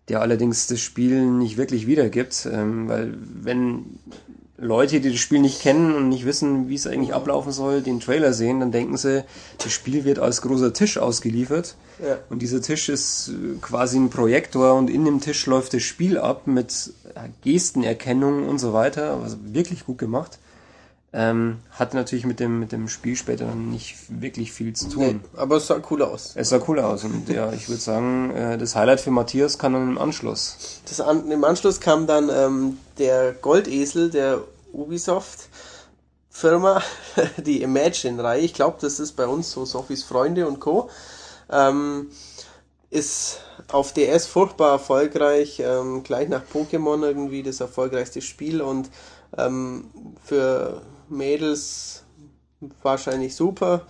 [0.09, 3.85] der allerdings das Spiel nicht wirklich wiedergibt, ähm, weil wenn
[4.57, 7.99] Leute, die das Spiel nicht kennen und nicht wissen, wie es eigentlich ablaufen soll, den
[7.99, 9.25] Trailer sehen, dann denken sie,
[9.57, 11.75] das Spiel wird als großer Tisch ausgeliefert.
[12.05, 12.19] Ja.
[12.29, 16.17] Und dieser Tisch ist äh, quasi ein Projektor und in dem Tisch läuft das Spiel
[16.17, 16.93] ab mit
[17.43, 19.19] Gestenerkennung und so weiter.
[19.21, 20.39] Also wirklich gut gemacht.
[21.15, 25.21] Ähm, hat natürlich mit dem, mit dem Spiel später dann nicht wirklich viel zu tun.
[25.21, 26.31] Nee, aber es sah cool aus.
[26.35, 29.73] Es sah cool aus und ja, ich würde sagen, äh, das Highlight für Matthias kam
[29.73, 30.81] dann im Anschluss.
[30.89, 34.41] Das an, Im Anschluss kam dann ähm, der Goldesel der
[34.71, 35.49] Ubisoft
[36.31, 36.81] Firma,
[37.37, 38.41] die Imagine-Reihe.
[38.41, 40.89] Ich glaube, das ist bei uns so Sophies Freunde und Co.
[41.51, 42.09] Ähm,
[42.89, 43.41] ist
[43.71, 48.89] auf DS furchtbar erfolgreich, ähm, gleich nach Pokémon irgendwie das erfolgreichste Spiel und
[49.37, 49.91] ähm,
[50.23, 50.81] für
[51.13, 52.03] Mädels
[52.81, 53.85] wahrscheinlich super.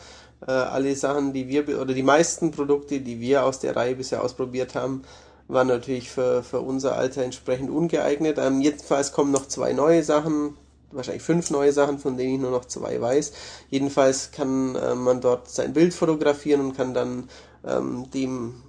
[0.45, 4.24] Äh, alle Sachen, die wir, oder die meisten Produkte, die wir aus der Reihe bisher
[4.24, 5.04] ausprobiert haben,
[5.48, 8.38] waren natürlich für, für unser Alter entsprechend ungeeignet.
[8.38, 10.58] Ähm, jedenfalls kommen noch zwei neue Sachen,
[10.91, 13.34] wahrscheinlich fünf neue Sachen, von denen ich nur noch zwei weiß.
[13.70, 17.30] Jedenfalls kann äh, man dort sein Bild fotografieren und kann dann
[17.66, 18.64] ähm, dem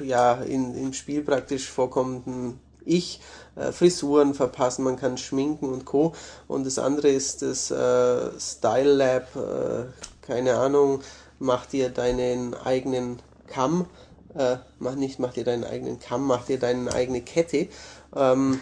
[0.00, 3.20] ja in, im Spiel praktisch vorkommenden Ich
[3.56, 6.12] äh, Frisuren verpassen, man kann schminken und Co.
[6.48, 9.86] Und das andere ist das äh, Style Lab, äh,
[10.22, 11.00] keine Ahnung,
[11.38, 13.86] mach dir deinen eigenen Kamm,
[14.34, 17.68] äh, mach nicht, mach dir deinen eigenen Kamm, mach dir deine eigene Kette.
[18.14, 18.60] Ähm,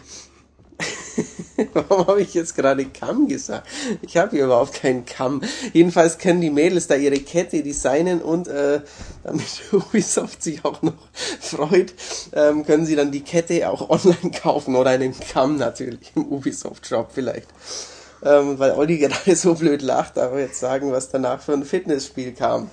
[1.72, 3.68] Warum habe ich jetzt gerade Kamm gesagt?
[4.02, 5.42] Ich habe hier überhaupt keinen Kamm.
[5.72, 8.80] Jedenfalls können die Mädels da ihre Kette designen und äh,
[9.22, 10.94] damit Ubisoft sich auch noch
[11.40, 11.94] freut,
[12.32, 16.86] ähm, können sie dann die Kette auch online kaufen oder einen Kamm natürlich im Ubisoft
[16.86, 17.48] Shop vielleicht.
[18.22, 22.32] Ähm, weil Olli gerade so blöd lacht, aber jetzt sagen, was danach für ein Fitnessspiel
[22.32, 22.70] kam.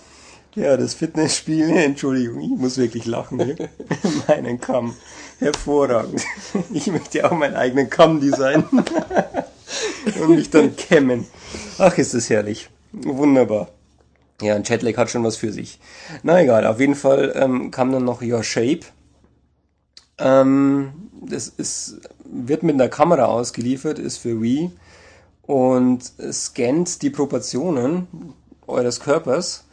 [0.56, 3.38] Ja, das Fitnessspiel, Entschuldigung, ich muss wirklich lachen.
[3.38, 3.56] Ne?
[4.28, 4.96] Meinen Kamm.
[5.42, 6.22] Hervorragend.
[6.72, 8.66] Ich möchte ja auch meinen eigenen Kamm designen.
[10.22, 11.26] Und mich dann kämmen.
[11.78, 12.70] Ach, ist das herrlich.
[12.92, 13.70] Wunderbar.
[14.42, 15.80] Ja, ein Chatlag hat schon was für sich.
[16.24, 18.82] Na egal, auf jeden Fall ähm, kam dann noch Your Shape.
[20.20, 24.72] Ähm, das ist, wird mit einer Kamera ausgeliefert, ist für Wii
[25.44, 28.08] und scannt die Proportionen
[28.68, 29.66] eures Körpers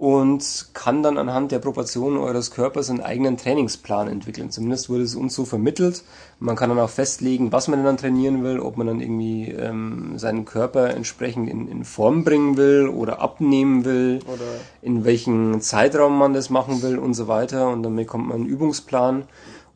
[0.00, 4.50] und kann dann anhand der Proportionen eures Körpers einen eigenen Trainingsplan entwickeln.
[4.50, 6.04] Zumindest wurde es uns so vermittelt.
[6.38, 10.14] Man kann dann auch festlegen, was man dann trainieren will, ob man dann irgendwie ähm,
[10.16, 14.40] seinen Körper entsprechend in, in Form bringen will oder abnehmen will, oder
[14.80, 17.68] in welchen Zeitraum man das machen will und so weiter.
[17.68, 19.24] Und dann bekommt man einen Übungsplan.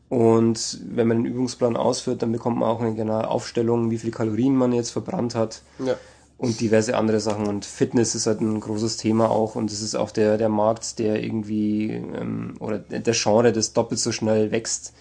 [0.09, 4.09] Und wenn man den Übungsplan ausführt, dann bekommt man auch eine genaue Aufstellung, wie viel
[4.09, 5.61] Kalorien man jetzt verbrannt hat.
[5.77, 5.93] Ja
[6.37, 7.47] und diverse andere Sachen.
[7.47, 10.99] Und Fitness ist halt ein großes Thema auch und es ist auch der, der Markt,
[10.99, 14.93] der irgendwie, ähm, oder der Genre, das doppelt so schnell wächst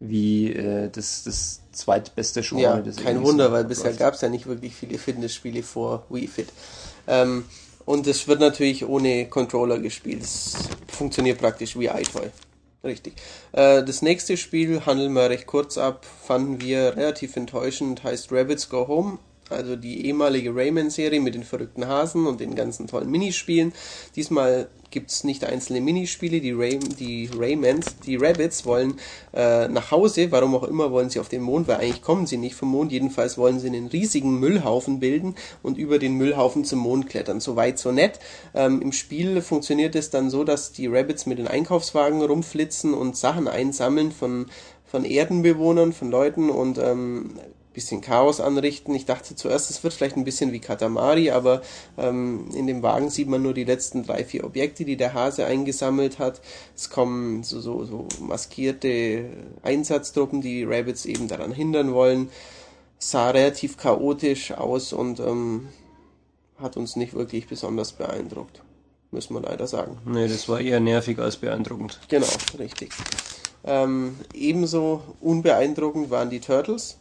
[0.00, 2.84] wie äh, das, das zweitbeste Genre.
[2.86, 6.28] Ja, kein Wunder, so weil bisher gab es ja nicht wirklich viele Fitnessspiele vor Wii
[6.28, 6.48] Fit.
[7.06, 7.44] Ähm,
[7.84, 10.22] und es wird natürlich ohne Controller gespielt.
[10.22, 10.54] Es
[10.86, 12.30] funktioniert praktisch wie iToy.
[12.84, 13.14] Richtig.
[13.52, 18.68] Äh, das nächste Spiel handeln wir recht kurz ab, fanden wir relativ enttäuschend, heißt Rabbits
[18.68, 19.18] Go Home
[19.50, 23.72] also die ehemalige Rayman-Serie mit den verrückten Hasen und den ganzen tollen Minispielen.
[24.16, 28.94] Diesmal gibt es nicht einzelne Minispiele, die, Ray, die Raymans, die Rabbits wollen
[29.34, 32.38] äh, nach Hause, warum auch immer wollen sie auf den Mond, weil eigentlich kommen sie
[32.38, 36.78] nicht vom Mond, jedenfalls wollen sie einen riesigen Müllhaufen bilden und über den Müllhaufen zum
[36.80, 37.40] Mond klettern.
[37.40, 38.18] Soweit so nett.
[38.54, 43.16] Ähm, Im Spiel funktioniert es dann so, dass die Rabbits mit den Einkaufswagen rumflitzen und
[43.16, 44.46] Sachen einsammeln von
[44.90, 47.34] von Erdenbewohnern, von Leuten und ähm,
[47.78, 48.92] bisschen Chaos anrichten.
[48.92, 51.62] Ich dachte zuerst, es wird vielleicht ein bisschen wie Katamari, aber
[51.96, 55.46] ähm, in dem Wagen sieht man nur die letzten drei, vier Objekte, die der Hase
[55.46, 56.40] eingesammelt hat.
[56.74, 59.26] Es kommen so, so, so maskierte
[59.62, 62.30] Einsatztruppen, die Rabbits eben daran hindern wollen.
[62.98, 65.68] Sah relativ chaotisch aus und ähm,
[66.58, 68.60] hat uns nicht wirklich besonders beeindruckt.
[69.12, 69.98] Müssen wir leider sagen.
[70.04, 72.00] Nee, das war eher nervig als beeindruckend.
[72.08, 72.26] Genau,
[72.58, 72.90] richtig.
[73.64, 76.98] Ähm, ebenso unbeeindruckend waren die Turtles.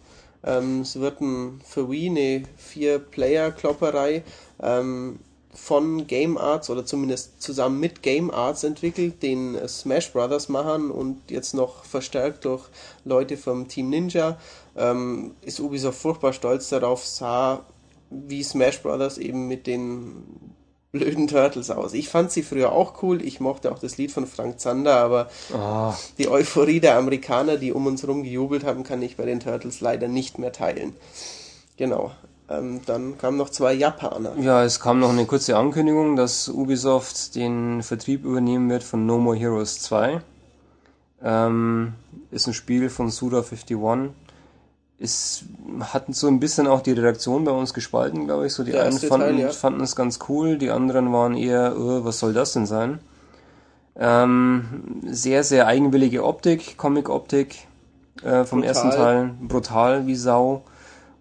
[0.48, 4.24] Ähm, es wird ein, für Wii eine Vier-Player-Klopperei
[4.62, 5.20] ähm,
[5.54, 11.30] von Game Arts oder zumindest zusammen mit Game Arts entwickelt, den Smash Brothers machen und
[11.30, 12.64] jetzt noch verstärkt durch
[13.04, 14.38] Leute vom Team Ninja.
[14.78, 17.66] Ähm, ist Ubisoft furchtbar stolz darauf, sah
[18.10, 20.56] wie Smash Brothers eben mit den
[20.92, 21.94] blöden Turtles aus.
[21.94, 23.22] Ich fand sie früher auch cool.
[23.22, 25.94] Ich mochte auch das Lied von Frank Zander, aber oh.
[26.18, 29.82] die Euphorie der Amerikaner, die um uns herum gejubelt haben, kann ich bei den Turtles
[29.82, 30.94] leider nicht mehr teilen.
[31.78, 32.12] Genau.
[32.50, 34.38] Ähm, dann kamen noch zwei Japaner.
[34.40, 39.18] Ja, es kam noch eine kurze Ankündigung, dass Ubisoft den Vertrieb übernehmen wird von No
[39.18, 40.22] More Heroes 2.
[41.24, 41.94] Ähm,
[42.32, 44.12] ist ein Spiel von Suda51.
[45.00, 45.44] Ist,
[45.80, 48.54] hatten so ein bisschen auch die Redaktion bei uns gespalten, glaube ich.
[48.54, 49.50] So die Der einen fanden, Teil, ja.
[49.50, 53.00] fanden es ganz cool, die anderen waren eher, äh, was soll das denn sein?
[53.96, 57.68] Ähm, sehr, sehr eigenwillige Optik, Comic-Optik
[58.24, 58.64] äh, vom Brutal.
[58.64, 59.32] ersten Teil.
[59.42, 60.64] Brutal wie Sau.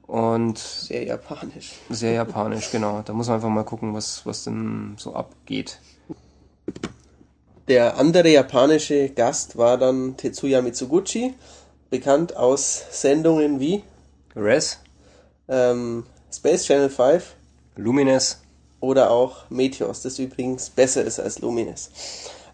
[0.06, 1.72] Und Sehr japanisch.
[1.90, 3.02] sehr japanisch, genau.
[3.04, 5.80] Da muss man einfach mal gucken, was, was denn so abgeht.
[7.68, 11.34] Der andere japanische Gast war dann Tetsuya Mitsuguchi,
[11.90, 13.82] bekannt aus Sendungen wie
[14.34, 14.80] Res,
[15.48, 17.34] ähm, Space Channel 5
[17.76, 18.40] Lumines,
[18.80, 21.90] oder auch Meteos, das übrigens besser ist als Lumines.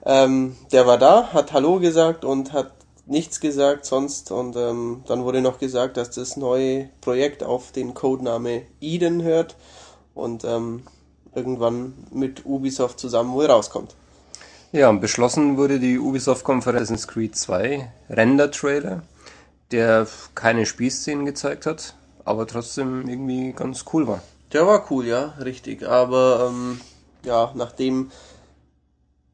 [0.05, 2.73] Ähm, der war da, hat Hallo gesagt und hat
[3.07, 7.95] nichts gesagt sonst und ähm, dann wurde noch gesagt, dass das neue Projekt auf den
[7.95, 9.57] Codename Eden hört
[10.15, 10.85] und ähm,
[11.35, 13.95] irgendwann mit Ubisoft zusammen wohl rauskommt.
[14.71, 19.03] Ja, und beschlossen wurde die Ubisoft-Konferenz Assassin's Creed 2 Render-Trailer,
[19.73, 21.95] der keine Spielszenen gezeigt hat,
[22.25, 24.23] aber trotzdem irgendwie ganz cool war.
[24.53, 25.89] Der war cool, ja, richtig.
[25.89, 26.81] Aber ähm,
[27.25, 28.11] ja, nachdem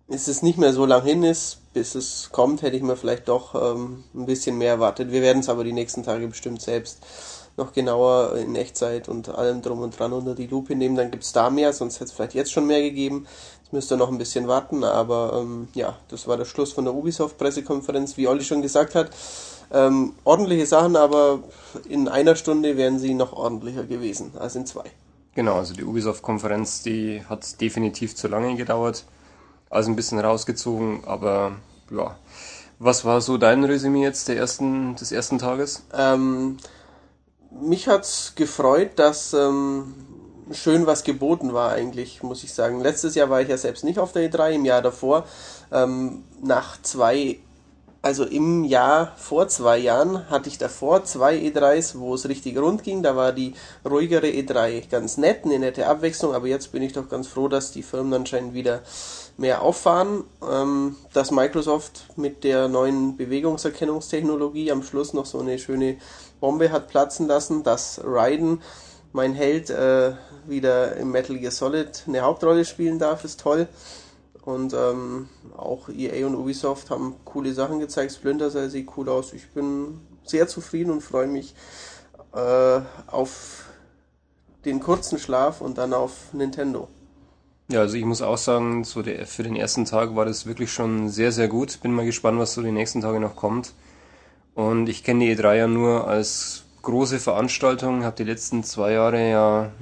[0.09, 3.55] es nicht mehr so lang hin ist, bis es kommt, hätte ich mir vielleicht doch
[3.55, 5.12] ähm, ein bisschen mehr erwartet.
[5.12, 7.05] Wir werden es aber die nächsten Tage bestimmt selbst
[7.56, 10.97] noch genauer in Echtzeit und allem drum und dran unter die Lupe nehmen.
[10.97, 13.27] Dann gibt's da mehr, sonst hätte es vielleicht jetzt schon mehr gegeben.
[13.62, 16.85] Jetzt müsst ihr noch ein bisschen warten, aber ähm, ja, das war der Schluss von
[16.85, 18.16] der Ubisoft-Pressekonferenz.
[18.16, 19.10] Wie Olli schon gesagt hat,
[19.73, 21.40] ähm, ordentliche Sachen, aber
[21.89, 24.85] in einer Stunde wären sie noch ordentlicher gewesen als in zwei.
[25.35, 29.05] Genau, also die Ubisoft-Konferenz, die hat definitiv zu lange gedauert.
[29.70, 31.53] Also ein bisschen rausgezogen, aber
[31.90, 32.16] ja.
[32.78, 35.85] Was war so dein Resümee jetzt der ersten, des ersten Tages?
[35.93, 36.59] Ähm,
[37.51, 39.95] mich hat's gefreut, dass ähm,
[40.53, 42.81] schön was geboten war eigentlich, muss ich sagen.
[42.81, 45.24] Letztes Jahr war ich ja selbst nicht auf der E3, im Jahr davor.
[45.73, 47.39] Ähm, nach zwei,
[48.09, 52.83] also im Jahr vor zwei Jahren hatte ich davor zwei E3s, wo es richtig rund
[52.83, 53.03] ging.
[53.03, 53.53] Da war die
[53.85, 57.71] ruhigere E3 ganz nett, eine nette Abwechslung, aber jetzt bin ich doch ganz froh, dass
[57.71, 58.81] die Firmen anscheinend wieder
[59.37, 65.99] mehr auffahren, ähm, dass Microsoft mit der neuen Bewegungserkennungstechnologie am Schluss noch so eine schöne
[66.41, 68.63] Bombe hat platzen lassen, dass Raiden,
[69.13, 70.13] mein Held, äh,
[70.47, 73.69] wieder im Metal Gear Solid eine Hauptrolle spielen darf, ist toll.
[74.49, 78.12] Und ähm, auch EA und Ubisoft haben coole Sachen gezeigt.
[78.12, 79.35] Splinter Cell sieht cool aus.
[79.35, 81.55] Ich bin sehr zufrieden und freue mich
[82.35, 83.66] äh, auf
[84.65, 86.89] den kurzen Schlaf und dann auf Nintendo.
[87.70, 90.73] Ja, also ich muss auch sagen, so der, für den ersten Tag war das wirklich
[90.73, 91.83] schon sehr, sehr gut.
[91.83, 93.75] Bin mal gespannt, was so die nächsten Tage noch kommt.
[94.55, 99.29] Und ich kenne die E3 ja nur als große Veranstaltung, habe die letzten zwei Jahre
[99.29, 99.73] ja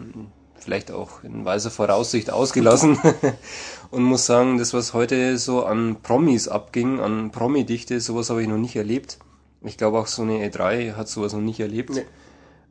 [0.67, 2.99] vielleicht auch in weiser Voraussicht ausgelassen
[3.91, 8.49] und muss sagen, das, was heute so an Promis abging, an Promi-Dichte, sowas habe ich
[8.49, 9.19] noch nicht erlebt.
[9.63, 11.91] Ich glaube auch so eine E3 hat sowas noch nicht erlebt.
[11.91, 12.05] Nee.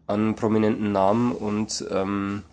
[0.07, 2.43] An prominenten Namen und ähm,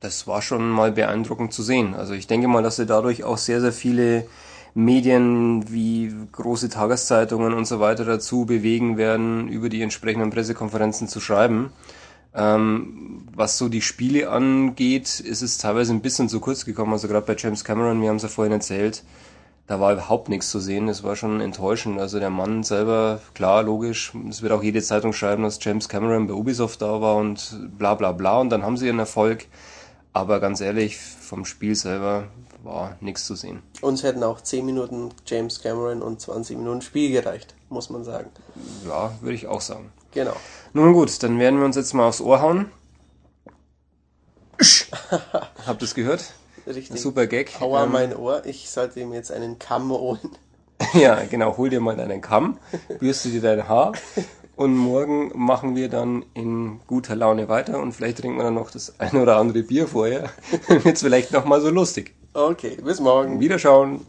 [0.00, 1.94] das war schon mal beeindruckend zu sehen.
[1.94, 4.26] Also ich denke mal, dass sie dadurch auch sehr, sehr viele
[4.74, 11.18] Medien wie große Tageszeitungen und so weiter dazu bewegen werden, über die entsprechenden Pressekonferenzen zu
[11.18, 11.72] schreiben.
[12.36, 16.92] Ähm, was so die Spiele angeht, ist es teilweise ein bisschen zu kurz gekommen.
[16.92, 19.02] Also gerade bei James Cameron, wir haben es ja vorhin erzählt,
[19.66, 20.86] da war überhaupt nichts zu sehen.
[20.86, 21.98] Das war schon enttäuschend.
[21.98, 26.26] Also der Mann selber, klar, logisch, es wird auch jede Zeitung schreiben, dass James Cameron
[26.26, 28.40] bei Ubisoft da war und bla bla bla.
[28.40, 29.46] Und dann haben sie ihren Erfolg.
[30.12, 32.28] Aber ganz ehrlich, vom Spiel selber
[32.62, 33.62] war nichts zu sehen.
[33.80, 38.30] Uns hätten auch 10 Minuten James Cameron und 20 Minuten Spiel gereicht, muss man sagen.
[38.86, 39.92] Ja, würde ich auch sagen.
[40.12, 40.36] Genau.
[40.72, 42.70] Nun gut, dann werden wir uns jetzt mal aufs Ohr hauen.
[45.66, 46.32] Habt ihr es gehört?
[46.66, 47.00] Richtig.
[47.00, 47.52] Super Gag.
[47.60, 48.44] Aua, Ähm, mein Ohr.
[48.46, 50.18] Ich sollte ihm jetzt einen Kamm holen.
[50.92, 51.56] Ja, genau.
[51.56, 52.58] Hol dir mal deinen Kamm,
[52.98, 53.92] bürste dir dein Haar
[54.56, 58.70] und morgen machen wir dann in guter Laune weiter und vielleicht trinken wir dann noch
[58.70, 60.28] das ein oder andere Bier vorher.
[60.68, 62.14] Dann wird's vielleicht noch mal so lustig.
[62.34, 63.40] Okay, bis morgen.
[63.40, 64.06] Wiederschauen.